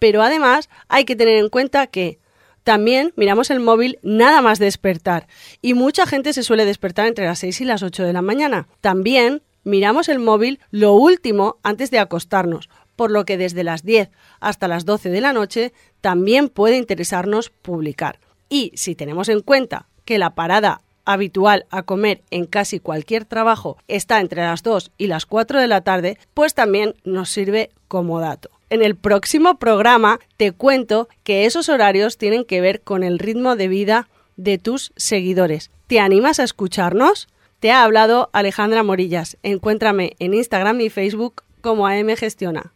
Pero 0.00 0.22
además 0.22 0.68
hay 0.88 1.04
que 1.04 1.14
tener 1.14 1.36
en 1.38 1.50
cuenta 1.50 1.86
que 1.86 2.18
también 2.64 3.12
miramos 3.14 3.50
el 3.50 3.60
móvil 3.60 4.00
nada 4.02 4.42
más 4.42 4.58
despertar 4.58 5.28
y 5.60 5.74
mucha 5.74 6.04
gente 6.04 6.32
se 6.32 6.42
suele 6.42 6.64
despertar 6.64 7.06
entre 7.06 7.26
las 7.26 7.38
6 7.38 7.60
y 7.60 7.64
las 7.64 7.84
8 7.84 8.02
de 8.02 8.12
la 8.12 8.22
mañana. 8.22 8.66
También 8.80 9.42
miramos 9.64 10.08
el 10.08 10.18
móvil 10.18 10.60
lo 10.70 10.94
último 10.94 11.56
antes 11.62 11.90
de 11.90 11.98
acostarnos, 11.98 12.68
por 12.96 13.10
lo 13.10 13.24
que 13.24 13.36
desde 13.36 13.64
las 13.64 13.82
10 13.82 14.10
hasta 14.40 14.68
las 14.68 14.84
12 14.84 15.10
de 15.10 15.20
la 15.20 15.32
noche 15.32 15.72
también 16.00 16.48
puede 16.48 16.76
interesarnos 16.76 17.50
publicar. 17.50 18.20
Y 18.48 18.72
si 18.74 18.94
tenemos 18.94 19.28
en 19.28 19.40
cuenta 19.40 19.86
que 20.04 20.18
la 20.18 20.34
parada 20.34 20.82
habitual 21.04 21.66
a 21.70 21.82
comer 21.82 22.22
en 22.30 22.46
casi 22.46 22.78
cualquier 22.78 23.24
trabajo 23.24 23.76
está 23.88 24.20
entre 24.20 24.42
las 24.42 24.62
2 24.62 24.92
y 24.98 25.06
las 25.06 25.26
4 25.26 25.60
de 25.60 25.66
la 25.66 25.80
tarde, 25.80 26.18
pues 26.34 26.54
también 26.54 26.94
nos 27.04 27.30
sirve 27.30 27.70
como 27.88 28.20
dato. 28.20 28.50
En 28.70 28.82
el 28.82 28.96
próximo 28.96 29.58
programa 29.58 30.18
te 30.36 30.52
cuento 30.52 31.08
que 31.24 31.44
esos 31.44 31.68
horarios 31.68 32.18
tienen 32.18 32.44
que 32.44 32.60
ver 32.60 32.80
con 32.80 33.02
el 33.02 33.18
ritmo 33.18 33.56
de 33.56 33.68
vida 33.68 34.08
de 34.36 34.58
tus 34.58 34.92
seguidores. 34.96 35.70
¿Te 35.86 36.00
animas 36.00 36.40
a 36.40 36.44
escucharnos? 36.44 37.28
Te 37.62 37.70
ha 37.70 37.84
hablado 37.84 38.28
Alejandra 38.32 38.82
Morillas. 38.82 39.38
Encuéntrame 39.44 40.16
en 40.18 40.34
Instagram 40.34 40.80
y 40.80 40.90
Facebook 40.90 41.44
como 41.60 41.86
AM 41.86 42.16
Gestiona. 42.16 42.74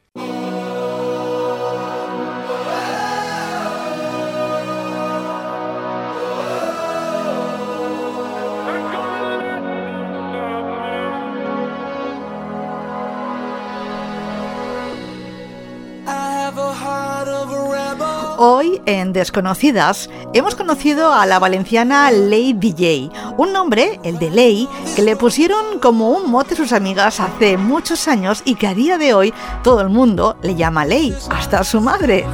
Hoy 18.38 18.82
en 18.84 19.14
Desconocidas 19.14 20.10
hemos 20.34 20.54
conocido 20.54 21.12
a 21.12 21.24
la 21.24 21.38
valenciana 21.38 22.10
Ley 22.10 22.52
DJ, 22.52 23.10
un 23.38 23.52
nombre, 23.52 23.98
el 24.02 24.18
de 24.18 24.30
Ley, 24.30 24.68
que 24.94 25.00
le 25.00 25.16
pusieron 25.16 25.78
como 25.78 26.10
un 26.10 26.30
mote 26.30 26.54
sus 26.54 26.72
amigas 26.72 27.18
hace 27.18 27.56
muchos 27.56 28.08
años 28.08 28.42
y 28.44 28.56
que 28.56 28.66
a 28.66 28.74
día 28.74 28.98
de 28.98 29.14
hoy 29.14 29.32
todo 29.62 29.80
el 29.80 29.88
mundo 29.88 30.36
le 30.42 30.54
llama 30.54 30.84
Ley, 30.84 31.16
hasta 31.30 31.64
su 31.64 31.80
madre. 31.80 32.26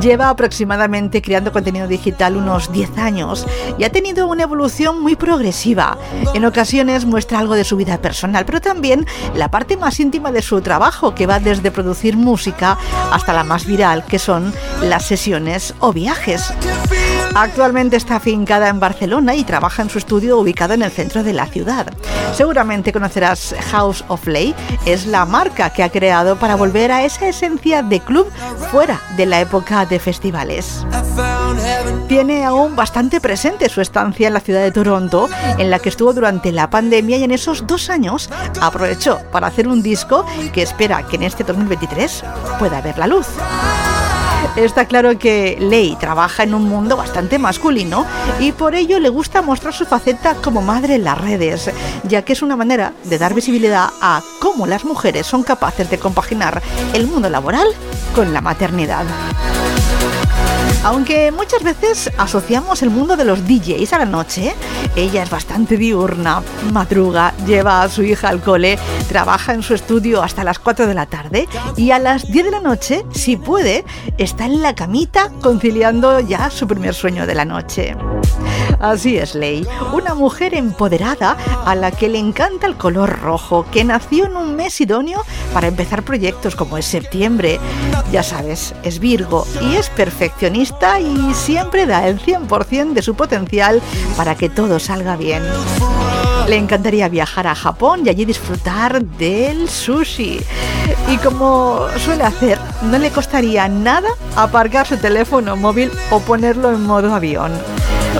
Lleva 0.00 0.30
aproximadamente 0.30 1.20
creando 1.20 1.52
contenido 1.52 1.86
digital 1.86 2.36
unos 2.36 2.72
10 2.72 2.96
años 2.96 3.46
y 3.76 3.84
ha 3.84 3.92
tenido 3.92 4.26
una 4.26 4.44
evolución 4.44 5.02
muy 5.02 5.14
progresiva. 5.14 5.98
En 6.32 6.46
ocasiones 6.46 7.04
muestra 7.04 7.38
algo 7.38 7.54
de 7.54 7.64
su 7.64 7.76
vida 7.76 7.98
personal, 7.98 8.46
pero 8.46 8.62
también 8.62 9.06
la 9.34 9.50
parte 9.50 9.76
más 9.76 10.00
íntima 10.00 10.32
de 10.32 10.40
su 10.40 10.60
trabajo, 10.62 11.14
que 11.14 11.26
va 11.26 11.38
desde 11.38 11.70
producir 11.70 12.16
música 12.16 12.78
hasta 13.12 13.34
la 13.34 13.44
más 13.44 13.66
viral, 13.66 14.06
que 14.06 14.18
son 14.18 14.54
las 14.82 15.04
sesiones 15.04 15.74
o 15.80 15.92
viajes. 15.92 16.52
Actualmente 17.34 17.96
está 17.96 18.16
afincada 18.16 18.68
en 18.68 18.80
Barcelona 18.80 19.34
y 19.34 19.44
trabaja 19.44 19.82
en 19.82 19.90
su 19.90 19.98
estudio 19.98 20.38
ubicado 20.38 20.74
en 20.74 20.82
el 20.82 20.90
centro 20.90 21.22
de 21.22 21.32
la 21.32 21.46
ciudad. 21.46 21.86
Seguramente 22.34 22.92
conocerás 22.92 23.54
House 23.70 24.04
of 24.08 24.26
Lay, 24.26 24.54
es 24.84 25.06
la 25.06 25.26
marca 25.26 25.70
que 25.70 25.82
ha 25.82 25.90
creado 25.90 26.36
para 26.36 26.56
volver 26.56 26.90
a 26.90 27.04
esa 27.04 27.28
esencia 27.28 27.82
de 27.82 28.00
club 28.00 28.26
fuera 28.70 29.00
de 29.16 29.26
la 29.26 29.40
época 29.40 29.49
de 29.50 29.98
festivales. 29.98 30.86
Tiene 32.06 32.44
aún 32.44 32.76
bastante 32.76 33.20
presente 33.20 33.68
su 33.68 33.80
estancia 33.80 34.28
en 34.28 34.34
la 34.34 34.40
ciudad 34.40 34.62
de 34.62 34.70
Toronto, 34.70 35.28
en 35.58 35.70
la 35.70 35.80
que 35.80 35.88
estuvo 35.88 36.12
durante 36.12 36.52
la 36.52 36.70
pandemia 36.70 37.16
y 37.16 37.24
en 37.24 37.32
esos 37.32 37.66
dos 37.66 37.90
años 37.90 38.30
aprovechó 38.60 39.18
para 39.32 39.48
hacer 39.48 39.66
un 39.66 39.82
disco 39.82 40.24
que 40.52 40.62
espera 40.62 41.02
que 41.02 41.16
en 41.16 41.24
este 41.24 41.42
2023 41.42 42.22
pueda 42.60 42.80
ver 42.80 42.96
la 42.96 43.08
luz. 43.08 43.26
Está 44.56 44.86
claro 44.86 45.18
que 45.18 45.56
Lei 45.60 45.96
trabaja 45.96 46.42
en 46.42 46.54
un 46.54 46.68
mundo 46.68 46.96
bastante 46.96 47.38
masculino 47.38 48.04
y 48.40 48.52
por 48.52 48.74
ello 48.74 48.98
le 48.98 49.08
gusta 49.08 49.42
mostrar 49.42 49.72
su 49.72 49.86
faceta 49.86 50.34
como 50.34 50.60
madre 50.60 50.96
en 50.96 51.04
las 51.04 51.18
redes, 51.18 51.70
ya 52.04 52.22
que 52.22 52.32
es 52.32 52.42
una 52.42 52.56
manera 52.56 52.92
de 53.04 53.18
dar 53.18 53.32
visibilidad 53.32 53.90
a 54.00 54.22
cómo 54.40 54.66
las 54.66 54.84
mujeres 54.84 55.26
son 55.26 55.42
capaces 55.42 55.88
de 55.88 55.98
compaginar 55.98 56.62
el 56.94 57.06
mundo 57.06 57.30
laboral 57.30 57.68
con 58.14 58.32
la 58.32 58.40
maternidad. 58.40 59.04
Aunque 60.82 61.30
muchas 61.30 61.62
veces 61.62 62.10
asociamos 62.16 62.82
el 62.82 62.88
mundo 62.88 63.14
de 63.14 63.26
los 63.26 63.46
DJs 63.46 63.92
a 63.92 63.98
la 63.98 64.06
noche, 64.06 64.54
ella 64.96 65.22
es 65.22 65.28
bastante 65.28 65.76
diurna, 65.76 66.42
madruga, 66.72 67.34
lleva 67.46 67.82
a 67.82 67.88
su 67.90 68.02
hija 68.02 68.30
al 68.30 68.40
cole, 68.40 68.78
trabaja 69.06 69.52
en 69.52 69.62
su 69.62 69.74
estudio 69.74 70.22
hasta 70.22 70.42
las 70.42 70.58
4 70.58 70.86
de 70.86 70.94
la 70.94 71.04
tarde 71.04 71.46
y 71.76 71.90
a 71.90 71.98
las 71.98 72.30
10 72.32 72.46
de 72.46 72.50
la 72.50 72.60
noche, 72.60 73.04
si 73.12 73.36
puede, 73.36 73.84
está 74.16 74.46
en 74.46 74.62
la 74.62 74.74
camita 74.74 75.30
conciliando 75.42 76.18
ya 76.20 76.48
su 76.48 76.66
primer 76.66 76.94
sueño 76.94 77.26
de 77.26 77.34
la 77.34 77.44
noche. 77.44 77.94
Así 78.80 79.18
es, 79.18 79.34
Ley, 79.34 79.66
una 79.92 80.14
mujer 80.14 80.54
empoderada 80.54 81.36
a 81.66 81.74
la 81.74 81.90
que 81.90 82.08
le 82.08 82.18
encanta 82.18 82.66
el 82.66 82.76
color 82.76 83.20
rojo, 83.20 83.66
que 83.70 83.84
nació 83.84 84.24
en 84.24 84.36
un 84.36 84.56
mes 84.56 84.80
idóneo 84.80 85.22
para 85.52 85.68
empezar 85.68 86.02
proyectos 86.02 86.56
como 86.56 86.78
es 86.78 86.86
septiembre. 86.86 87.60
Ya 88.10 88.22
sabes, 88.22 88.74
es 88.82 88.98
Virgo 88.98 89.46
y 89.60 89.76
es 89.76 89.90
perfeccionista 89.90 90.98
y 90.98 91.34
siempre 91.34 91.84
da 91.84 92.08
el 92.08 92.18
100% 92.20 92.94
de 92.94 93.02
su 93.02 93.14
potencial 93.14 93.82
para 94.16 94.34
que 94.34 94.48
todo 94.48 94.78
salga 94.78 95.14
bien. 95.14 95.42
Le 96.48 96.56
encantaría 96.56 97.10
viajar 97.10 97.46
a 97.48 97.54
Japón 97.54 98.00
y 98.06 98.08
allí 98.08 98.24
disfrutar 98.24 99.04
del 99.04 99.68
sushi. 99.68 100.40
Y 101.10 101.16
como 101.18 101.86
suele 101.98 102.24
hacer, 102.24 102.58
no 102.82 102.96
le 102.96 103.10
costaría 103.10 103.68
nada 103.68 104.08
aparcar 104.36 104.86
su 104.86 104.96
teléfono 104.96 105.54
móvil 105.54 105.92
o 106.10 106.20
ponerlo 106.20 106.70
en 106.70 106.86
modo 106.86 107.14
avión. 107.14 107.52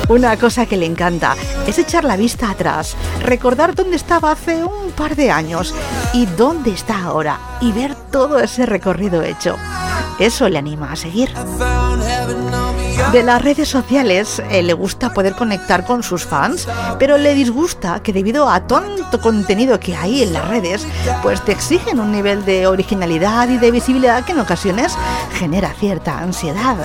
Una 0.09 0.37
cosa 0.37 0.67
que 0.67 0.77
le 0.77 0.87
encanta 0.87 1.37
es 1.67 1.79
echar 1.79 2.05
la 2.05 2.17
vista 2.17 2.51
atrás, 2.51 2.97
recordar 3.23 3.75
dónde 3.75 3.97
estaba 3.97 4.33
hace 4.33 4.65
un 4.65 4.91
par 4.93 5.17
de 5.17 5.31
años 5.31 5.75
y 6.13 6.27
dónde 6.27 6.73
está 6.73 7.03
ahora 7.03 7.39
y 7.61 7.73
ver 7.73 7.95
todo 7.95 8.41
ese 8.41 8.67
recorrido 8.67 9.23
hecho. 9.23 9.57
Eso 10.19 10.49
le 10.49 10.59
anima 10.59 10.93
a 10.93 10.97
seguir. 10.97 11.31
De 13.13 13.25
las 13.25 13.43
redes 13.43 13.69
sociales 13.69 14.41
eh, 14.51 14.63
le 14.63 14.73
gusta 14.73 15.13
poder 15.13 15.35
conectar 15.35 15.85
con 15.85 16.05
sus 16.05 16.25
fans, 16.25 16.69
pero 16.97 17.19
le 17.19 17.35
disgusta 17.35 18.01
que 18.05 18.13
debido 18.13 18.49
a 18.49 18.69
tanto 18.69 19.21
contenido 19.21 19.81
que 19.81 19.97
hay 19.97 20.23
en 20.23 20.33
las 20.33 20.47
redes, 20.47 20.87
pues 21.21 21.45
te 21.45 21.51
exigen 21.51 21.99
un 21.99 22.13
nivel 22.13 22.45
de 22.45 22.69
originalidad 22.69 23.49
y 23.49 23.59
de 23.59 23.73
visibilidad 23.73 24.25
que 24.25 24.31
en 24.31 24.39
ocasiones 24.39 24.97
genera 25.33 25.75
cierta 25.75 26.21
ansiedad. 26.21 26.77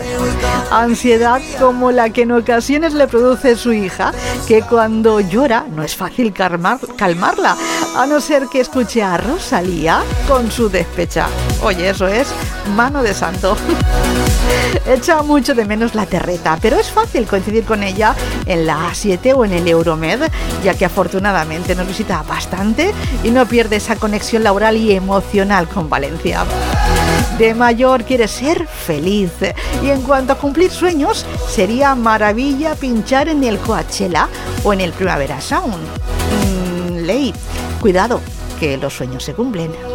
Ansiedad 0.72 1.42
como 1.60 1.92
la 1.92 2.10
que 2.10 2.24
en 2.24 2.32
ocasiones 2.32 2.96
le 2.96 3.08
produce 3.08 3.56
su 3.56 3.72
hija, 3.72 4.12
que 4.48 4.64
cuando 4.64 5.20
llora 5.20 5.68
no 5.70 5.84
es 5.84 5.96
fácil 5.96 6.34
calmarla, 6.34 7.56
a 7.96 8.06
no 8.08 8.20
ser 8.20 8.48
que 8.48 8.62
escuche 8.62 9.04
a 9.04 9.18
Rosalía 9.18 10.02
con 10.28 10.50
su 10.50 10.70
despecha. 10.70 11.28
Oye, 11.62 11.90
eso 11.90 12.08
es 12.08 12.30
mano 12.76 13.04
de 13.04 13.14
santo. 13.14 13.56
Echa 14.88 15.22
mucho 15.22 15.54
de 15.54 15.66
menos 15.66 15.96
la 15.96 16.06
terreta, 16.16 16.58
pero 16.62 16.80
es 16.80 16.90
fácil 16.90 17.28
coincidir 17.28 17.66
con 17.66 17.84
ella 17.84 18.16
en 18.46 18.66
la 18.66 18.90
A7 18.90 19.34
o 19.36 19.44
en 19.44 19.52
el 19.52 19.68
Euromed, 19.68 20.32
ya 20.64 20.74
que 20.74 20.86
afortunadamente 20.86 21.76
nos 21.76 21.86
visita 21.86 22.24
bastante 22.24 22.94
y 23.22 23.32
no 23.32 23.46
pierde 23.46 23.76
esa 23.76 23.98
conexión 23.98 24.42
laboral 24.42 24.78
y 24.78 24.94
emocional 24.94 25.68
con 25.68 25.90
Valencia. 25.90 26.46
De 27.38 27.54
mayor 27.54 28.06
quiere 28.06 28.30
ser 28.30 28.66
feliz 28.66 29.34
y 29.84 29.90
en 29.90 30.04
cuanto 30.04 30.32
a 30.32 30.38
cumplir 30.38 30.72
sueños, 30.72 31.26
sería 31.50 31.96
maravilla 31.96 32.76
pinchar 32.76 33.28
en 33.28 33.44
el 33.44 33.58
Coachella 33.58 34.30
o 34.64 34.72
en 34.72 34.80
el 34.80 34.94
Primavera 34.94 35.42
Sound. 35.42 35.84
Mm, 36.32 37.00
ley, 37.00 37.34
cuidado, 37.82 38.22
que 38.58 38.78
los 38.78 38.94
sueños 38.94 39.22
se 39.22 39.34
cumplen. 39.34 39.95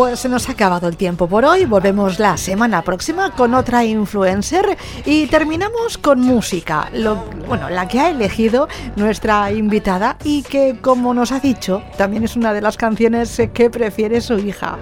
Pues 0.00 0.20
se 0.20 0.30
nos 0.30 0.48
ha 0.48 0.52
acabado 0.52 0.88
el 0.88 0.96
tiempo 0.96 1.26
por 1.26 1.44
hoy. 1.44 1.66
Volvemos 1.66 2.18
la 2.18 2.38
semana 2.38 2.80
próxima 2.80 3.32
con 3.32 3.52
otra 3.52 3.84
influencer 3.84 4.78
y 5.04 5.26
terminamos 5.26 5.98
con 5.98 6.20
música. 6.20 6.88
Lo, 6.94 7.16
bueno, 7.46 7.68
la 7.68 7.86
que 7.86 8.00
ha 8.00 8.08
elegido 8.08 8.66
nuestra 8.96 9.52
invitada 9.52 10.16
y 10.24 10.42
que, 10.42 10.78
como 10.80 11.12
nos 11.12 11.32
ha 11.32 11.40
dicho, 11.40 11.82
también 11.98 12.24
es 12.24 12.34
una 12.34 12.54
de 12.54 12.62
las 12.62 12.78
canciones 12.78 13.42
que 13.52 13.68
prefiere 13.68 14.22
su 14.22 14.38
hija. 14.38 14.78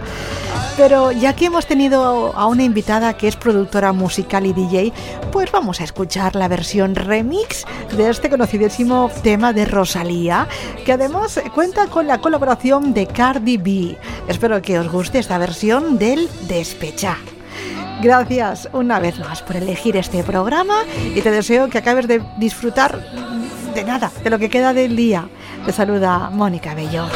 Pero 0.78 1.10
ya 1.10 1.34
que 1.34 1.46
hemos 1.46 1.66
tenido 1.66 2.32
a 2.36 2.46
una 2.46 2.62
invitada 2.62 3.16
que 3.16 3.26
es 3.26 3.34
productora 3.34 3.92
musical 3.92 4.46
y 4.46 4.52
DJ, 4.52 4.92
pues 5.32 5.50
vamos 5.50 5.80
a 5.80 5.84
escuchar 5.84 6.36
la 6.36 6.46
versión 6.46 6.94
remix 6.94 7.64
de 7.96 8.08
este 8.08 8.30
conocidísimo 8.30 9.10
tema 9.24 9.52
de 9.52 9.64
Rosalía, 9.64 10.46
que 10.84 10.92
además 10.92 11.42
cuenta 11.52 11.88
con 11.88 12.06
la 12.06 12.18
colaboración 12.18 12.94
de 12.94 13.08
Cardi 13.08 13.56
B. 13.56 13.98
Espero 14.28 14.62
que 14.62 14.78
os 14.78 14.88
guste 14.88 15.18
esta 15.18 15.36
versión 15.36 15.98
del 15.98 16.28
Despecha. 16.46 17.16
Gracias 18.00 18.68
una 18.72 19.00
vez 19.00 19.18
más 19.18 19.42
por 19.42 19.56
elegir 19.56 19.96
este 19.96 20.22
programa 20.22 20.84
y 21.12 21.20
te 21.22 21.32
deseo 21.32 21.68
que 21.68 21.78
acabes 21.78 22.06
de 22.06 22.22
disfrutar 22.36 23.04
de 23.74 23.82
nada, 23.82 24.12
de 24.22 24.30
lo 24.30 24.38
que 24.38 24.48
queda 24.48 24.72
del 24.72 24.94
día. 24.94 25.28
Te 25.66 25.72
saluda 25.72 26.30
Mónica 26.30 26.74
Bello. 26.74 27.08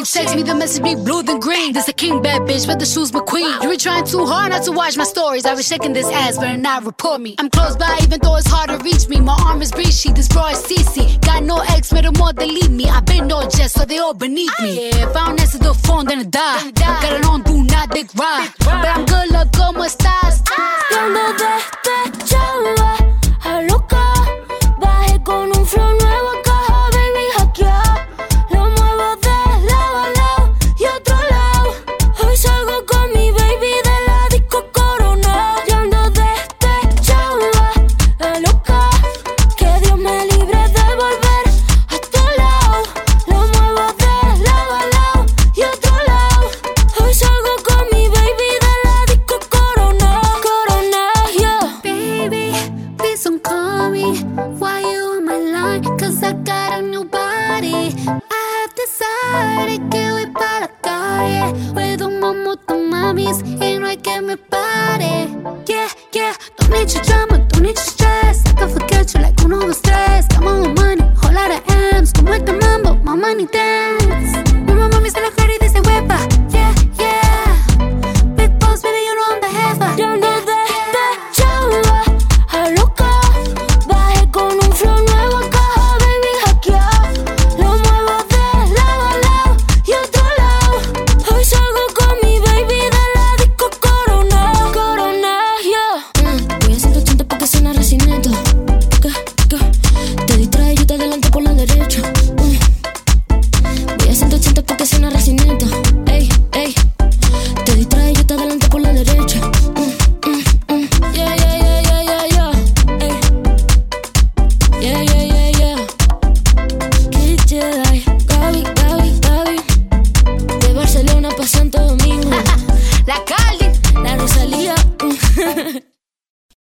No 0.00 0.04
text 0.04 0.34
me 0.34 0.42
the 0.42 0.54
message 0.54 0.82
be 0.82 0.94
blue 0.94 1.22
than 1.22 1.38
green. 1.40 1.72
This 1.72 1.88
a 1.88 1.92
king 1.92 2.22
bad 2.22 2.42
bitch, 2.42 2.66
but 2.66 2.78
the 2.78 2.86
shoes 2.86 3.10
McQueen. 3.12 3.62
You 3.62 3.68
be 3.68 3.76
trying 3.76 4.06
too 4.06 4.24
hard 4.24 4.50
not 4.50 4.62
to 4.64 4.72
watch 4.72 4.96
my 4.96 5.04
stories. 5.04 5.44
I 5.44 5.52
was 5.52 5.66
shaking 5.66 5.92
this 5.92 6.06
ass, 6.10 6.38
better 6.38 6.56
not 6.56 6.84
report 6.84 7.20
me. 7.20 7.34
I'm 7.38 7.50
close 7.50 7.76
by, 7.76 7.98
even 8.02 8.18
though 8.20 8.36
it's 8.36 8.46
hard 8.46 8.70
to 8.70 8.78
reach 8.78 9.08
me. 9.08 9.20
My 9.20 9.36
arm 9.46 9.60
is 9.60 9.72
breezy, 9.72 10.12
this 10.12 10.28
bra 10.28 10.48
is 10.48 10.62
CC. 10.62 11.20
Got 11.20 11.44
no 11.44 11.58
ex, 11.74 11.92
made 11.92 12.04
them 12.04 12.20
all 12.20 12.32
delete 12.32 12.70
me. 12.70 12.88
I 12.88 13.00
been 13.00 13.26
no 13.26 13.42
jet, 13.48 13.70
so 13.70 13.84
they 13.84 13.98
all 13.98 14.14
beneath 14.14 14.58
me. 14.60 14.88
Yeah, 14.88 15.08
if 15.08 15.16
I 15.16 15.26
don't 15.26 15.40
answer 15.40 15.58
the 15.58 15.74
phone, 15.74 16.06
then 16.06 16.20
I 16.20 16.24
die. 16.24 16.70
Got 16.70 17.12
it 17.12 17.26
on, 17.26 17.42
do 17.42 17.62
not 17.64 17.90
dick 17.90 18.08
ride. 18.14 18.48
But 18.60 18.88
I'm 18.88 19.04
good, 19.04 19.30
look, 19.30 19.52
como 19.52 19.84
estás? 19.84 20.42
Cuando 20.88 21.20
despechaba 21.34 21.69